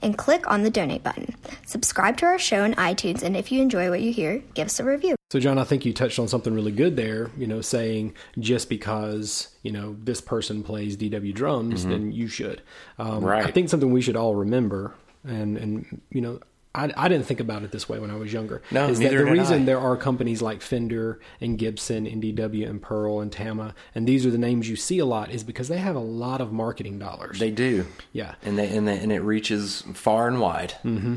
and 0.03 0.19
click 0.19 0.51
on 0.51 0.63
the 0.65 0.71
donate 0.71 1.03
button. 1.03 1.35
Subscribe 1.65 2.19
to 2.19 2.27
our 2.27 2.39
show 2.39 2.65
on 2.65 2.75
iTunes, 2.75 3.23
and 3.23 3.39
if 3.39 3.51
you 3.53 3.63
enjoy 3.63 3.89
what 3.89 4.03
you 4.03 4.13
hear, 4.13 4.43
give 4.55 4.67
us 4.67 4.79
a 4.81 4.85
review. 4.85 5.17
So, 5.33 5.41
John, 5.41 5.57
I 5.57 5.65
think 5.65 5.87
you 5.87 5.95
touched 5.95 6.19
on 6.19 6.29
something 6.29 6.53
really 6.53 6.73
good 6.73 6.95
there. 6.95 7.31
You 7.39 7.47
know, 7.47 7.63
saying 7.63 8.13
just 8.39 8.69
because 8.69 9.49
you 9.63 9.73
know 9.73 9.97
this 9.99 10.21
person 10.21 10.63
plays 10.63 10.95
DW 10.95 11.33
drums, 11.33 11.87
then 11.87 12.13
you 12.13 12.29
should. 12.29 12.61
Um, 12.99 13.13
Mm-hmm. 13.13 13.25
Right. 13.25 13.47
I 13.47 13.51
think 13.51 13.71
something 13.71 13.91
we 13.91 14.03
should 14.03 14.15
all 14.15 14.35
remember, 14.35 14.93
and 15.25 15.57
and 15.57 16.03
you 16.11 16.21
know, 16.21 16.41
I, 16.75 16.93
I 16.95 17.09
didn't 17.09 17.25
think 17.25 17.41
about 17.41 17.63
it 17.63 17.71
this 17.71 17.89
way 17.89 17.99
when 17.99 18.11
I 18.11 18.17
was 18.17 18.31
younger. 18.31 18.61
No, 18.71 18.89
is 18.89 19.01
neither 19.01 19.21
that 19.21 19.25
the 19.25 19.31
reason 19.31 19.63
I. 19.63 19.65
there 19.65 19.81
are 19.81 19.97
companies 19.97 20.43
like 20.43 20.61
Fender 20.61 21.19
and 21.41 21.57
Gibson 21.57 22.07
and 22.07 22.23
DW 22.23 22.69
and 22.69 22.83
Pearl 22.83 23.21
and 23.21 23.33
Tama, 23.33 23.75
and 23.95 24.07
these 24.07 24.27
are 24.27 24.31
the 24.31 24.37
names 24.37 24.69
you 24.69 24.77
see 24.77 24.99
a 24.99 25.07
lot, 25.07 25.31
is 25.31 25.45
because 25.45 25.69
they 25.69 25.79
have 25.79 25.97
a 25.97 26.01
lot 26.01 26.43
of 26.43 26.53
marketing 26.53 26.99
dollars. 26.99 27.39
They 27.39 27.51
do. 27.51 27.87
Yeah. 28.13 28.35
And 28.43 28.59
they, 28.59 28.69
and 28.77 28.87
they, 28.87 28.99
and 28.99 29.11
it 29.11 29.21
reaches 29.21 29.83
far 29.95 30.29
and 30.29 30.41
wide. 30.41 30.75
Mm-hmm. 30.85 31.17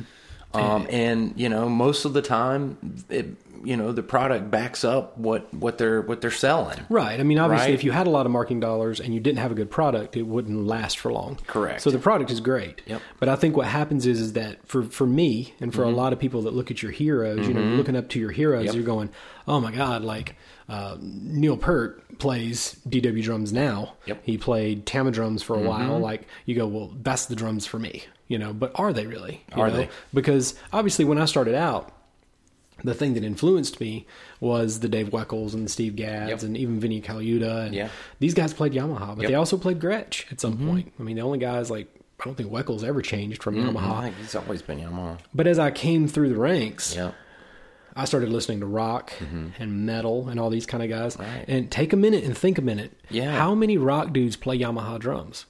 Um, 0.56 0.88
and 0.90 1.34
you 1.36 1.50
know, 1.50 1.70
most 1.70 2.06
of 2.06 2.14
the 2.14 2.22
time, 2.22 3.04
it 3.10 3.28
you 3.64 3.78
know 3.78 3.92
the 3.92 4.04
product 4.04 4.50
backs 4.52 4.84
up 4.84 5.18
what 5.18 5.54
what 5.54 5.78
they're 5.78 6.02
what 6.02 6.22
they're 6.22 6.32
selling. 6.32 6.80
Right. 6.90 7.20
I 7.20 7.24
mean, 7.24 7.40
obviously, 7.40 7.68
Right. 7.68 7.74
if 7.74 7.84
you 7.84 7.92
had 7.92 8.08
a 8.08 8.10
lot 8.10 8.26
of 8.26 8.32
marketing 8.32 8.60
dollars 8.60 9.00
and 9.00 9.14
you 9.14 9.20
didn't 9.20 9.40
have 9.40 9.52
a 9.52 9.56
good 9.56 9.72
product, 9.72 10.18
it 10.18 10.24
wouldn't 10.24 10.66
last 10.66 10.98
for 11.00 11.12
long. 11.12 11.38
Correct. 11.48 11.82
So 11.82 11.90
the 11.92 12.00
product 12.00 12.32
is 12.32 12.40
great. 12.42 12.82
Yep. 12.86 13.02
But 13.20 13.30
I 13.30 13.36
think 13.36 13.56
what 13.56 13.68
happens 13.68 14.06
is, 14.06 14.20
is 14.20 14.34
that 14.34 14.68
for, 14.68 14.84
for 14.84 15.06
me 15.08 15.54
and 15.60 15.74
for 15.74 15.84
a 15.84 15.90
lot 15.90 16.14
of 16.14 16.20
people 16.20 16.42
that 16.44 16.54
look 16.54 16.72
at 16.72 16.82
your 16.84 16.92
heroes, 16.92 17.48
you 17.48 17.54
know, 17.54 17.62
looking 17.76 17.96
up 17.96 18.10
to 18.10 18.20
your 18.20 18.32
heroes, 18.32 18.56
Mm-hmm. 18.56 18.66
Yep. 18.68 18.76
you're 18.76 18.84
going, 18.84 19.10
oh 19.48 19.60
my 19.60 19.72
God, 19.72 20.04
like 20.04 20.36
uh, 20.70 20.98
Neil 21.00 21.58
Peart 21.58 22.18
plays 22.20 22.80
DW 22.88 23.24
drums 23.24 23.52
now. 23.54 23.94
Yep. 24.06 24.18
Mm-hmm. 24.18 24.26
He 24.32 24.38
played 24.38 24.86
Tama 24.86 25.12
drums 25.12 25.44
for 25.44 25.56
a 25.56 25.60
while. 25.62 26.00
Like 26.00 26.28
you 26.46 26.56
go, 26.56 26.68
well, 26.68 26.92
that's 27.02 27.26
the 27.28 27.36
drums 27.36 27.66
for 27.66 27.78
me, 27.80 28.04
you 28.28 28.38
know, 28.40 28.54
but 28.54 28.72
are 28.76 28.94
they 28.94 29.06
really? 29.08 29.44
You 29.56 29.62
Are 29.62 29.70
know? 29.70 29.78
they? 29.78 29.90
Because 30.14 30.56
obviously 30.74 31.06
when 31.06 31.18
I 31.20 31.26
started 31.26 31.56
out, 31.56 31.92
the 32.86 32.94
thing 32.94 33.14
that 33.16 33.24
influenced 33.24 33.80
me 33.80 34.06
was 34.40 34.80
the 34.80 34.88
Dave 34.88 35.10
Weckls 35.10 35.54
and 35.54 35.66
the 35.66 35.70
Steve 35.70 35.96
Gadds 35.96 36.30
Yep. 36.30 36.44
and 36.44 36.58
even 36.58 36.80
Vinnie 36.80 37.02
Colaiuta. 37.02 37.66
And 37.66 37.76
Yeah. 37.76 37.90
These 38.20 38.34
guys 38.34 38.54
played 38.54 38.74
Yamaha, 38.74 39.16
but 39.16 39.24
Yep. 39.24 39.28
they 39.30 39.36
also 39.36 39.58
played 39.58 39.80
Gretsch 39.80 40.32
at 40.32 40.40
some 40.40 40.54
mm-hmm. 40.54 40.70
point. 40.70 40.94
I 41.00 41.04
mean, 41.04 41.16
the 41.16 41.22
only 41.22 41.40
guys 41.40 41.70
like 41.70 41.88
I 42.20 42.24
don't 42.24 42.36
think 42.36 42.50
Weckls 42.50 42.84
ever 42.84 43.02
changed 43.02 43.44
from 43.44 43.56
mm-hmm. 43.56 43.76
I 43.78 44.10
Yamaha. 44.10 44.14
he's 44.22 44.36
always 44.36 44.62
been 44.62 44.80
Yamaha. 44.80 45.20
But 45.34 45.48
as 45.48 45.60
I 45.60 45.72
came 45.72 46.08
through 46.08 46.30
the 46.30 46.38
ranks, 46.40 46.96
Yeah. 46.96 47.12
I 47.98 48.06
started 48.06 48.30
listening 48.30 48.60
to 48.60 48.66
rock 48.66 49.12
mm-hmm. 49.12 49.48
and 49.58 49.86
metal 49.86 50.28
and 50.28 50.40
all 50.40 50.50
these 50.50 50.66
kind 50.66 50.84
of 50.84 50.90
guys. 50.90 51.18
Right. 51.18 51.46
And 51.48 51.72
take 51.72 51.94
a 51.94 51.96
minute 51.96 52.26
and 52.26 52.38
think 52.38 52.58
a 52.58 52.62
minute. 52.62 52.92
Yeah. 53.10 53.38
How 53.38 53.56
many 53.56 53.78
rock 53.78 54.12
dudes 54.12 54.36
play 54.36 54.60
Yamaha 54.60 55.00
drums? 55.00 55.46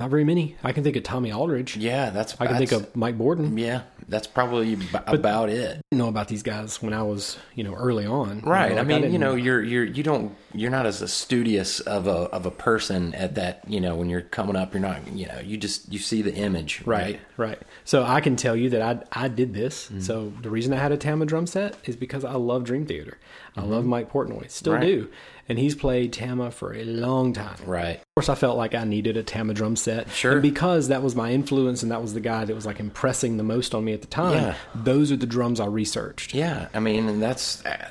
Not 0.00 0.10
very 0.10 0.24
many. 0.24 0.56
I 0.62 0.72
can 0.72 0.84
think 0.84 0.94
of 0.96 1.02
Tommy 1.02 1.32
Aldridge. 1.32 1.76
Yeah, 1.76 2.10
that's 2.10 2.40
I 2.40 2.46
can 2.46 2.56
think 2.58 2.72
of 2.72 2.94
Mike 2.94 3.18
Bordin. 3.18 3.58
Yeah, 3.58 3.82
that's 4.08 4.26
probably 4.28 4.76
b- 4.76 4.86
about 5.06 5.48
it. 5.48 5.80
didn't 5.90 5.98
know 5.98 6.06
about 6.08 6.28
these 6.28 6.42
guys 6.44 6.80
when 6.80 6.92
I 6.92 7.02
was, 7.02 7.36
you 7.56 7.64
know, 7.64 7.74
early 7.74 8.06
on. 8.06 8.36
You 8.36 8.42
Right. 8.50 8.68
know, 8.70 8.76
I 8.76 8.78
like 8.82 8.86
mean, 8.86 9.12
you 9.12 9.18
know, 9.18 9.34
you're 9.34 9.60
you're 9.62 9.84
you 9.84 10.02
don't 10.04 10.34
you're 10.54 10.70
not 10.70 10.86
as 10.86 11.02
a 11.02 11.08
studious 11.08 11.80
of 11.80 12.06
a 12.06 12.10
of 12.30 12.46
a 12.46 12.50
person 12.52 13.12
at 13.14 13.34
that. 13.34 13.64
You 13.66 13.80
know, 13.80 13.96
when 13.96 14.08
you're 14.08 14.20
coming 14.22 14.54
up, 14.54 14.72
you're 14.72 14.80
not. 14.80 15.06
You 15.12 15.26
know, 15.26 15.40
you 15.40 15.56
just 15.56 15.92
you 15.92 15.98
see 15.98 16.22
the 16.22 16.32
image. 16.34 16.82
Right, 16.86 17.18
right. 17.36 17.58
So 17.84 18.04
I 18.04 18.20
can 18.20 18.36
tell 18.36 18.54
you 18.54 18.70
that 18.70 18.82
I 18.82 19.24
I 19.24 19.26
did 19.28 19.52
this. 19.52 19.86
Mm-hmm. 19.86 20.00
So 20.00 20.32
the 20.42 20.50
reason 20.50 20.72
I 20.72 20.76
had 20.76 20.92
a 20.92 20.96
Tama 20.96 21.26
drum 21.26 21.46
set 21.48 21.76
is 21.84 21.96
because 21.96 22.24
I 22.24 22.34
love 22.34 22.62
Dream 22.64 22.86
Theater. 22.86 23.18
I 23.56 23.62
love 23.62 23.84
Mike 23.84 24.12
Portnoy, 24.12 24.48
still 24.48 24.74
Mm-hmm. 24.74 24.82
Right. 24.82 24.86
do, 24.86 25.10
and 25.48 25.58
he's 25.58 25.74
played 25.74 26.12
Tama 26.12 26.50
for 26.50 26.74
a 26.74 26.84
long 26.84 27.32
time. 27.32 27.56
Right. 27.66 27.96
Of 27.96 28.04
course, 28.16 28.28
I 28.28 28.34
felt 28.34 28.56
like 28.56 28.74
I 28.74 28.84
needed 28.84 29.16
a 29.16 29.22
Tama 29.22 29.54
drum 29.54 29.76
set. 29.76 30.10
Sure. 30.10 30.32
And 30.32 30.42
because 30.42 30.88
that 30.88 31.02
was 31.02 31.14
my 31.14 31.32
influence 31.32 31.82
and 31.82 31.90
that 31.92 32.02
was 32.02 32.14
the 32.14 32.20
guy 32.20 32.44
that 32.44 32.54
was 32.54 32.66
like 32.66 32.80
impressing 32.80 33.36
the 33.36 33.42
most 33.44 33.74
on 33.74 33.84
me 33.84 33.92
at 33.92 34.00
the 34.02 34.06
time, 34.08 34.34
Yeah. 34.34 34.54
those 34.74 35.10
are 35.12 35.16
the 35.16 35.26
drums 35.26 35.60
I 35.60 35.66
researched. 35.66 36.34
Yeah. 36.34 36.68
I 36.74 36.80
mean, 36.80 37.08
and 37.08 37.22
that's 37.22 37.64
uh, 37.64 37.88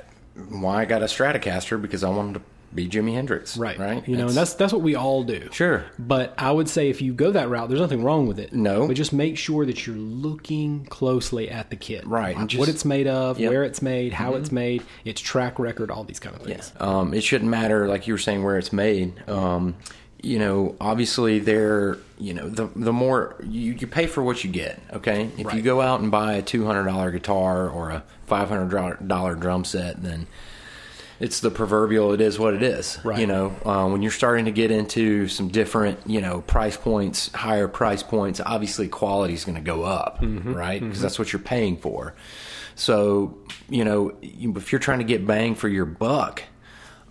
why 0.50 0.82
I 0.82 0.86
got 0.86 1.02
a 1.02 1.06
Stratocaster 1.06 1.82
because 1.82 2.04
I 2.04 2.10
wanted 2.10 2.36
to 2.36 2.42
be 2.78 2.88
Jimi 2.88 3.14
Hendrix. 3.14 3.58
Right. 3.58 3.78
Right. 3.78 4.08
You 4.08 4.16
know, 4.16 4.28
and 4.28 4.36
that's 4.36 4.54
that's 4.54 4.72
what 4.72 4.82
we 4.82 4.96
all 4.96 5.24
do. 5.24 5.50
Sure. 5.52 5.84
But 6.00 6.34
I 6.38 6.52
would 6.52 6.70
say 6.70 6.90
if 6.90 7.02
you 7.02 7.14
go 7.14 7.32
that 7.32 7.50
route, 7.50 7.68
there's 7.68 7.82
nothing 7.82 8.04
wrong 8.04 8.26
with 8.28 8.40
it. 8.40 8.54
No. 8.54 8.88
But 8.88 8.96
just 8.96 9.12
make 9.12 9.38
sure 9.38 9.66
that 9.66 9.86
you're 9.86 9.96
looking 9.96 10.86
closely 10.86 11.50
at 11.50 11.70
the 11.70 11.76
kit. 11.76 12.08
Right, 12.08 12.38
Like 12.38 12.48
just- 12.48 12.60
what 12.60 12.70
it's 12.70 12.86
made 12.86 13.08
of, 13.08 13.38
Yep. 13.40 13.48
Mm-hmm. 13.48 13.54
where 13.54 13.64
it's 13.66 13.82
made, 13.82 14.14
how 14.14 14.36
it's 14.36 14.52
made, 14.52 14.84
its 15.04 15.20
track 15.20 15.60
record, 15.60 15.92
all 15.92 16.04
these 16.06 16.20
kind 16.20 16.36
of 16.36 16.44
things. 16.44 16.72
Um, 16.80 17.14
it 17.14 17.22
shouldn't 17.24 17.50
matter, 17.52 17.88
like 17.88 18.08
you 18.08 18.14
were 18.14 18.18
saying, 18.20 18.44
where 18.44 18.58
it's 18.58 18.72
made. 18.72 19.28
Um, 19.28 19.76
you 20.22 20.40
know, 20.40 20.76
obviously, 20.82 21.40
they're 21.40 21.98
you 22.20 22.34
know 22.34 22.50
the 22.50 22.66
the 22.76 22.92
more 22.92 23.36
you, 23.44 23.74
you 23.74 23.86
pay 23.86 24.08
for 24.08 24.24
what 24.24 24.44
you 24.44 24.50
get. 24.50 24.82
Okay, 24.92 25.30
if 25.38 25.54
you 25.54 25.62
go 25.62 25.80
out 25.82 26.00
and 26.00 26.10
buy 26.10 26.34
a 26.34 26.42
two 26.42 26.66
hundred 26.66 26.86
dollar 26.86 27.12
guitar 27.12 27.70
or 27.70 27.92
a 27.92 28.04
five 28.26 28.50
hundred 28.50 29.08
dollar 29.08 29.36
drum 29.36 29.64
set, 29.64 30.02
then 30.02 30.26
it's 31.20 31.40
the 31.40 31.50
proverbial. 31.52 32.14
It 32.14 32.22
is 32.22 32.38
what 32.40 32.54
it 32.54 32.64
is. 32.64 33.00
Right. 33.04 33.20
You 33.20 33.28
know, 33.28 33.56
uh, 33.66 33.88
when 33.90 34.02
you're 34.02 34.12
starting 34.12 34.46
to 34.46 34.52
get 34.52 34.72
into 34.72 35.28
some 35.28 35.48
different 35.50 36.00
you 36.06 36.22
know 36.22 36.42
price 36.42 36.78
points, 36.78 37.32
higher 37.34 37.68
price 37.68 38.04
points, 38.04 38.40
obviously 38.40 38.88
quality 38.88 39.34
is 39.34 39.46
going 39.46 39.56
to 39.56 39.62
go 39.62 39.84
up, 39.84 40.20
right? 40.22 40.82
Because 40.82 41.02
that's 41.02 41.18
what 41.20 41.34
you're 41.34 41.40
paying 41.42 41.78
for. 41.78 42.16
So 42.76 43.38
you 43.70 43.84
know, 43.84 44.16
if 44.22 44.72
you're 44.72 44.80
trying 44.80 45.00
to 45.00 45.06
get 45.06 45.26
bang 45.26 45.56
for 45.56 45.68
your 45.68 45.86
buck 45.86 46.44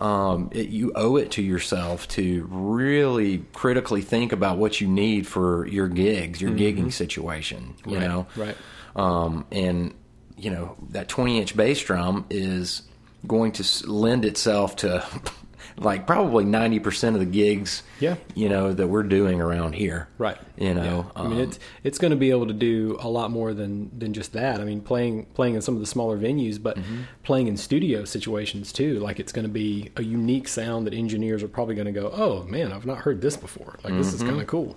um, 0.01 0.51
it, 0.53 0.69
you 0.69 0.93
owe 0.95 1.17
it 1.17 1.31
to 1.33 1.43
yourself 1.43 2.07
to 2.09 2.47
really 2.51 3.39
critically 3.55 4.03
think 4.03 4.33
about 4.33 4.59
what 4.59 4.79
you 4.81 4.89
need 4.89 5.27
for 5.27 5.67
your 5.67 5.89
gigs, 5.89 6.41
your 6.41 6.51
gigging 6.51 6.93
situation. 6.93 7.75
You 7.87 7.97
Right, 7.99 8.07
know, 8.07 8.27
right. 8.37 8.57
Um, 8.95 9.47
and 9.51 9.95
you 10.37 10.51
know 10.51 10.77
that 10.91 11.09
20 11.09 11.39
inch 11.41 11.57
bass 11.57 11.81
drum 11.83 12.27
is 12.29 12.83
going 13.27 13.53
to 13.53 13.91
lend 13.91 14.25
itself 14.25 14.77
to 14.77 15.05
like 15.79 16.07
probably 16.07 16.45
90 16.45 16.79
percent 16.81 17.17
of 17.17 17.21
the 17.21 17.27
gigs. 17.27 17.83
Yeah. 18.01 18.17
you 18.35 18.49
know 18.51 18.73
that 18.75 18.89
we're 18.89 19.03
doing 19.03 19.41
around 19.41 19.73
here. 19.75 20.07
Right. 20.19 20.37
You 20.59 20.75
know, 20.75 21.11
Yeah. 21.17 21.23
I 21.23 21.27
mean, 21.27 21.33
um, 21.39 21.41
it's 21.41 21.59
it's 21.85 21.99
going 21.99 22.11
to 22.11 22.17
be 22.17 22.31
able 22.31 22.47
to 22.47 22.53
do 22.55 22.99
a 23.01 23.09
lot 23.09 23.31
more 23.31 23.53
than 23.55 23.91
than 23.99 24.13
just 24.15 24.33
that. 24.35 24.61
I 24.61 24.65
mean, 24.65 24.81
playing 24.81 25.27
playing 25.35 25.55
in 25.55 25.63
some 25.63 25.75
of 25.75 25.81
the 25.81 25.87
smaller 25.87 26.17
venues, 26.19 26.63
but 26.63 26.77
Mm-hmm. 26.79 27.03
playing 27.25 27.49
in 27.49 27.57
studio 27.57 28.05
situations 28.05 28.73
too. 28.73 28.99
Like 29.01 29.19
it's 29.21 29.33
going 29.33 29.47
to 29.47 29.53
be 29.53 29.91
a 29.97 30.03
unique 30.03 30.49
sound 30.49 30.87
that 30.87 30.95
engineers 30.95 31.43
are 31.43 31.49
probably 31.49 31.75
going 31.75 31.87
to 31.93 31.99
go, 32.01 32.11
"Oh 32.15 32.45
man, 32.45 32.73
I've 32.73 32.87
not 32.87 32.99
heard 32.99 33.21
this 33.23 33.37
before. 33.37 33.79
Like 33.85 33.95
this 33.95 34.13
is 34.13 34.21
Mm-hmm. 34.21 34.29
kind 34.29 34.41
of 34.41 34.47
cool." 34.47 34.77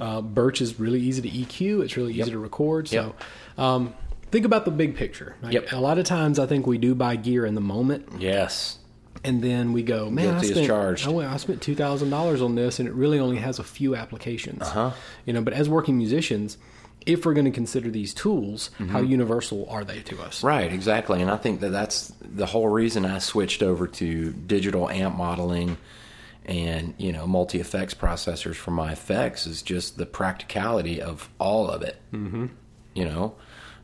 Uh, 0.00 0.20
Birch 0.22 0.60
is 0.60 0.78
really 0.80 1.00
easy 1.00 1.22
to 1.22 1.28
EQ. 1.30 1.82
It's 1.84 1.96
really 1.96 2.14
easy 2.14 2.30
to 2.32 2.38
record. 2.38 2.88
So. 2.88 3.14
Um, 3.58 3.94
Think 4.36 4.44
about 4.44 4.66
the 4.66 4.70
big 4.70 4.96
picture. 4.96 5.34
Like, 5.40 5.54
Yep. 5.54 5.72
A 5.72 5.80
lot 5.80 5.96
of 5.96 6.04
times, 6.04 6.38
I 6.38 6.44
think 6.44 6.66
we 6.66 6.76
do 6.76 6.94
buy 6.94 7.16
gear 7.16 7.46
in 7.46 7.54
the 7.54 7.62
moment, 7.62 8.06
yes. 8.18 8.76
and 9.24 9.40
then 9.42 9.72
we 9.72 9.82
go, 9.82 10.10
"Man, 10.10 10.32
Guilty 10.34 10.48
I 10.48 10.50
spent 10.50 10.66
charged. 10.66 11.06
I, 11.06 11.10
went, 11.10 11.30
I 11.32 11.38
spent 11.38 11.62
two 11.62 11.74
thousand 11.74 12.10
dollars 12.10 12.42
on 12.42 12.54
this, 12.54 12.78
and 12.78 12.86
it 12.86 12.92
really 12.92 13.18
only 13.18 13.38
has 13.38 13.58
a 13.58 13.64
few 13.64 13.96
applications." 13.96 14.60
Uh-huh. 14.60 14.90
You 15.24 15.32
know, 15.32 15.40
but 15.40 15.54
as 15.54 15.70
working 15.70 15.96
musicians, 15.96 16.58
if 17.06 17.24
we're 17.24 17.32
going 17.32 17.46
to 17.46 17.50
consider 17.50 17.88
these 17.88 18.12
tools, 18.12 18.68
how 18.76 18.84
Mm-hmm. 18.84 19.06
universal 19.06 19.66
are 19.70 19.84
they 19.84 20.00
to 20.02 20.20
us? 20.20 20.44
Right, 20.44 20.70
exactly. 20.70 21.22
And 21.22 21.30
I 21.30 21.38
think 21.38 21.60
that 21.60 21.70
that's 21.70 22.12
the 22.20 22.44
whole 22.44 22.68
reason 22.68 23.06
I 23.06 23.20
switched 23.20 23.62
over 23.62 23.86
to 23.86 24.32
digital 24.32 24.90
amp 24.90 25.16
modeling 25.16 25.78
and, 26.44 26.92
you 26.98 27.10
know, 27.10 27.26
multi 27.26 27.58
effects 27.58 27.94
processors 27.94 28.56
for 28.56 28.70
my 28.70 28.92
effects 28.92 29.46
is 29.46 29.62
just 29.62 29.96
the 29.96 30.04
practicality 30.04 31.00
of 31.00 31.30
all 31.38 31.70
of 31.70 31.80
it. 31.80 31.96
Mm-hmm. 32.12 32.46
You 32.94 33.04
know, 33.06 33.34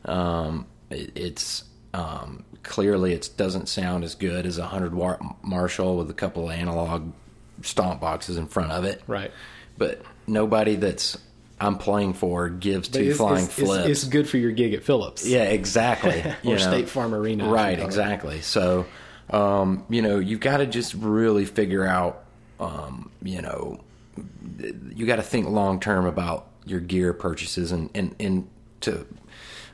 um, 0.05 0.65
it, 0.89 1.11
it's 1.15 1.63
um, 1.93 2.43
clearly 2.63 3.13
it 3.13 3.29
doesn't 3.37 3.67
sound 3.69 4.03
as 4.03 4.15
good 4.15 4.45
as 4.45 4.57
a 4.57 4.61
100 4.61 4.93
watt 4.93 5.21
Marshall 5.43 5.97
with 5.97 6.09
a 6.09 6.13
couple 6.13 6.49
of 6.49 6.55
analog 6.55 7.11
stomp 7.61 8.01
boxes 8.01 8.37
in 8.37 8.47
front 8.47 8.71
of 8.71 8.83
it. 8.83 9.01
Right. 9.07 9.31
But 9.77 10.01
nobody 10.27 10.75
that's 10.75 11.17
I'm 11.59 11.77
playing 11.77 12.13
for 12.13 12.49
gives 12.49 12.89
two 12.89 13.01
It's, 13.01 13.17
flying 13.17 13.45
it's, 13.45 13.57
it's- 13.59 13.67
flips. 13.67 13.89
it's 13.89 14.03
good 14.05 14.27
for 14.27 14.37
your 14.37 14.51
gig 14.51 14.73
at 14.73 14.83
Phillips. 14.83 15.25
Yeah, 15.25 15.43
exactly. 15.43 16.21
Or 16.43 16.53
You 16.53 16.59
State 16.59 16.89
Farm 16.89 17.13
Arena, 17.13 17.47
Right, 17.49 17.79
exactly. 17.79 18.41
So, 18.41 18.85
um, 19.29 19.85
you 19.89 20.01
know, 20.01 20.19
you've 20.19 20.41
got 20.41 20.57
to 20.57 20.65
just 20.65 20.93
really 20.93 21.45
figure 21.45 21.85
out, 21.85 22.25
um, 22.59 23.11
you 23.21 23.41
know, 23.41 23.79
you 24.93 25.05
got 25.05 25.15
to 25.17 25.23
think 25.23 25.47
long 25.47 25.79
term 25.79 26.05
about 26.05 26.47
your 26.65 26.79
gear 26.79 27.13
purchases 27.13 27.71
and 27.71 27.89
and 27.95 28.15
and 28.19 28.47
to. 28.81 29.05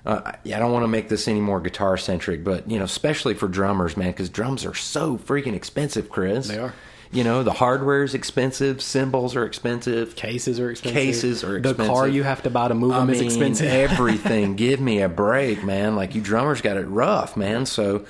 Uh, 0.09 0.21
I 0.25 0.55
I 0.55 0.59
don't 0.59 0.71
want 0.71 0.83
to 0.83 0.87
make 0.87 1.09
this 1.09 1.27
any 1.27 1.41
more 1.41 1.59
guitar 1.61 1.97
centric, 1.97 2.43
but 2.43 2.69
you 2.69 2.79
know, 2.79 2.85
especially 2.85 3.33
for 3.33 3.47
drummers, 3.47 3.95
man, 3.95 4.11
because 4.11 4.29
drums 4.29 4.65
are 4.65 4.73
so 4.73 5.17
freaking 5.17 5.53
expensive, 5.53 6.09
Chris. 6.09 6.47
They 6.47 6.57
are. 6.57 6.73
You 7.11 7.23
know, 7.23 7.41
the 7.41 7.53
hardware 7.53 8.03
is 8.03 8.13
expensive, 8.13 8.83
cymbals 8.83 9.35
are 9.35 9.43
expensive, 9.43 10.15
Cases 10.15 10.59
are 10.59 10.69
expensive. 10.69 10.95
Cases 10.95 11.43
are 11.43 11.59
The 11.59 11.73
car 11.73 12.07
you 12.07 12.21
have 12.21 12.43
to 12.43 12.51
buy 12.51 12.67
to 12.67 12.75
move 12.75 12.91
I 12.91 12.99
them 12.99 13.09
is 13.09 13.19
expensive. 13.19 13.65
everything. 13.91 14.55
Give 14.55 14.79
me 14.79 15.01
a 15.01 15.09
break, 15.09 15.63
man. 15.63 15.95
Like 15.95 16.13
you 16.13 16.21
drummers 16.21 16.61
got 16.61 16.77
it 16.77 16.85
rough, 16.85 17.35
man. 17.35 17.65
So, 17.65 18.05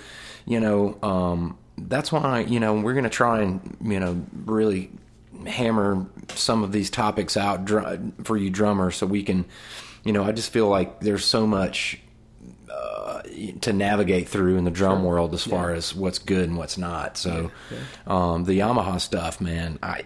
you 0.45 0.59
know, 0.59 0.97
um, 1.01 1.57
that's 1.77 2.11
why 2.11 2.41
you 2.41 2.59
know 2.59 2.73
we're 2.75 2.93
gonna 2.93 3.09
try 3.09 3.41
and 3.41 3.77
you 3.81 3.99
know 4.01 4.21
really 4.45 4.91
hammer 5.47 6.05
some 6.35 6.63
of 6.63 6.71
these 6.71 6.89
topics 6.89 7.37
out 7.37 7.65
dr- 7.65 8.11
for 8.23 8.35
you 8.37 8.49
drummers, 8.49 8.97
so 8.97 9.05
we 9.07 9.23
can, 9.23 9.45
you 10.09 10.13
know, 10.13 10.23
I 10.23 10.31
just 10.31 10.51
feel 10.51 10.67
like 10.67 11.01
there's 11.01 11.23
so 11.23 11.45
much 11.45 11.99
uh, 12.67 13.21
to 13.61 13.71
navigate 13.71 14.27
through 14.27 14.57
in 14.57 14.63
the 14.63 14.71
drum 14.71 15.03
world 15.03 15.35
as 15.35 15.43
far 15.43 15.71
as 15.71 15.93
what's 15.93 16.17
good 16.17 16.49
and 16.49 16.57
what's 16.57 16.79
not. 16.79 17.15
So, 17.15 17.51
Um, 18.07 18.43
the 18.45 18.53
Yamaha 18.57 18.99
stuff, 18.99 19.39
man, 19.39 19.77
I, 19.83 20.05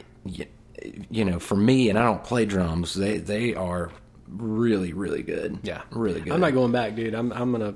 you 1.10 1.24
know, 1.24 1.40
for 1.40 1.56
me, 1.56 1.88
and 1.90 1.98
I 1.98 2.04
don't 2.04 2.22
play 2.22 2.44
drums, 2.46 2.94
they 2.96 3.20
they 3.20 3.56
are 3.56 3.92
really 4.28 4.92
really 4.92 5.24
good. 5.24 5.60
Yeah, 5.64 5.84
really 5.92 6.20
good. 6.20 6.34
I'm 6.34 6.42
not 6.42 6.54
going 6.54 6.74
back, 6.74 6.96
dude. 6.96 7.14
I'm 7.14 7.32
I'm 7.32 7.54
gonna. 7.54 7.76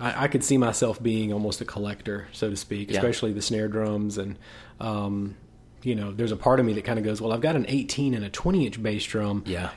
I, 0.00 0.24
I 0.24 0.28
could 0.28 0.42
see 0.42 0.58
myself 0.58 1.00
being 1.00 1.32
almost 1.32 1.60
a 1.60 1.64
collector, 1.64 2.26
so 2.32 2.50
to 2.50 2.56
speak, 2.56 2.90
Yeah. 2.90 2.96
especially 2.98 3.32
the 3.32 3.42
snare 3.42 3.68
drums 3.68 4.18
and. 4.18 4.36
Um, 4.80 5.36
you 5.84 5.94
know, 5.94 6.10
there's 6.10 6.32
a 6.32 6.36
part 6.36 6.58
of 6.58 6.66
me 6.66 6.72
that 6.72 6.84
kind 6.84 6.98
of 6.98 7.04
goes, 7.04 7.20
well, 7.20 7.32
I've 7.32 7.40
got 7.40 7.54
an 7.54 7.64
18 7.68 8.12
and 8.14 8.24
a 8.24 8.28
20 8.28 8.66
inch 8.66 8.82
bass 8.82 9.04
drum. 9.04 9.44
Yeah. 9.46 9.70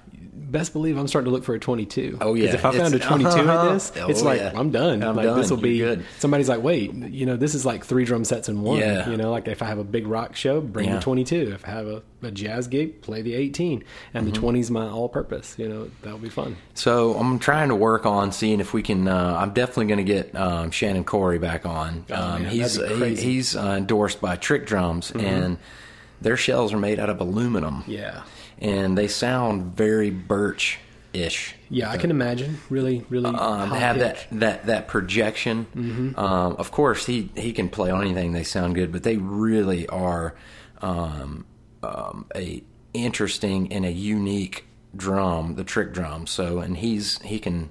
Best 0.50 0.74
believe 0.74 0.98
I'm 0.98 1.08
starting 1.08 1.30
to 1.30 1.32
look 1.36 1.44
for 1.44 1.54
a 1.56 1.60
22. 1.60 2.18
Oh, 2.20 2.34
yeah. 2.34 2.50
if 2.54 2.66
I 2.66 2.72
found 2.72 2.94
It's- 2.94 3.06
a 3.06 3.08
22 3.08 3.30
uh-huh. 3.30 3.68
in 3.68 3.74
this, 3.74 3.92
it's 3.96 4.22
Oh, 4.22 4.26
like 4.26 4.40
yeah. 4.42 4.52
I'm 4.56 4.70
done. 4.72 5.02
I'm 5.04 5.16
like 5.16 5.26
done. 5.26 5.38
this 5.40 5.50
will 5.50 5.58
be 5.58 5.78
good. 5.78 6.04
Somebody's 6.20 6.50
like, 6.50 6.62
wait, 6.62 6.94
you 6.94 7.26
know, 7.26 7.38
this 7.38 7.56
is 7.56 7.66
like 7.66 7.86
three 7.86 8.04
drum 8.06 8.26
sets 8.26 8.50
in 8.50 8.62
one. 8.62 8.80
Yeah. 8.80 9.10
You 9.10 9.18
know, 9.18 9.32
like 9.32 9.48
if 9.48 9.62
I 9.62 9.66
have 9.68 9.78
a 9.78 9.84
big 9.84 10.08
rock 10.08 10.36
show, 10.36 10.60
bring 10.60 10.90
Yeah. 10.90 10.96
the 10.96 11.02
22. 11.02 11.52
If 11.54 11.66
I 11.66 11.72
have 11.72 11.88
a, 11.88 12.02
a 12.24 12.32
jazz 12.32 12.68
gig, 12.68 13.02
play 13.02 13.22
the 13.22 13.34
18, 13.34 13.84
and 14.14 14.26
Mm-hmm. 14.26 14.34
the 14.34 14.40
20 14.40 14.60
is 14.60 14.72
my 14.72 14.88
all-purpose. 14.88 15.56
You 15.58 15.70
know, 15.70 15.92
that'll 16.02 16.20
be 16.20 16.30
fun. 16.30 16.58
So 16.74 17.14
I'm 17.14 17.40
trying 17.40 17.70
to 17.70 17.76
work 17.76 18.06
on 18.06 18.32
seeing 18.32 18.60
if 18.60 18.74
we 18.74 18.82
can. 18.84 19.08
Uh, 19.08 19.38
I'm 19.40 19.54
definitely 19.54 19.86
going 19.88 20.06
to 20.06 20.14
get 20.14 20.36
um, 20.36 20.72
Shannon 20.72 21.04
Corey 21.04 21.40
back 21.40 21.66
on. 21.66 22.06
Oh, 22.10 22.16
um, 22.16 22.44
man, 22.44 22.52
he's 22.52 22.78
crazy. 22.78 23.16
he- 23.16 23.34
he's 23.34 23.56
uh, 23.56 23.76
endorsed 23.78 24.20
by 24.20 24.36
Trick 24.36 24.66
Drums, 24.66 25.12
and 25.12 25.58
their 26.22 26.36
shells 26.38 26.74
are 26.74 26.78
made 26.80 27.00
out 27.00 27.10
of 27.10 27.20
aluminum. 27.22 27.84
Yeah. 27.88 28.22
And 28.62 28.98
they 28.98 29.08
sound 29.08 29.76
very 29.76 30.12
birch 30.12 30.80
ish. 31.14 31.56
Yeah, 31.70 31.90
I 31.90 31.98
can 31.98 32.12
imagine. 32.12 32.60
Really, 32.70 33.06
really 33.10 33.34
Um, 33.34 33.70
that 33.72 34.28
that 34.32 34.66
that 34.68 34.88
projection. 34.88 35.68
Mm-hmm. 35.76 36.20
Um, 36.20 36.56
of 36.58 36.72
course, 36.72 37.06
he 37.06 37.32
he 37.36 37.52
can 37.52 37.70
play 37.70 37.90
on 37.92 38.02
anything. 38.02 38.34
They 38.34 38.44
sound 38.44 38.76
good, 38.76 38.92
but 38.92 39.04
they 39.04 39.18
really 39.18 39.88
are 39.88 40.36
um, 40.82 41.46
um, 41.84 42.28
a 42.36 42.64
interesting 42.94 43.72
and 43.74 43.86
a 43.86 43.92
unique 43.92 44.66
drum, 44.96 45.56
the 45.56 45.64
trick 45.64 45.94
drum. 45.94 46.28
So, 46.28 46.60
and 46.60 46.78
he's 46.78 47.22
he 47.24 47.40
can. 47.40 47.70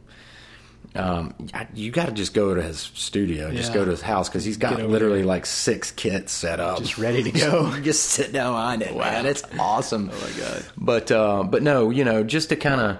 Um, 0.95 1.34
you 1.72 1.93
got 1.93 2.07
to 2.07 2.12
just 2.12 2.34
go 2.34 2.53
to 2.55 2.61
his 2.62 2.78
studio, 2.95 3.53
just 3.53 3.68
Yeah. 3.70 3.74
go 3.74 3.84
to 3.84 3.91
his 3.93 4.01
house 4.03 4.28
because 4.28 4.45
he's 4.45 4.57
got 4.57 4.80
literally 4.82 5.18
there. 5.18 5.26
like 5.26 5.47
six 5.47 5.93
kits 5.93 6.32
set 6.32 6.59
up, 6.59 6.78
Just 6.78 6.99
ready 6.99 7.22
to 7.22 7.30
go. 7.41 7.80
just 7.80 8.05
sit 8.07 8.32
down 8.32 8.55
on 8.55 8.82
it, 8.82 8.97
man. 8.97 9.24
It's 9.24 9.45
awesome. 9.59 10.11
Oh 10.12 10.20
my 10.20 10.38
God. 10.41 10.64
But 10.76 11.12
uh, 11.12 11.45
but 11.45 11.62
no, 11.62 11.91
you 11.91 12.05
know, 12.05 12.24
just 12.24 12.49
to 12.49 12.57
kind 12.57 12.80
of. 12.80 12.99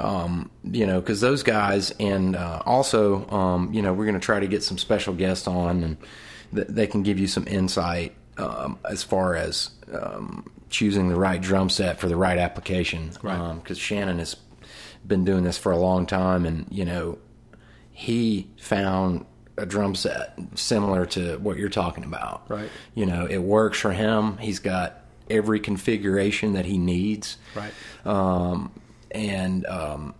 Um, 0.00 0.48
you 0.62 0.86
know, 0.86 1.00
because 1.00 1.20
those 1.20 1.42
guys, 1.42 1.90
and 1.98 2.36
uh, 2.36 2.62
also, 2.64 3.28
um, 3.30 3.72
you 3.72 3.82
know, 3.82 3.92
we're 3.92 4.04
going 4.04 4.14
to 4.14 4.24
try 4.24 4.38
to 4.38 4.46
get 4.46 4.62
some 4.62 4.78
special 4.78 5.12
guests 5.12 5.48
on, 5.48 5.82
and 5.82 5.96
th- 6.54 6.68
they 6.68 6.86
can 6.86 7.02
give 7.02 7.18
you 7.18 7.26
some 7.26 7.44
insight 7.48 8.14
um, 8.36 8.78
as 8.88 9.02
far 9.02 9.34
as 9.34 9.70
um, 9.92 10.48
choosing 10.70 11.08
the 11.08 11.16
right 11.16 11.40
drum 11.40 11.68
set 11.68 11.98
for 11.98 12.06
the 12.06 12.14
right 12.14 12.38
application. 12.38 13.10
Right. 13.24 13.54
Because 13.54 13.76
Shannon 13.76 14.20
has 14.20 14.36
been 15.04 15.24
doing 15.24 15.42
this 15.42 15.58
for 15.58 15.72
a 15.72 15.76
long 15.78 16.06
time, 16.06 16.46
and 16.46 16.66
you 16.70 16.84
know, 16.84 17.18
he 17.98 18.46
found 18.58 19.26
a 19.56 19.66
drum 19.66 19.92
set 19.92 20.38
similar 20.54 21.04
to 21.04 21.36
what 21.38 21.56
you're 21.56 21.68
talking 21.68 22.04
about. 22.04 22.48
Right. 22.48 22.70
You 22.94 23.06
know, 23.06 23.26
it 23.26 23.38
works 23.38 23.80
for 23.80 23.90
him. 23.90 24.36
He's 24.38 24.60
got 24.60 25.00
every 25.28 25.58
configuration 25.58 26.52
that 26.52 26.64
he 26.64 26.78
needs. 26.78 27.38
Right. 27.56 27.72
Um, 28.04 28.70
and 29.10 29.66
um, 29.66 30.14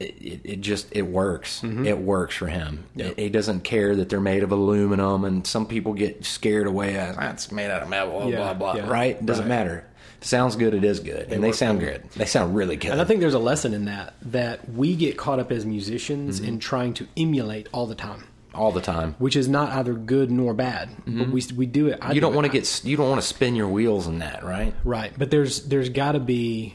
it, 0.00 0.14
it, 0.20 0.40
it 0.44 0.60
just 0.60 0.86
it 0.92 1.02
works. 1.02 1.60
Mm-hmm. 1.62 1.86
It 1.86 1.98
works 1.98 2.36
for 2.36 2.46
him. 2.46 2.84
It- 2.96 3.18
he 3.18 3.28
doesn't 3.28 3.60
care 3.64 3.96
that 3.96 4.08
they're 4.08 4.20
made 4.20 4.42
of 4.42 4.52
aluminum, 4.52 5.24
and 5.24 5.46
some 5.46 5.66
people 5.66 5.92
get 5.94 6.24
scared 6.24 6.66
away 6.66 6.96
as 6.96 7.16
that's 7.16 7.50
made 7.52 7.70
out 7.70 7.82
of 7.82 7.88
metal. 7.88 8.20
Blah 8.20 8.28
Yeah, 8.28 8.36
blah 8.36 8.54
blah. 8.54 8.74
yeah, 8.76 8.88
right? 8.88 9.16
It 9.16 9.26
doesn't 9.26 9.44
right. 9.44 9.48
matter. 9.48 9.84
If 10.18 10.24
it 10.24 10.28
sounds 10.28 10.56
good. 10.56 10.74
It 10.74 10.82
is 10.84 10.98
good, 11.00 11.32
and 11.32 11.42
they 11.44 11.52
sound 11.52 11.78
good. 11.80 12.02
They 12.16 12.24
sound 12.26 12.54
really 12.56 12.74
good. 12.76 12.90
And 12.90 13.00
I 13.00 13.04
think 13.04 13.20
there's 13.20 13.34
a 13.34 13.38
lesson 13.38 13.72
in 13.74 13.84
that 13.84 14.14
that 14.22 14.68
we 14.70 14.96
get 14.96 15.16
caught 15.16 15.38
up 15.38 15.52
as 15.52 15.64
musicians 15.64 16.40
Mm-hmm. 16.40 16.48
in 16.48 16.58
trying 16.58 16.94
to 16.94 17.06
emulate 17.16 17.68
all 17.72 17.86
the 17.86 17.94
time, 17.94 18.24
all 18.52 18.72
the 18.72 18.80
time. 18.80 19.14
which 19.18 19.36
is 19.36 19.48
not 19.48 19.70
either 19.70 19.94
good 19.94 20.30
nor 20.30 20.54
bad. 20.54 20.88
But 21.06 21.28
we 21.30 21.42
we 21.56 21.66
do 21.66 21.86
it. 21.88 21.94
I 21.94 21.96
Mm-hmm. 21.96 22.08
You 22.08 22.14
do 22.14 22.20
don't 22.20 22.34
want 22.34 22.46
to 22.46 22.52
get. 22.52 22.82
You 22.84 22.96
don't 22.96 23.08
want 23.08 23.20
to 23.20 23.26
spin 23.26 23.54
your 23.54 23.68
wheels 23.68 24.06
in 24.08 24.18
that, 24.18 24.44
right? 24.44 24.74
right, 24.84 25.12
but 25.16 25.30
there's 25.30 25.64
there's 25.66 25.88
got 25.88 26.12
to 26.12 26.20
be 26.20 26.74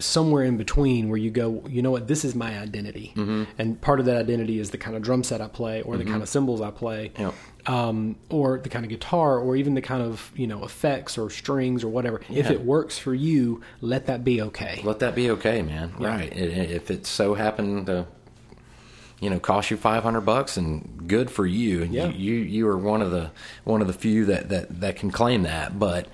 somewhere 0.00 0.44
in 0.44 0.56
between 0.56 1.08
where 1.08 1.18
you 1.18 1.30
go. 1.30 1.62
You 1.68 1.82
know 1.82 1.90
what? 1.90 2.08
This 2.08 2.24
is 2.24 2.34
my 2.34 2.58
identity, 2.58 3.12
Mm-hmm. 3.16 3.44
and 3.58 3.80
part 3.80 4.00
of 4.00 4.06
that 4.06 4.16
identity 4.16 4.58
is 4.58 4.70
the 4.70 4.78
kind 4.78 4.96
of 4.96 5.02
drum 5.02 5.22
set 5.24 5.40
I 5.40 5.48
play, 5.48 5.82
or 5.82 5.96
the 5.96 6.04
kind 6.04 6.22
of 6.22 6.28
cymbals 6.28 6.60
I 6.60 6.70
play. 6.70 7.12
Yep. 7.18 7.34
um, 7.66 8.16
or 8.30 8.58
the 8.58 8.68
kind 8.70 8.84
of 8.84 8.88
guitar, 8.88 9.38
or 9.38 9.54
even 9.56 9.74
the 9.74 9.82
kind 9.82 10.02
of 10.02 10.32
you 10.34 10.46
know 10.46 10.64
effects 10.64 11.18
or 11.18 11.28
strings 11.30 11.84
or 11.84 11.88
whatever. 11.88 12.20
If 12.30 12.50
it 12.50 12.62
works 12.62 12.98
for 12.98 13.14
you, 13.14 13.60
let 13.80 14.06
that 14.06 14.24
be 14.24 14.40
okay. 14.42 14.80
Let 14.84 15.00
that 15.00 15.14
be 15.14 15.30
okay, 15.30 15.62
man. 15.62 15.92
Right. 15.98 16.32
I- 16.32 16.36
I- 16.36 16.68
If 16.78 16.90
it 16.90 17.06
so 17.06 17.34
happened 17.34 17.86
to, 17.86 18.06
you 19.20 19.30
know, 19.30 19.38
cost 19.40 19.70
you 19.70 19.76
five 19.76 20.02
hundred 20.02 20.22
bucks, 20.22 20.56
and 20.56 21.06
good 21.08 21.30
for 21.30 21.46
you. 21.46 21.82
And 21.82 21.92
Yeah. 21.92 22.06
you, 22.08 22.34
you 22.34 22.44
you 22.44 22.68
are 22.68 22.78
one 22.78 23.02
of 23.02 23.10
the 23.10 23.30
one 23.64 23.80
of 23.80 23.86
the 23.86 23.92
few 23.92 24.24
that 24.26 24.48
that 24.50 24.80
that 24.80 24.96
can 24.96 25.10
claim 25.10 25.42
that. 25.42 25.78
But 25.78 26.06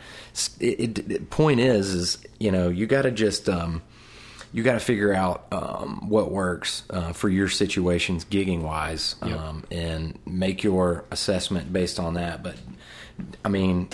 it, 0.61 0.81
it, 0.99 1.11
it- 1.11 1.31
point 1.31 1.61
is, 1.61 1.93
is 1.95 2.19
you 2.39 2.51
know, 2.51 2.69
you 2.69 2.87
got 2.87 3.03
to 3.03 3.11
just. 3.11 3.49
Um, 3.49 3.83
you 4.53 4.63
got 4.63 4.75
to 4.75 4.79
figure 4.79 5.13
out 5.13 5.47
um, 5.51 6.09
what 6.09 6.31
works 6.31 6.85
uh, 6.89 7.13
for 7.13 7.29
your 7.29 7.49
situations, 7.49 8.25
gigging 8.25 8.63
wise, 8.63 9.17
Yep. 9.27 9.37
um, 9.37 9.65
and 9.73 10.17
make 10.27 10.63
your 10.63 11.05
assessment 11.11 11.73
based 11.73 11.99
on 11.99 12.15
that. 12.15 12.45
But 12.45 12.55
I 13.45 13.49
mean, 13.49 13.89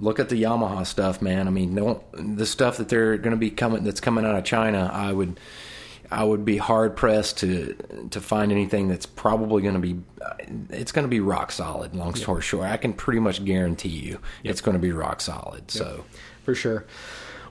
look 0.00 0.18
at 0.18 0.28
the 0.28 0.42
Yamaha 0.42 0.84
stuff, 0.84 1.22
man. 1.22 1.46
I 1.46 1.52
mean, 1.52 1.76
don't 1.76 2.02
the 2.36 2.44
stuff 2.44 2.78
that 2.78 2.88
they're 2.88 3.18
going 3.18 3.30
to 3.30 3.36
be 3.36 3.50
coming 3.52 3.84
that's 3.84 4.00
coming 4.00 4.24
out 4.26 4.34
of 4.34 4.42
China. 4.42 4.90
I 4.92 5.12
would, 5.12 5.38
I 6.10 6.24
would 6.24 6.44
be 6.44 6.56
hard 6.56 6.96
pressed 6.96 7.38
to 7.38 7.74
to 8.10 8.20
find 8.20 8.50
anything 8.52 8.88
that's 8.88 9.06
probably 9.06 9.62
going 9.62 9.74
to 9.74 9.80
be. 9.80 9.96
It's 10.70 10.92
going 10.92 11.04
to 11.04 11.08
be 11.10 11.20
rock 11.20 11.52
solid. 11.52 11.94
Long 11.94 12.14
story 12.14 12.42
short, 12.42 12.66
I 12.66 12.76
can 12.76 12.92
pretty 12.92 13.20
much 13.20 13.44
guarantee 13.44 13.88
you 13.88 14.18
it's 14.42 14.60
going 14.60 14.74
to 14.76 14.80
be 14.80 14.92
rock 14.92 15.20
solid. 15.20 15.70
So. 15.70 16.04
for 16.42 16.54
sure. 16.54 16.84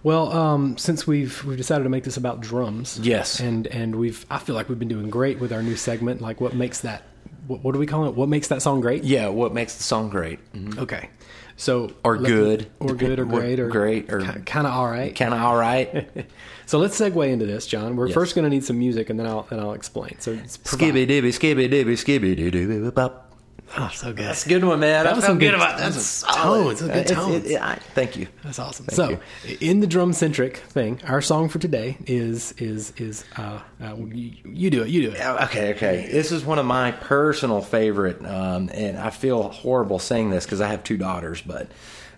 Well, 0.01 0.31
um, 0.31 0.77
since 0.77 1.05
we've 1.05 1.43
we've 1.43 1.57
decided 1.57 1.83
to 1.83 1.89
make 1.89 2.03
this 2.05 2.15
about 2.17 2.39
drums, 2.41 2.99
Yes. 3.01 3.39
and 3.39 3.67
and 3.67 3.95
we've 3.95 4.25
I 4.29 4.37
feel 4.39 4.55
like 4.55 4.69
we've 4.69 4.79
been 4.79 4.87
doing 4.87 5.09
great 5.09 5.39
with 5.39 5.51
our 5.51 5.61
new 5.63 5.75
segment. 5.75 6.21
Like, 6.21 6.39
what 6.41 6.53
makes 6.53 6.81
that? 6.81 7.03
What, 7.47 7.63
what 7.63 7.73
do 7.73 7.79
we 7.79 7.85
call 7.87 8.05
it? 8.05 8.13
What 8.15 8.29
makes 8.29 8.47
that 8.49 8.61
song 8.61 8.79
great? 8.79 9.03
Yeah, 9.03 9.27
what 9.29 9.53
makes 9.53 9.75
the 9.75 9.83
song 9.83 10.09
great? 10.09 10.39
Okay, 10.77 11.09
so 11.59 11.91
Or 12.03 12.17
good. 12.17 12.67
or 12.79 12.95
good, 12.95 13.19
or 13.21 13.25
great, 13.25 13.59
or 13.59 13.67
great, 13.67 14.11
or- 14.11 14.21
kind 14.21 14.65
of 14.65 14.73
all 14.73 14.89
right. 14.89 15.15
Kind 15.15 15.33
of 15.33 15.41
all 15.41 15.55
right. 15.57 16.09
So 16.65 16.77
let's 16.77 16.99
segue 17.01 17.27
into 17.27 17.47
this, 17.47 17.65
John. 17.65 17.95
We're 17.95 18.05
Yes. 18.09 18.13
first 18.13 18.35
going 18.35 18.43
to 18.43 18.49
need 18.51 18.63
some 18.63 18.77
music, 18.77 19.09
and 19.09 19.19
then 19.19 19.25
I'll 19.25 19.47
and 19.49 19.59
I'll 19.59 19.73
explain. 19.73 20.15
So 20.19 20.35
skibby 20.35 21.07
dibby, 21.07 21.29
skibby 21.33 21.67
dibby, 21.67 21.93
skibby 21.97 22.35
dibby 22.37 22.93
bop. 22.93 23.28
Oh, 23.77 23.89
so 23.93 24.07
good. 24.13 24.25
That's 24.25 24.45
a 24.45 24.49
good 24.49 24.63
one, 24.63 24.79
man. 24.79 25.03
That 25.03 25.13
I 25.13 25.15
was 25.15 25.25
felt 25.25 25.37
good 25.39 25.51
good- 25.51 25.55
about 25.55 25.77
that 25.77 25.89
that. 25.91 25.95
was 25.95 26.05
Solid. 26.05 26.77
tones, 26.77 26.81
good 26.81 27.07
tone. 27.07 27.31
it- 27.45 27.83
thank 27.93 28.17
you. 28.17 28.27
That's 28.43 28.57
awesome. 28.57 28.85
Thank 28.87 28.95
so, 28.95 29.19
you. 29.47 29.57
in 29.61 29.79
the 29.79 29.87
drum 29.87 30.11
centric 30.13 30.57
thing, 30.57 30.99
our 31.05 31.21
song 31.21 31.49
for 31.49 31.59
today 31.59 31.97
is 32.07 32.53
is 32.53 32.93
is 32.97 33.23
uh, 33.37 33.59
uh 33.81 33.95
you, 33.95 34.33
you 34.45 34.69
do 34.71 34.81
it. 34.83 34.89
You 34.89 35.09
do 35.09 35.11
it. 35.11 35.21
Okay, 35.21 35.73
okay. 35.75 36.07
This 36.11 36.31
is 36.31 36.43
one 36.43 36.57
of 36.57 36.65
my 36.65 36.91
personal 36.91 37.61
favorite, 37.61 38.25
um, 38.25 38.69
and 38.73 38.97
I 38.97 39.11
feel 39.11 39.49
horrible 39.49 39.99
saying 39.99 40.31
this 40.31 40.45
because 40.45 40.61
I 40.61 40.67
have 40.69 40.83
two 40.83 40.97
daughters, 40.97 41.41
but 41.41 41.69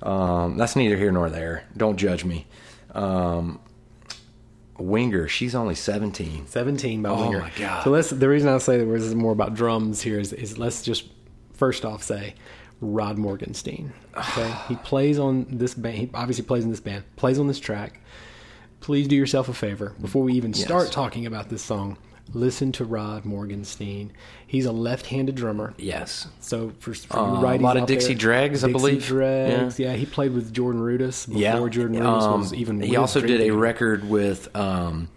um, 0.02 0.58
that's 0.58 0.76
neither 0.78 0.96
here 0.96 1.12
nor 1.12 1.30
there. 1.30 1.66
Don't 1.76 1.98
judge 1.98 2.24
me. 2.24 2.48
Um, 2.96 3.60
Winger, 4.78 5.28
she's 5.28 5.54
only 5.54 5.76
seventeen. 5.76 6.48
Seventeen 6.48 7.02
by 7.04 7.10
Oh 7.10 7.22
Winger. 7.24 7.40
my 7.42 7.52
God. 7.58 7.84
So 7.84 7.92
let's. 7.92 8.10
The 8.10 8.28
reason 8.28 8.50
I 8.50 8.58
say 8.58 8.78
that 8.78 8.86
this 8.86 9.04
is 9.04 9.14
more 9.16 9.32
about 9.32 9.54
drums 9.54 10.02
here 10.02 10.20
is, 10.20 10.34
is 10.34 10.58
let's 10.58 10.82
just 10.82 11.06
first 11.62 11.86
off 11.86 12.02
say 12.02 12.34
Rod 12.82 13.18
Morgenstein. 13.20 13.92
Okay, 14.18 14.52
he 14.68 14.76
plays 14.78 15.20
on 15.20 15.46
this 15.48 15.76
band. 15.76 15.96
He 15.96 16.10
obviously 16.16 16.44
plays 16.44 16.64
in 16.64 16.72
this 16.72 16.80
band. 16.80 17.04
Plays 17.18 17.38
on 17.38 17.48
this 17.48 17.60
track. 17.60 18.00
Please 18.80 19.08
do 19.08 19.16
yourself 19.16 19.48
a 19.48 19.54
favor 19.54 19.94
before 20.02 20.24
we 20.24 20.34
even 20.34 20.56
start 20.56 20.86
Yes. 20.86 20.94
talking 20.94 21.28
about 21.28 21.50
this 21.50 21.62
song. 21.62 21.98
Listen 22.34 22.72
to 22.72 22.84
Rod 22.86 23.26
Morgenstein. 23.26 24.10
He's 24.48 24.66
a 24.66 24.72
left-handed 24.72 25.36
drummer. 25.36 25.76
Yes. 25.78 26.28
So 26.40 26.72
for, 26.80 26.94
for 26.96 27.20
Uh, 27.20 27.42
a 27.42 27.58
lot 27.60 27.78
of 27.78 27.86
Dixie 27.86 28.08
there, 28.10 28.16
Dregs, 28.16 28.64
I 28.64 28.68
Dixie 28.68 28.80
believe. 28.80 29.06
Dregs, 29.06 29.78
yeah. 29.78 29.94
He 29.94 30.08
played 30.08 30.34
with 30.34 30.52
Jordan 30.52 30.82
Rudess 30.82 31.28
before 31.28 31.42
Yeah. 31.42 31.60
Jordan 31.70 31.98
Rudess 32.00 32.24
Um, 32.24 32.40
was 32.40 32.54
even. 32.56 32.82
He 32.82 32.96
also 32.96 33.22
did 33.22 33.42
a 33.42 33.52
record 33.52 34.10
with 34.10 34.50
um, 34.56 35.10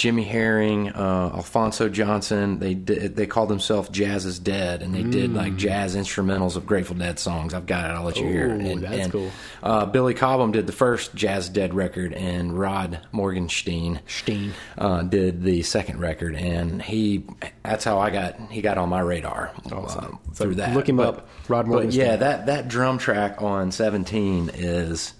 Jimmy 0.00 0.24
Herring, 0.24 0.88
uh, 0.88 1.30
Alphonso 1.34 1.90
Johnson. 1.90 2.58
They 2.58 2.72
did, 2.72 3.16
they 3.16 3.26
called 3.26 3.50
themselves 3.50 3.90
Jazz 3.90 4.24
is 4.24 4.38
Dead, 4.38 4.80
and 4.80 4.94
they 4.94 5.02
did 5.02 5.34
like 5.34 5.56
jazz 5.56 5.94
instrumentals 5.94 6.56
of 6.56 6.64
Grateful 6.64 6.96
Dead 6.96 7.18
songs. 7.18 7.52
I've 7.52 7.66
got 7.66 7.90
it. 7.90 7.92
I'll 7.92 8.04
let 8.04 8.16
you 8.16 8.26
hear 8.26 8.46
it. 8.46 8.62
And, 8.62 8.82
that's 8.82 8.96
and, 8.96 9.12
cool. 9.12 9.30
Uh, 9.62 9.84
Billy 9.84 10.14
Cobham 10.14 10.52
did 10.52 10.66
the 10.66 10.72
first 10.72 11.14
Jazz 11.14 11.50
Dead 11.50 11.74
record, 11.74 12.14
and 12.14 12.58
Rod 12.58 13.00
Morgenstein 13.12 14.00
Steen. 14.06 14.54
uh, 14.78 15.02
did 15.02 15.42
the 15.42 15.60
second 15.64 16.00
record, 16.00 16.34
and 16.34 16.80
he 16.80 17.26
that's 17.62 17.84
how 17.84 17.98
I 17.98 18.08
got 18.08 18.40
he 18.50 18.62
got 18.62 18.78
on 18.78 18.88
my 18.88 19.00
radar 19.00 19.52
Awesome. 19.70 20.18
uh, 20.30 20.32
So 20.32 20.44
through 20.44 20.54
that. 20.54 20.74
look 20.74 20.88
him 20.88 20.98
up, 20.98 21.28
Rod 21.46 21.68
but 21.68 21.92
yeah, 21.92 22.16
that 22.16 22.46
that 22.46 22.68
drum 22.68 22.96
track 22.96 23.42
on 23.42 23.70
Seventeen 23.70 24.50
is 24.54 25.12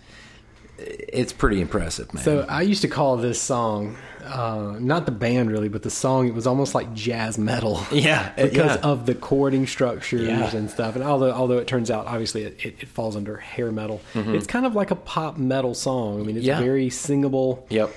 it's 0.81 1.33
pretty 1.33 1.61
impressive, 1.61 2.13
man. 2.15 2.25
So 2.25 2.47
I 2.49 2.63
used 2.63 2.83
to 2.83 2.89
call 2.89 3.17
this 3.17 3.41
song, 3.41 3.97
uh, 4.25 4.77
not 4.79 5.07
the 5.07 5.13
band 5.13 5.51
really, 5.51 5.69
but 5.69 5.83
the 5.83 5.91
song. 5.91 6.27
It 6.29 6.35
was 6.35 6.47
almost 6.47 6.75
like 6.75 6.93
jazz 6.95 7.39
metal. 7.39 7.81
Yeah, 7.93 8.33
because 8.37 8.77
yeah. 8.77 8.83
of 8.91 9.07
the 9.07 9.15
chording 9.15 9.67
structures 9.67 10.23
Yeah. 10.29 10.55
and 10.57 10.71
stuff. 10.71 10.95
And 10.97 11.05
although 11.05 11.33
although 11.33 11.59
it 11.59 11.67
turns 11.67 11.91
out 11.91 12.07
obviously 12.07 12.45
it, 12.45 12.65
it, 12.65 12.75
it 12.81 12.89
falls 12.89 13.17
under 13.17 13.37
hair 13.37 13.71
metal, 13.73 14.01
it's 14.15 14.47
kind 14.47 14.65
of 14.67 14.75
like 14.75 14.91
a 14.91 14.97
pop 14.97 15.37
metal 15.37 15.75
song. 15.75 16.21
I 16.21 16.25
mean, 16.25 16.37
it's 16.37 16.47
Mm-hmm. 16.47 16.61
Yeah. 16.61 16.61
very 16.61 16.91
singable. 16.91 17.67
yep. 17.71 17.91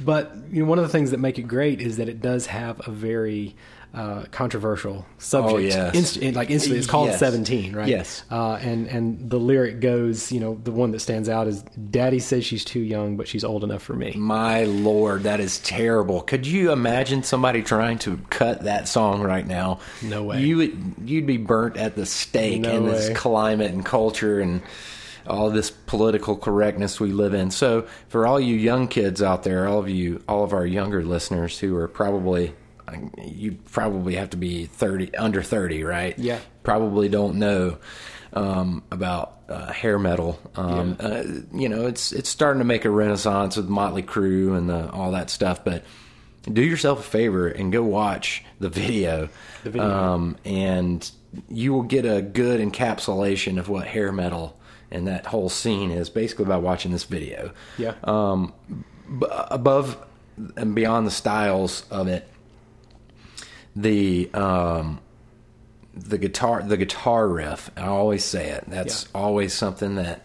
But 0.00 0.32
you 0.52 0.62
know, 0.62 0.68
one 0.68 0.78
of 0.78 0.84
the 0.84 0.90
things 0.90 1.10
that 1.10 1.18
make 1.18 1.38
it 1.38 1.42
great 1.48 1.80
is 1.80 1.96
that 1.96 2.08
it 2.08 2.20
does 2.20 2.46
have 2.46 2.86
a 2.86 2.90
very 2.92 3.56
uh, 3.94 4.24
controversial 4.30 5.06
subject. 5.16 5.54
Oh, 5.54 5.58
yes. 5.58 5.94
Inst- 5.94 6.36
like 6.36 6.50
instantly, 6.50 6.78
it's 6.78 6.86
called 6.86 7.08
Yes. 7.08 7.18
Seventeen, 7.18 7.74
right? 7.74 7.88
Yes. 7.88 8.22
Uh, 8.30 8.54
and 8.60 8.86
and 8.86 9.30
the 9.30 9.38
lyric 9.38 9.80
goes, 9.80 10.30
you 10.30 10.40
know, 10.40 10.60
the 10.62 10.70
one 10.72 10.90
that 10.92 11.00
stands 11.00 11.28
out 11.28 11.46
is, 11.48 11.62
"Daddy 11.90 12.18
says 12.18 12.44
she's 12.44 12.64
too 12.64 12.80
young, 12.80 13.16
but 13.16 13.26
she's 13.26 13.44
old 13.44 13.64
enough 13.64 13.82
for 13.82 13.94
me." 13.94 14.12
My 14.16 14.64
lord, 14.64 15.22
that 15.22 15.40
is 15.40 15.58
terrible. 15.60 16.20
Could 16.20 16.46
you 16.46 16.70
imagine 16.70 17.22
somebody 17.22 17.62
trying 17.62 17.98
to 18.00 18.18
cut 18.30 18.64
that 18.64 18.88
song 18.88 19.22
right 19.22 19.46
now? 19.46 19.80
No 20.02 20.22
way. 20.22 20.42
You 20.42 20.58
would 20.58 20.94
you'd 21.04 21.26
be 21.26 21.38
burnt 21.38 21.76
at 21.76 21.96
the 21.96 22.06
stake 22.06 22.62
No 22.62 22.76
in 22.76 22.86
this 22.86 23.10
climate 23.16 23.70
and 23.72 23.84
culture 23.84 24.38
and 24.38 24.60
all 25.26 25.50
this 25.50 25.70
political 25.70 26.36
correctness 26.36 27.00
we 27.00 27.10
live 27.12 27.34
in. 27.34 27.50
So 27.50 27.86
for 28.08 28.26
all 28.26 28.40
you 28.40 28.54
young 28.56 28.88
kids 28.88 29.22
out 29.22 29.42
there, 29.42 29.66
all 29.66 29.78
of 29.78 29.88
you 29.88 30.22
all 30.28 30.44
of 30.44 30.52
our 30.52 30.66
younger 30.66 31.02
listeners 31.02 31.58
who 31.58 31.76
are 31.76 31.88
probably 31.88 32.54
you 33.24 33.58
probably 33.70 34.14
have 34.14 34.30
to 34.30 34.36
be 34.36 34.66
30 34.66 35.14
under 35.16 35.42
30, 35.42 35.84
right? 35.84 36.18
Yeah. 36.18 36.38
Probably 36.62 37.08
don't 37.08 37.36
know 37.36 37.78
um, 38.32 38.82
about 38.90 39.40
uh, 39.48 39.72
hair 39.72 39.98
metal. 39.98 40.38
Um, 40.56 40.96
uh, 41.00 41.22
you 41.52 41.68
know, 41.68 41.86
it's 41.86 42.12
it's 42.12 42.28
starting 42.28 42.58
to 42.60 42.64
make 42.64 42.84
a 42.84 42.90
renaissance 42.90 43.56
with 43.56 43.68
Motley 43.68 44.02
Crue 44.02 44.56
and 44.56 44.68
the, 44.68 44.90
all 44.90 45.12
that 45.12 45.30
stuff. 45.30 45.64
But 45.64 45.84
do 46.44 46.62
yourself 46.62 47.00
a 47.00 47.10
favor 47.10 47.48
and 47.48 47.72
go 47.72 47.82
watch 47.82 48.44
the 48.60 48.68
video. 48.68 49.28
The 49.64 49.70
video. 49.70 49.90
Um, 49.90 50.36
and 50.44 51.10
you 51.48 51.72
will 51.72 51.82
get 51.82 52.04
a 52.04 52.22
good 52.22 52.60
encapsulation 52.60 53.58
of 53.58 53.68
what 53.68 53.86
hair 53.86 54.12
metal 54.12 54.58
and 54.90 55.06
that 55.06 55.26
whole 55.26 55.48
scene 55.48 55.90
is 55.90 56.08
basically 56.08 56.46
by 56.46 56.56
watching 56.56 56.92
this 56.92 57.04
video. 57.04 57.52
Yeah. 57.76 57.94
Um, 58.04 58.52
b- 59.18 59.26
above 59.30 59.98
and 60.56 60.74
beyond 60.74 61.06
the 61.06 61.10
styles 61.10 61.84
of 61.90 62.08
it, 62.08 62.26
the 63.82 64.30
um, 64.34 65.00
the 65.94 66.18
guitar 66.18 66.62
the 66.62 66.76
guitar 66.76 67.28
riff. 67.28 67.70
I 67.76 67.86
always 67.86 68.24
say 68.24 68.50
it. 68.50 68.64
That's 68.68 69.04
Yeah. 69.04 69.20
always 69.20 69.54
something 69.54 69.96
that 69.96 70.24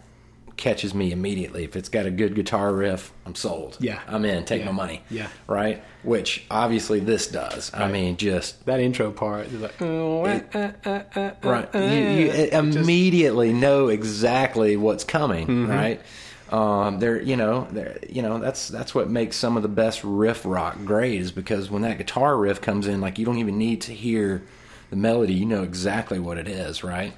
catches 0.56 0.94
me 0.94 1.10
immediately. 1.10 1.64
If 1.64 1.74
it's 1.74 1.88
got 1.88 2.06
a 2.06 2.12
good 2.12 2.36
guitar 2.36 2.72
riff, 2.72 3.12
I'm 3.26 3.34
sold. 3.34 3.76
Yeah. 3.80 3.98
I'm 4.06 4.24
in. 4.24 4.44
Take 4.44 4.60
Yeah. 4.60 4.66
my 4.66 4.72
money. 4.72 5.02
Yeah. 5.10 5.26
Right. 5.48 5.82
Which 6.04 6.44
obviously 6.48 7.00
this 7.00 7.26
does. 7.26 7.72
I 7.74 7.90
mean, 7.90 8.16
just 8.16 8.64
that 8.66 8.78
intro 8.78 9.10
part 9.10 9.48
is 9.48 9.60
like, 9.60 9.82
oh, 9.82 10.24
uh, 10.24 10.40
uh, 10.54 10.70
uh, 10.86 11.02
uh, 11.16 11.30
right. 11.42 11.68
You, 11.74 11.80
you 11.80 12.26
it 12.30 12.50
just- 12.52 12.76
immediately 12.78 13.52
know 13.52 13.88
exactly 13.88 14.76
what's 14.76 15.02
coming. 15.02 15.46
Mm-hmm. 15.48 15.70
Right. 15.70 16.00
Um, 16.54 17.00
there, 17.00 17.20
you 17.20 17.36
know, 17.36 17.66
there, 17.72 17.98
you 18.08 18.22
know, 18.22 18.38
that's 18.38 18.68
that's 18.68 18.94
what 18.94 19.10
makes 19.10 19.36
some 19.36 19.56
of 19.56 19.64
the 19.64 19.68
best 19.68 20.04
riff 20.04 20.46
rock 20.46 20.76
great 20.84 21.20
is 21.20 21.32
because 21.32 21.68
when 21.68 21.82
that 21.82 21.98
guitar 21.98 22.36
riff 22.36 22.60
comes 22.60 22.86
in, 22.86 23.00
like 23.00 23.18
you 23.18 23.24
don't 23.26 23.38
even 23.38 23.58
need 23.58 23.80
to 23.82 23.92
hear 23.92 24.40
the 24.90 24.94
melody, 24.94 25.34
you 25.34 25.46
know 25.46 25.64
exactly 25.64 26.20
what 26.20 26.38
it 26.38 26.46
is, 26.46 26.84
right? 26.84 27.12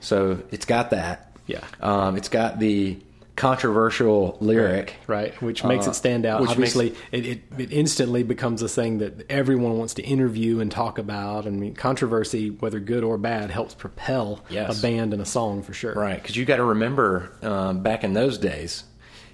So 0.00 0.42
it's 0.50 0.64
got 0.64 0.90
that. 0.90 1.30
Yeah. 1.46 1.64
Um, 1.80 2.16
it's 2.16 2.28
got 2.28 2.58
the 2.58 2.98
controversial 3.40 4.36
lyric. 4.40 4.94
right, 5.06 5.40
which 5.42 5.64
makes 5.64 5.86
Uh, 5.86 5.90
it 5.90 5.94
stand 5.94 6.26
out. 6.26 6.40
which 6.40 6.56
makes- 6.58 6.76
Obviously, 6.76 6.94
it, 7.12 7.26
it, 7.26 7.40
it 7.58 7.72
instantly 7.72 8.22
becomes 8.22 8.62
a 8.62 8.68
thing 8.68 8.98
that 8.98 9.24
everyone 9.30 9.78
wants 9.78 9.94
to 9.94 10.02
interview 10.02 10.60
and 10.60 10.70
talk 10.70 10.98
about. 10.98 11.46
I 11.46 11.50
mean, 11.50 11.74
controversy, 11.74 12.50
whether 12.50 12.78
good 12.80 13.02
or 13.02 13.16
bad, 13.18 13.50
helps 13.50 13.74
propel 13.74 14.44
Yes. 14.50 14.78
a 14.78 14.82
band 14.82 15.12
and 15.14 15.22
a 15.22 15.26
song 15.26 15.62
for 15.62 15.72
sure. 15.72 15.94
Right, 15.94 16.20
because 16.20 16.36
you 16.36 16.44
got 16.44 16.56
to 16.56 16.64
remember 16.64 17.30
um, 17.42 17.82
back 17.82 18.04
in 18.04 18.12
those 18.12 18.36
days, 18.38 18.84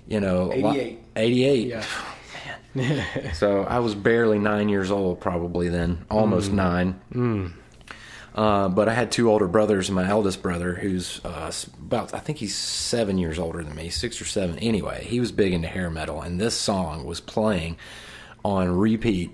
you 0.06 0.20
know, 0.20 0.52
a 0.52 0.60
lot- 0.60 0.76
88. 0.76 0.98
88. 1.16 1.66
Yeah. 1.68 1.84
So 3.32 3.62
I 3.62 3.78
was 3.78 3.94
barely 3.94 4.38
nine 4.38 4.68
years 4.68 4.90
old, 4.90 5.18
probably 5.20 5.70
then, 5.70 6.04
almost 6.10 6.52
nine. 6.52 7.00
Uh, 8.36 8.68
but 8.68 8.86
I 8.86 8.92
had 8.92 9.10
two 9.10 9.30
older 9.30 9.48
brothers, 9.48 9.88
and 9.88 9.96
my 9.96 10.06
eldest 10.06 10.42
brother, 10.42 10.74
who's 10.74 11.24
uh, 11.24 11.50
about, 11.80 12.12
I 12.12 12.18
think 12.18 12.36
he's 12.36 12.54
seven 12.54 13.16
years 13.16 13.38
older 13.38 13.64
than 13.64 13.74
me, 13.74 13.88
six 13.88 14.20
or 14.20 14.26
seven. 14.26 14.58
Anyway, 14.58 15.04
he 15.04 15.20
was 15.20 15.32
big 15.32 15.54
into 15.54 15.68
hair 15.68 15.88
metal, 15.88 16.20
and 16.20 16.38
this 16.38 16.54
song 16.54 17.06
was 17.06 17.18
playing 17.20 17.78
on 18.44 18.76
repeat 18.76 19.30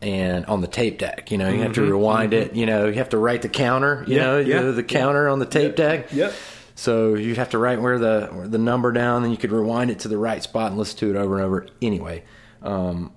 and 0.00 0.46
on 0.46 0.62
the 0.62 0.66
tape 0.66 0.98
deck. 0.98 1.30
You 1.30 1.36
know, 1.36 1.50
you 1.50 1.60
have 1.60 1.74
to 1.74 1.82
rewind 1.82 2.32
it. 2.32 2.56
You 2.56 2.64
know, 2.64 2.86
you 2.86 2.94
have 2.94 3.10
to 3.10 3.18
write 3.18 3.42
the 3.42 3.50
counter. 3.50 4.02
You 4.06 4.16
Yeah, 4.16 4.22
know, 4.22 4.38
yeah, 4.38 4.62
the, 4.62 4.72
the 4.72 4.82
counter 4.82 5.28
on 5.28 5.38
the 5.38 5.46
tape 5.46 5.76
deck. 5.76 6.10
Yep. 6.12 6.32
So 6.74 7.14
you'd 7.14 7.36
have 7.36 7.50
to 7.50 7.58
write 7.58 7.82
where 7.82 7.98
the 7.98 8.28
where 8.32 8.48
the 8.48 8.58
number 8.58 8.92
down, 8.92 9.22
then 9.22 9.30
you 9.30 9.36
could 9.36 9.52
rewind 9.52 9.90
it 9.90 10.00
to 10.00 10.08
the 10.08 10.16
right 10.16 10.42
spot 10.42 10.70
and 10.70 10.78
listen 10.78 10.98
to 11.00 11.10
it 11.10 11.16
over 11.16 11.36
and 11.36 11.44
over. 11.44 11.66
Anyway, 11.82 12.24
um, 12.62 13.12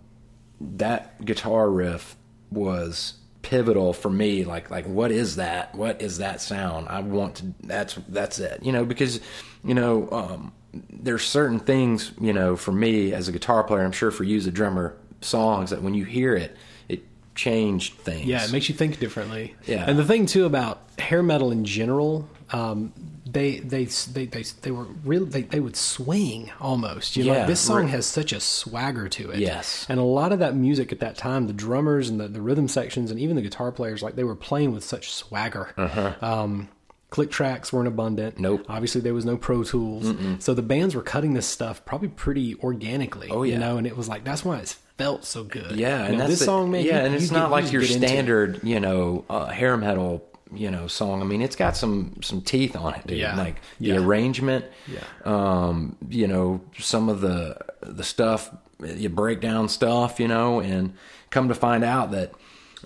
that 0.59 1.23
guitar 1.23 1.69
riff 1.69 2.17
was 2.51 3.13
pivotal 3.45 3.93
for 3.93 4.09
me. 4.09 4.43
Like 4.43 4.71
like 4.71 4.85
what 4.87 5.11
is 5.11 5.35
that? 5.35 5.75
What 5.75 6.01
is 6.01 6.17
that 6.17 6.41
sound? 6.41 6.89
I 6.89 6.99
want 7.01 7.35
to. 7.35 7.53
That's 7.61 7.95
that's 8.09 8.39
it. 8.39 8.63
You 8.63 8.71
know 8.71 8.85
because 8.85 9.21
you 9.63 9.75
know 9.75 10.09
um, 10.11 10.51
there's 10.89 11.23
certain 11.23 11.59
things 11.59 12.11
you 12.19 12.33
know 12.33 12.55
for 12.55 12.71
me 12.71 13.13
as 13.13 13.27
a 13.27 13.31
guitar 13.31 13.63
player. 13.63 13.83
I'm 13.85 13.91
sure 13.91 14.09
for 14.09 14.23
you 14.23 14.37
as 14.37 14.47
a 14.47 14.51
drummer, 14.51 14.97
songs 15.21 15.69
that 15.69 15.83
when 15.83 15.93
you 15.93 16.05
hear 16.05 16.35
it, 16.35 16.57
it 16.89 17.03
changed 17.35 17.93
things. 17.99 18.25
Yeah, 18.25 18.43
it 18.43 18.51
makes 18.51 18.67
you 18.67 18.73
think 18.73 18.99
differently. 18.99 19.53
Yeah. 19.67 19.85
and 19.87 19.99
the 19.99 20.05
thing 20.05 20.25
too 20.25 20.45
about 20.45 20.81
hair 20.97 21.21
metal 21.21 21.51
in 21.51 21.65
general, 21.65 22.27
um, 22.51 22.93
they, 23.25 23.57
they 23.59 23.85
they 23.85 24.25
they 24.27 24.43
they 24.61 24.71
were 24.71 24.83
really 25.03 25.25
they, 25.25 25.41
they 25.41 25.59
would 25.59 25.75
swing 25.75 26.51
almost. 26.61 27.15
You 27.17 27.23
know, 27.25 27.31
Yeah, 27.33 27.37
like, 27.39 27.47
this 27.47 27.59
song 27.59 27.81
right. 27.81 27.89
has 27.89 28.05
such 28.05 28.31
a 28.33 28.39
swagger 28.39 29.09
to 29.09 29.31
it. 29.31 29.39
Yes. 29.39 29.85
and 29.89 29.99
a 29.99 30.03
lot 30.03 30.31
of 30.31 30.39
that 30.39 30.55
music 30.55 30.91
at 30.91 30.99
that 30.99 31.17
time, 31.17 31.47
the 31.47 31.53
drummers 31.53 32.07
and 32.09 32.19
the, 32.19 32.27
the 32.27 32.41
rhythm 32.41 32.67
sections 32.67 33.09
and 33.11 33.19
even 33.19 33.35
the 33.35 33.41
guitar 33.41 33.71
players, 33.71 34.03
like 34.03 34.15
they 34.15 34.23
were 34.23 34.35
playing 34.35 34.73
with 34.73 34.83
such 34.83 35.11
swagger. 35.11 35.73
Um, 36.21 36.69
click 37.09 37.31
tracks 37.31 37.71
weren't 37.73 37.87
abundant. 37.87 38.35
Uh-huh. 38.35 38.41
Nope. 38.41 38.65
Obviously, 38.69 39.01
there 39.01 39.13
was 39.13 39.25
no 39.25 39.37
Pro 39.37 39.63
Tools, 39.63 40.13
so 40.43 40.53
the 40.53 40.61
bands 40.61 40.95
were 40.95 41.01
cutting 41.01 41.33
this 41.33 41.47
stuff 41.47 41.83
probably 41.85 42.09
pretty 42.09 42.55
organically. 42.55 43.29
Oh, 43.31 43.43
yeah, 43.43 43.53
you 43.53 43.59
know, 43.59 43.77
and 43.77 43.87
it 43.87 43.97
was 43.97 44.07
like 44.07 44.23
that's 44.23 44.45
why 44.45 44.59
it 44.59 44.75
felt 44.97 45.25
so 45.25 45.43
good. 45.43 45.71
Yeah, 45.71 45.99
You 45.99 46.03
and 46.05 46.11
know, 46.13 46.17
that's 46.19 46.29
this 46.31 46.39
the- 46.39 46.45
song, 46.45 46.71
man. 46.71 46.85
Yeah, 46.85 46.99
you- 47.01 47.05
and 47.07 47.15
it's 47.15 47.31
not 47.31 47.49
like 47.51 47.65
you 47.65 47.71
your 47.71 47.81
get 47.81 47.91
into 47.91 48.05
it. 48.05 48.09
standard, 48.09 48.59
you 48.63 48.79
know, 48.79 49.25
uh, 49.29 49.47
hair 49.47 49.75
metal, 49.77 50.23
you 50.53 50.69
know, 50.71 50.87
song. 50.87 51.21
I 51.21 51.25
mean, 51.25 51.41
it's 51.41 51.55
got 51.55 51.75
some 51.75 52.17
some 52.21 52.41
teeth 52.41 52.75
on 52.75 52.93
it, 52.93 53.07
dude. 53.07 53.17
Yeah. 53.17 53.35
Like 53.35 53.55
the 53.79 53.87
Yeah. 53.87 53.95
arrangement, 53.97 54.65
Yeah. 54.87 54.99
um, 55.25 55.95
you 56.09 56.27
know, 56.27 56.61
some 56.79 57.09
of 57.09 57.21
the 57.21 57.57
the 57.81 58.03
stuff, 58.03 58.51
you 58.83 59.09
break 59.09 59.41
down 59.41 59.69
stuff, 59.69 60.19
you 60.19 60.27
know, 60.27 60.59
and 60.59 60.93
come 61.29 61.47
to 61.49 61.55
find 61.55 61.83
out 61.83 62.11
that. 62.11 62.31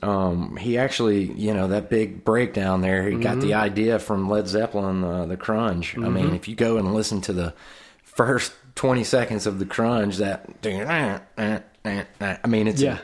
Um, 0.01 0.55
he 0.55 0.78
actually, 0.78 1.30
you 1.34 1.53
know, 1.53 1.68
that 1.68 1.89
big 1.89 2.24
breakdown 2.24 2.80
there, 2.80 3.10
he 3.10 3.18
got 3.18 3.32
Mm-hmm. 3.38 3.39
the 3.41 3.53
idea 3.55 3.99
from 3.99 4.30
Led 4.30 4.47
Zeppelin, 4.47 5.03
uh, 5.03 5.26
the 5.26 5.36
crunge. 5.36 5.93
I 5.97 6.07
mean, 6.07 6.34
if 6.36 6.47
you 6.47 6.55
go 6.55 6.78
and 6.78 6.93
listen 6.93 7.20
to 7.22 7.34
the 7.34 7.53
first 8.03 8.53
20 8.76 9.03
seconds 9.03 9.45
of 9.45 9.60
the 9.60 9.66
crunge, 9.66 10.16
that, 10.18 10.45
I 11.36 12.47
mean, 12.47 12.68
it's, 12.68 12.82
Yeah. 12.82 12.99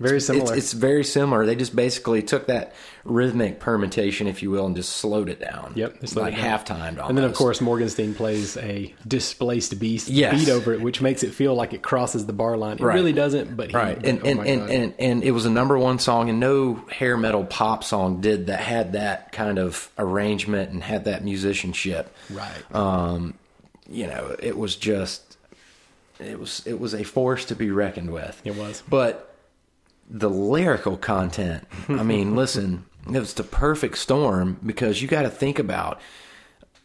Very 0.00 0.16
it's- 0.16 0.26
similar. 0.26 0.54
It's, 0.54 0.64
it's 0.64 0.72
very 0.72 1.04
similar. 1.04 1.46
They 1.46 1.54
just 1.56 1.74
basically 1.76 2.22
took 2.22 2.46
that 2.48 2.74
rhythmic 3.04 3.60
permutation, 3.60 4.26
if 4.26 4.42
you 4.42 4.50
will, 4.50 4.66
and 4.66 4.74
just 4.74 4.96
slowed 4.96 5.28
it 5.28 5.38
down. 5.40 5.72
Yep, 5.76 6.06
slowed 6.08 6.24
like 6.24 6.34
it 6.34 6.42
down. 6.42 6.58
halftime. 6.96 7.08
And 7.08 7.16
then, 7.18 7.24
of 7.24 7.34
course, 7.34 7.60
Morgenstein 7.60 8.14
plays 8.14 8.56
a 8.56 8.94
displaced 9.06 9.78
beast 9.78 10.08
Yes. 10.08 10.38
beat 10.44 10.50
over 10.50 10.72
it, 10.72 10.80
which 10.80 11.00
makes 11.00 11.22
it 11.22 11.34
feel 11.34 11.54
like 11.54 11.72
it 11.74 11.82
crosses 11.82 12.26
the 12.26 12.32
bar 12.32 12.56
line. 12.56 12.78
It 12.78 12.80
Right. 12.82 12.94
really 12.94 13.12
doesn't, 13.12 13.56
but 13.56 13.70
he, 13.70 13.76
right, 13.76 14.04
and 14.06 14.20
oh 14.24 14.28
and, 14.28 14.40
and, 14.40 14.70
and 14.70 14.94
and 14.98 15.22
it 15.22 15.32
was 15.32 15.44
a 15.46 15.50
number 15.50 15.78
one 15.78 15.98
song, 15.98 16.28
and 16.30 16.40
no 16.40 16.74
hair 16.90 17.16
metal 17.16 17.44
pop 17.44 17.84
song 17.84 18.20
did 18.20 18.46
that 18.46 18.60
had 18.60 18.92
that 18.94 19.32
kind 19.32 19.58
of 19.58 19.90
arrangement 19.98 20.70
and 20.70 20.82
had 20.82 21.04
that 21.04 21.22
musicianship. 21.24 22.10
right, 22.30 22.74
Um, 22.74 23.34
you 23.90 24.06
know, 24.06 24.34
it 24.42 24.56
was 24.56 24.76
just 24.76 25.36
it 26.18 26.38
was 26.40 26.62
it 26.64 26.80
was 26.80 26.94
a 26.94 27.02
force 27.04 27.44
to 27.46 27.54
be 27.54 27.70
reckoned 27.70 28.10
with. 28.10 28.40
It 28.44 28.56
was. 28.56 28.82
but 28.88 29.33
the 30.08 30.30
lyrical 30.30 30.96
content. 30.96 31.66
I 31.88 32.02
mean, 32.02 32.36
listen, 32.36 32.84
it 33.06 33.18
was 33.18 33.34
the 33.34 33.44
perfect 33.44 33.98
storm 33.98 34.58
because 34.64 35.02
you 35.02 35.08
got 35.08 35.22
to 35.22 35.30
think 35.30 35.58
about. 35.58 36.00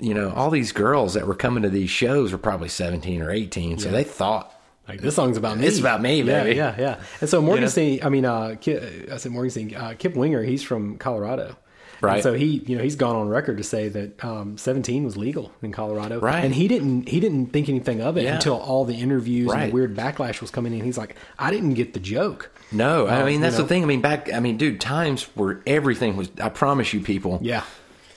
You 0.02 0.14
know, 0.14 0.32
all 0.32 0.50
these 0.50 0.72
girls 0.72 1.14
that 1.16 1.28
were 1.28 1.36
coming 1.36 1.64
to 1.64 1.70
these 1.70 1.90
shows 1.90 2.32
were 2.32 2.38
probably 2.38 2.70
17 2.70 3.22
or 3.22 3.32
18, 3.32 3.80
so 3.80 3.92
they 3.92 4.06
thought 4.06 4.56
like 4.90 5.02
this 5.02 5.16
song's 5.16 5.38
about 5.38 5.58
me. 5.58 5.68
It's 5.68 5.80
about 5.80 6.02
me, 6.02 6.24
yeah, 6.24 6.44
baby. 6.44 6.56
Yeah, 6.56 6.76
yeah. 6.80 7.02
And 7.22 7.30
so 7.30 7.42
morgan 7.42 7.64
Morgenstein, 7.64 8.04
I 8.04 8.10
mean, 8.10 8.26
uh, 8.26 8.56
Kip, 8.60 9.10
I 9.12 9.18
said 9.18 9.32
Morgenstein, 9.32 9.76
uh, 9.76 9.94
Kip 9.98 10.16
Winger, 10.16 10.42
he's 10.42 10.64
from 10.64 10.98
Colorado. 10.98 11.58
Right. 12.02 12.16
And 12.16 12.24
so 12.24 12.34
he, 12.34 12.64
you 12.66 12.78
know, 12.78 12.84
he's 12.84 12.96
gone 12.96 13.16
on 13.16 13.28
record 13.30 13.58
to 13.58 13.64
say 13.64 13.90
that 13.90 14.24
um, 14.24 14.58
17 14.58 15.04
was 15.04 15.18
legal 15.18 15.52
in 15.62 15.72
Colorado. 15.72 16.20
Right. 16.20 16.44
And 16.44 16.54
he 16.56 16.68
didn't 16.68 17.10
he 17.10 17.20
didn't 17.20 17.48
think 17.48 17.70
anything 17.70 18.02
of 18.02 18.18
it 18.18 18.24
Yeah. 18.24 18.36
until 18.36 18.58
all 18.58 18.86
the 18.86 18.96
interviews 18.96 19.52
and 19.52 19.70
the 19.70 19.74
weird 19.74 19.96
backlash 19.96 20.42
was 20.42 20.50
coming 20.52 20.74
in. 20.74 20.84
He's 20.84 20.98
like, 20.98 21.16
I 21.38 21.52
didn't 21.52 21.74
get 21.74 21.94
the 21.94 22.00
joke. 22.00 22.52
No, 22.72 23.08
I 23.08 23.20
Um, 23.22 23.26
mean 23.26 23.42
that's 23.42 23.56
you 23.56 23.60
know? 23.60 23.64
the 23.64 23.70
thing. 23.70 23.84
I 23.84 23.86
mean 23.88 24.02
back. 24.02 24.32
I 24.34 24.40
mean, 24.40 24.58
dude, 24.58 24.80
times 24.80 25.24
where 25.36 25.62
everything 25.68 26.16
was. 26.16 26.30
I 26.42 26.50
promise 26.50 26.94
you, 26.94 27.02
people. 27.02 27.40
Yeah. 27.42 27.64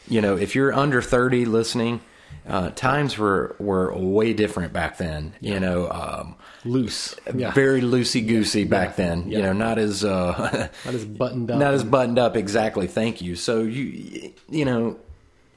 You 0.08 0.20
know, 0.20 0.36
if 0.36 0.54
you're 0.54 0.72
under 0.74 1.00
thirty 1.00 1.44
listening, 1.44 2.00
uh, 2.48 2.70
times 2.70 3.16
were 3.18 3.54
were 3.58 3.96
way 3.96 4.32
different 4.32 4.72
back 4.72 4.98
then. 4.98 5.34
You 5.40 5.60
know, 5.60 5.90
um, 5.90 6.34
Loose. 6.64 7.16
Yeah. 7.34 7.50
very 7.52 7.80
loosey 7.80 8.26
goosey 8.26 8.64
back 8.64 8.96
then. 8.96 9.30
You 9.30 9.42
know, 9.42 9.52
not 9.52 9.78
as 9.78 10.04
uh, 10.04 10.68
Not 10.84 10.94
as 10.94 11.04
buttoned 11.04 11.50
up. 11.50 11.58
not 11.58 11.74
as 11.74 11.84
buttoned 11.84 12.18
up. 12.18 12.36
Exactly. 12.36 12.86
Thank 12.86 13.20
you. 13.22 13.36
So 13.36 13.62
you 13.62 14.32
you 14.48 14.64
know, 14.64 14.98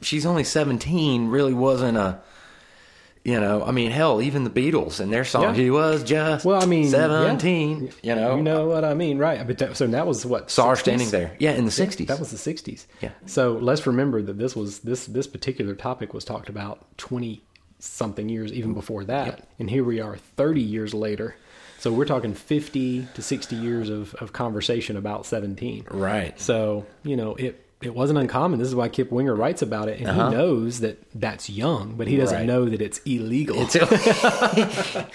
she's 0.01 0.25
only 0.25 0.43
seventeen. 0.43 1.27
Really 1.29 1.53
wasn't 1.53 1.97
a. 1.97 2.19
You 3.25 3.39
know, 3.39 3.63
I 3.65 3.71
mean, 3.71 3.89
hell, 3.89 4.21
even 4.21 4.43
the 4.43 4.51
Beatles 4.51 4.99
and 4.99 5.11
their 5.11 5.25
song, 5.25 5.43
Yeah. 5.43 5.53
"He 5.55 5.71
was 5.71 6.03
just 6.03 6.45
well, 6.45 6.61
I 6.61 6.67
mean, 6.67 6.83
yeah. 6.83 6.89
seventeen. 6.91 7.89
You 8.03 8.13
know, 8.13 8.35
You 8.37 8.43
know 8.43 8.67
what 8.67 8.85
I 8.85 8.93
mean, 8.93 9.17
right? 9.17 9.45
But 9.47 9.57
that, 9.57 9.75
so 9.75 9.87
that 9.87 10.05
was 10.05 10.25
what 10.27 10.51
saw 10.51 10.73
60s? 10.73 10.77
standing 10.77 11.09
there. 11.09 11.35
Yeah, 11.39 11.53
in 11.53 11.65
the 11.65 11.71
sixties. 11.71 12.05
That 12.07 12.19
was 12.19 12.29
the 12.29 12.37
'60s. 12.37 12.85
Yeah. 13.01 13.09
So 13.25 13.53
let's 13.53 13.87
remember 13.87 14.21
that 14.21 14.37
this 14.37 14.55
was 14.55 14.79
this 14.79 15.07
this 15.07 15.25
particular 15.25 15.73
topic 15.73 16.13
was 16.13 16.23
talked 16.23 16.49
about 16.49 16.85
20 16.97 17.41
something 17.79 18.29
years 18.29 18.53
even 18.53 18.73
before 18.75 19.03
that, 19.05 19.47
and 19.59 19.69
here 19.71 19.83
we 19.83 19.99
are 19.99 20.17
30 20.37 20.61
years 20.61 20.93
later. 20.93 21.35
So 21.79 21.91
we're 21.91 22.05
talking 22.05 22.33
50 22.33 23.07
to 23.15 23.21
60 23.21 23.55
years 23.55 23.89
of, 23.89 24.13
of 24.15 24.33
conversation 24.33 24.97
about 24.97 25.25
17. 25.25 25.85
right. 25.91 26.39
So 26.39 26.85
you 27.03 27.15
know 27.15 27.35
it. 27.35 27.64
It 27.85 27.93
wasn't 27.93 28.17
uncommon. 28.19 28.57
This 28.59 28.67
is 28.67 28.73
why 28.75 28.89
Kip 28.89 29.11
Winger 29.11 29.35
writes 29.35 29.61
about 29.61 29.87
it, 29.89 29.99
and 29.99 30.09
Uh-huh. 30.09 30.29
he 30.31 30.35
knows 30.35 30.79
that 30.79 30.97
that's 31.13 31.49
young, 31.49 31.93
but 31.95 32.07
he 32.07 32.17
doesn't 32.17 32.35
Right. 32.39 32.45
know 32.47 32.65
that 32.65 32.81
it's 32.81 32.99
illegal. 33.05 33.57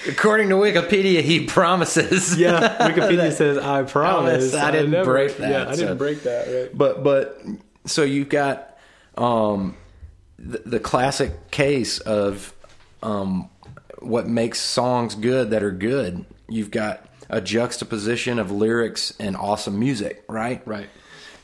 According 0.09 0.49
to 0.51 0.55
Wikipedia, 0.55 1.21
he 1.23 1.47
promises. 1.47 2.37
yeah, 2.39 2.79
Wikipedia 2.89 3.33
says, 3.37 3.59
"I 3.59 3.83
promise." 3.83 4.55
I 4.55 4.71
didn't 4.71 4.93
never- 4.93 5.13
break 5.13 5.37
that, 5.39 5.51
Yeah, 5.51 5.69
I 5.69 5.77
didn't 5.77 5.99
break 5.99 6.23
that. 6.23 6.47
Right? 6.49 6.71
But 6.79 7.03
but 7.03 7.43
so 7.87 8.03
you've 8.03 8.29
got 8.29 8.77
um, 9.17 9.77
the, 10.39 10.63
the 10.65 10.81
classic 10.81 11.51
case 11.51 11.99
of 11.99 12.53
um, 13.03 13.49
what 13.99 14.29
makes 14.29 14.61
songs 14.61 15.15
good 15.15 15.51
that 15.51 15.63
are 15.63 15.71
good. 15.73 16.25
You've 16.49 16.71
got 16.71 17.05
a 17.29 17.41
juxtaposition 17.41 18.39
of 18.39 18.51
lyrics 18.51 19.13
and 19.21 19.37
awesome 19.37 19.79
music, 19.79 20.25
right? 20.29 20.63
Right. 20.67 20.89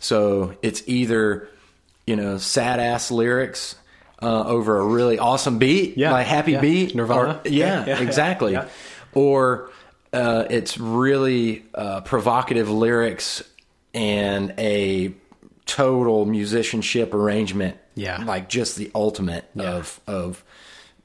So 0.00 0.56
it's 0.62 0.82
either 0.86 1.48
you 2.06 2.16
know 2.16 2.38
sad 2.38 2.80
ass 2.80 3.10
lyrics 3.10 3.76
uh, 4.22 4.44
over 4.44 4.78
a 4.78 4.86
really 4.86 5.18
awesome 5.18 5.58
beat, 5.58 5.96
Yeah, 5.98 6.12
like 6.12 6.26
happy 6.26 6.52
yeah. 6.52 6.60
beat, 6.60 6.94
Nirvana. 6.94 7.40
or- 7.44 7.48
yeah, 7.48 7.84
Yeah, 7.86 8.00
exactly. 8.00 8.56
Or 9.12 9.70
uh, 10.12 10.44
it's 10.50 10.78
really 10.78 11.64
uh, 11.74 12.00
provocative 12.02 12.70
lyrics 12.70 13.42
and 13.94 14.54
a 14.58 15.12
total 15.66 16.24
musicianship 16.26 17.12
arrangement. 17.14 17.76
Yeah. 17.98 18.22
like 18.24 18.50
just 18.50 18.76
the 18.76 18.90
ultimate 18.94 19.46
of 19.56 20.00
of 20.06 20.44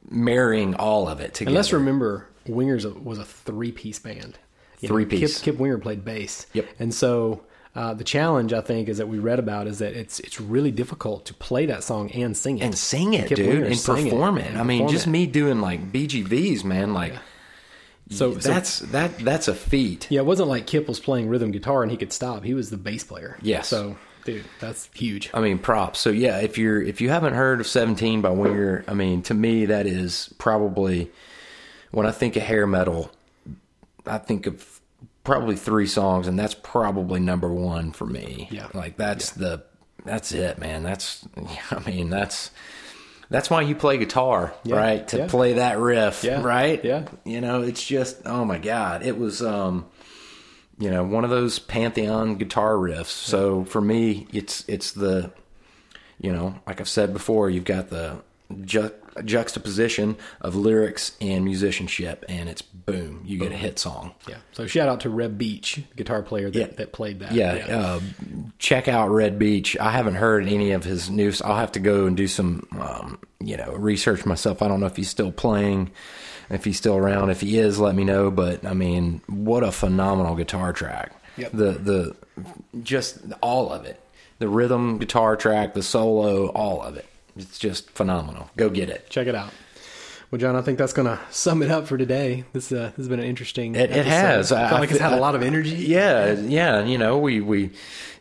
marrying 0.10 0.76
all 0.76 1.08
of 1.08 1.22
it 1.22 1.34
together. 1.34 1.50
And 1.52 1.56
let's 1.56 1.72
remember, 1.72 2.28
Wingers 2.48 3.02
was 3.02 3.18
a 3.18 3.24
three-piece 3.24 4.00
band. 4.00 4.38
You 4.82 4.90
know, 4.90 4.96
Three-piece. 4.96 5.36
Kip, 5.40 5.44
Kip 5.54 5.58
Winger 5.62 5.78
played 5.78 6.04
bass. 6.04 6.48
Yep. 6.54 6.68
And 6.80 6.94
so 6.94 7.44
uh, 7.76 7.94
the 7.94 8.04
challenge, 8.04 8.52
I 8.54 8.62
think, 8.62 8.90
is 8.90 8.98
that 8.98 9.08
we 9.08 9.18
read 9.20 9.40
about 9.40 9.68
is 9.68 9.80
that 9.80 9.94
it's 9.94 10.20
it's 10.20 10.42
really 10.42 10.72
difficult 10.72 11.26
to 11.28 11.34
play 11.34 11.66
that 11.68 11.84
song 11.84 12.12
and 12.12 12.36
sing 12.36 12.58
it 12.60 12.64
and 12.64 12.78
sing 12.78 13.14
it, 13.14 13.30
dude, 13.30 13.64
and 13.64 13.82
perform 13.82 14.38
it. 14.38 14.48
and 14.48 14.58
I 14.58 14.64
mean, 14.64 14.80
perform 14.80 14.92
just 14.94 15.08
it. 15.08 15.12
me 15.12 15.26
doing 15.26 15.62
like 15.62 15.92
BGVs, 15.92 16.64
man. 16.66 16.94
Like, 16.94 17.14
So- 18.10 18.38
so- 18.38 18.50
that's 18.50 18.80
that 18.80 19.20
that's 19.20 19.48
a 19.48 19.56
feat. 19.56 20.08
Yeah, 20.10 20.20
it 20.20 20.26
wasn't 20.26 20.50
like 20.50 20.68
Kip 20.68 20.88
was 20.90 21.00
playing 21.00 21.30
rhythm 21.30 21.52
guitar 21.52 21.82
and 21.82 21.90
he 21.92 21.98
could 21.98 22.12
stop. 22.12 22.44
He 22.44 22.54
was 22.54 22.70
the 22.70 22.78
bass 22.78 23.06
player. 23.06 23.38
Yes. 23.42 23.70
So, 23.70 23.96
dude, 24.26 24.44
that's 24.60 24.90
huge. 24.94 25.30
I 25.34 25.40
mean, 25.40 25.58
props. 25.58 26.02
So 26.02 26.10
yeah, 26.10 26.40
if 26.40 26.58
you're 26.58 26.82
if 26.82 27.00
you 27.00 27.10
haven't 27.10 27.36
heard 27.36 27.62
of 27.62 27.68
Seventeen 27.68 28.20
by 28.22 28.32
Winger, 28.32 28.84
I 28.86 28.94
mean, 28.94 29.22
to 29.24 29.34
me 29.34 29.66
that 29.68 29.88
is 29.88 30.34
probably 30.38 31.10
when 31.92 32.06
I 32.06 32.12
think 32.12 32.36
of 32.36 32.44
hair 32.44 32.68
metal, 32.68 33.12
I 34.06 34.18
think 34.18 34.46
of 34.46 34.81
probably 35.24 35.56
three 35.56 35.88
songs, 35.88 36.28
and 36.28 36.38
that's 36.38 36.54
probably 36.56 37.20
number 37.20 37.52
one 37.52 37.92
for 37.92 38.06
me. 38.06 38.48
Yeah. 38.52 38.68
like 38.74 38.98
that's 38.98 39.32
the 39.32 39.64
that's 40.06 40.32
it, 40.32 40.58
man. 40.58 40.84
That's 40.84 41.28
I 41.72 41.80
mean 41.80 42.10
that's 42.10 42.52
that's 43.30 43.50
why 43.50 43.62
you 43.62 43.76
play 43.76 43.98
guitar, 43.98 44.54
Yeah, 44.64 44.76
right? 44.76 45.08
To 45.10 45.18
yeah. 45.20 45.28
play 45.28 45.54
that 45.54 45.80
riff, 45.80 46.24
Yeah, 46.24 46.42
right? 46.42 46.84
yeah. 46.84 47.06
You 47.24 47.40
know, 47.42 47.62
it's 47.62 47.86
just 47.86 48.22
oh 48.26 48.44
my 48.46 48.58
god, 48.60 49.04
it 49.06 49.18
was 49.18 49.42
um 49.42 49.86
you 50.80 50.90
know 50.90 51.04
one 51.04 51.24
of 51.24 51.30
those 51.30 51.60
pantheon 51.60 52.36
guitar 52.36 52.74
riffs. 52.74 53.06
So 53.08 53.64
for 53.66 53.80
me, 53.82 54.28
it's 54.34 54.66
it's 54.68 54.92
the 54.92 55.32
you 56.20 56.32
know 56.34 56.56
like 56.68 56.80
I've 56.82 56.90
said 56.90 57.14
before, 57.14 57.50
you've 57.50 57.64
got 57.66 57.90
the 57.90 58.18
ju- 58.66 58.92
juxtaposition 59.26 60.16
of 60.42 60.56
lyrics 60.56 61.16
and 61.22 61.44
musicianship, 61.46 62.24
and 62.30 62.48
it's 62.50 62.62
boom, 62.62 63.22
you 63.26 63.38
get 63.38 63.52
a 63.52 63.56
hit 63.58 63.80
song. 63.80 64.14
Yeah. 64.28 64.38
So 64.54 64.68
shout 64.68 64.88
out 64.90 65.02
to 65.02 65.10
Reb 65.10 65.38
Beach, 65.38 65.76
the 65.90 65.96
guitar 65.96 66.22
player 66.22 66.50
that, 66.50 66.60
Yeah. 66.60 66.76
that 66.78 66.92
played 66.94 67.20
that. 67.20 67.32
Yeah, 67.34 67.66
Uh, 67.70 68.00
check 68.60 68.88
out 68.88 69.10
Reb 69.10 69.38
Beach. 69.40 69.78
I 69.80 69.92
haven't 69.92 70.16
heard 70.16 70.48
any 70.48 70.72
of 70.72 70.84
his 70.84 71.10
news. 71.10 71.42
I'll 71.42 71.58
have 71.58 71.72
to 71.74 71.80
go 71.80 72.06
and 72.06 72.16
do 72.18 72.28
some, 72.28 72.68
um, 72.80 73.20
you 73.40 73.58
know, 73.58 73.74
research 73.74 74.26
myself. 74.26 74.62
I 74.62 74.68
don't 74.68 74.80
know 74.80 74.86
if 74.88 74.96
he's 74.96 75.10
still 75.10 75.32
playing, 75.32 75.92
if 76.50 76.64
he's 76.66 76.78
still 76.78 76.96
around. 76.96 77.30
If 77.30 77.42
he 77.42 77.58
is, 77.58 77.80
let 77.80 77.96
me 77.96 78.04
know. 78.04 78.32
But 78.32 78.66
I 78.66 78.74
mean, 78.74 79.22
what 79.28 79.64
a 79.64 79.72
phenomenal 79.72 80.36
guitar 80.36 80.74
track. 80.74 81.12
Yep. 81.38 81.52
The 81.54 81.72
the 81.72 82.16
just 82.84 83.20
all 83.42 83.70
of 83.72 83.86
it, 83.86 84.00
the 84.40 84.48
rhythm 84.50 84.98
guitar 84.98 85.36
track, 85.36 85.74
the 85.74 85.84
solo, 85.84 86.48
all 86.48 86.82
of 86.82 86.98
it. 86.98 87.06
It's 87.36 87.58
just 87.60 87.90
phenomenal. 87.92 88.50
Go 88.58 88.70
get 88.70 88.90
it. 88.90 89.10
Check 89.10 89.28
it 89.28 89.36
out. 89.36 89.52
Well, 90.30 90.40
John, 90.40 90.56
I 90.56 90.62
think 90.62 90.78
that's 90.78 90.94
going 90.94 91.08
to 91.08 91.20
sum 91.30 91.62
it 91.62 91.70
up 91.70 91.88
for 91.88 91.98
today. 91.98 92.46
This, 92.54 92.72
uh, 92.72 92.86
this 92.92 92.96
has 92.96 93.10
been 93.10 93.20
an 93.20 93.26
interesting. 93.26 93.76
It, 93.76 93.92
it 93.92 94.06
has. 94.06 94.54
I 94.54 94.70
felt 94.70 94.80
like 94.80 94.90
it's 94.90 95.00
feel- 95.00 95.10
had 95.10 95.18
a 95.18 95.22
lot 95.22 95.36
of 95.36 95.44
energy. 95.44 95.72
Yeah, 95.76 96.32
yeah. 96.32 96.86
You 96.86 96.98
know, 96.98 97.18
we 97.18 97.42
we 97.42 97.72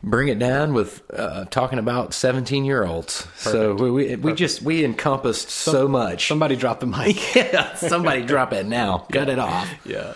bring 0.02 0.26
it 0.26 0.40
down 0.40 0.74
with 0.74 1.02
uh, 1.14 1.44
talking 1.44 1.78
about 1.78 2.12
seventeen 2.12 2.64
year 2.64 2.84
olds. 2.84 3.28
So 3.36 3.74
we 3.74 3.90
we, 3.92 4.16
we 4.16 4.32
just 4.32 4.61
we 4.61 4.84
encompassed 4.84 5.50
so 5.50 5.86
much. 5.86 6.26
Somebody 6.26 6.56
drop 6.56 6.80
the 6.80 6.86
mic. 6.86 7.34
yeah, 7.36 7.76
somebody 7.76 8.24
drop 8.24 8.52
it 8.52 8.66
now. 8.66 8.98
Cut 9.12 9.28
it 9.28 9.38
off. 9.38 9.68
yeah. 9.84 10.14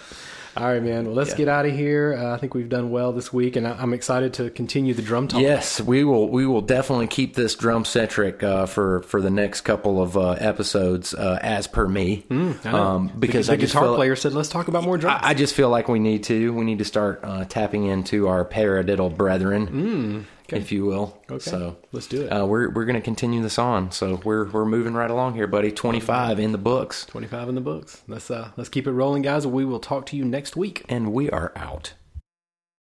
All 0.57 0.65
right, 0.67 0.83
man. 0.83 1.07
Well, 1.07 1.15
let's 1.15 1.31
Yeah. 1.31 1.37
get 1.37 1.49
out 1.49 1.67
of 1.67 1.73
here. 1.73 2.17
Uh, 2.19 2.35
I 2.35 2.37
think 2.39 2.55
we've 2.55 2.69
done 2.69 2.91
well 2.91 3.13
this 3.13 3.33
week, 3.33 3.57
and 3.57 3.67
I, 3.67 3.73
I'm 3.73 3.93
excited 3.93 4.33
to 4.35 4.51
continue 4.51 4.95
the 4.95 5.03
drum 5.03 5.27
talk. 5.29 5.41
Yes, 5.41 5.81
we 5.81 6.05
will. 6.05 6.29
We 6.29 6.47
will 6.47 6.61
definitely 6.61 7.09
keep 7.09 7.35
this 7.35 7.55
drum 7.57 7.85
centric 7.85 8.43
uh, 8.43 8.67
for 8.67 9.03
for 9.03 9.21
the 9.21 9.31
next 9.31 9.63
couple 9.63 10.01
of 10.01 10.17
uh, 10.17 10.31
episodes, 10.39 11.13
uh, 11.15 11.39
as 11.43 11.67
per 11.67 11.89
me. 11.89 12.25
Mm. 12.31 12.65
Um, 12.73 13.11
because 13.19 13.47
the, 13.49 13.57
the 13.57 13.67
guitar 13.67 13.83
feel- 13.85 13.95
player 13.97 14.15
said, 14.17 14.33
"Let's 14.33 14.49
talk 14.49 14.69
about 14.69 14.85
more 14.85 14.97
drums." 14.97 15.21
I, 15.23 15.31
I 15.31 15.35
just 15.35 15.55
feel 15.55 15.71
like 15.71 15.89
we 15.89 15.99
need 15.99 16.23
to. 16.25 16.53
We 16.53 16.65
need 16.65 16.79
to 16.79 16.85
start 16.85 17.21
uh, 17.25 17.45
tapping 17.47 17.87
into 17.87 18.29
our 18.29 18.45
paradiddle 18.45 19.17
brethren, 19.17 20.27
if 20.55 20.73
you 20.73 20.85
will. 20.87 21.21
Okay. 21.31 21.51
So 21.51 21.77
Let's 21.93 22.07
do 22.07 22.23
it. 22.23 22.29
Uh, 22.29 22.47
we're 22.47 22.71
we're 22.71 22.85
going 22.85 22.97
to 22.97 23.01
continue 23.03 23.43
this 23.43 23.59
on. 23.59 23.91
So 23.91 24.21
we're 24.25 24.47
we're 24.51 24.65
moving 24.65 24.95
right 24.95 25.11
along 25.11 25.35
here, 25.35 25.47
buddy. 25.47 25.71
Twenty 25.73 26.01
five 26.01 26.39
in 26.39 26.53
the 26.53 26.59
books, 26.59 27.05
25 27.07 27.49
in 27.51 27.55
the 27.55 27.61
books. 27.61 28.03
Let's 28.09 28.31
uh, 28.31 28.51
let's 28.57 28.69
keep 28.69 28.87
it 28.87 28.93
rolling, 28.93 29.23
guys. 29.23 29.47
We 29.47 29.65
will 29.65 29.81
talk 29.81 30.07
to 30.07 30.17
you 30.17 30.25
next 30.25 30.57
week. 30.57 30.85
and 30.89 31.13
we 31.13 31.31
are 31.31 31.53
out. 31.57 31.95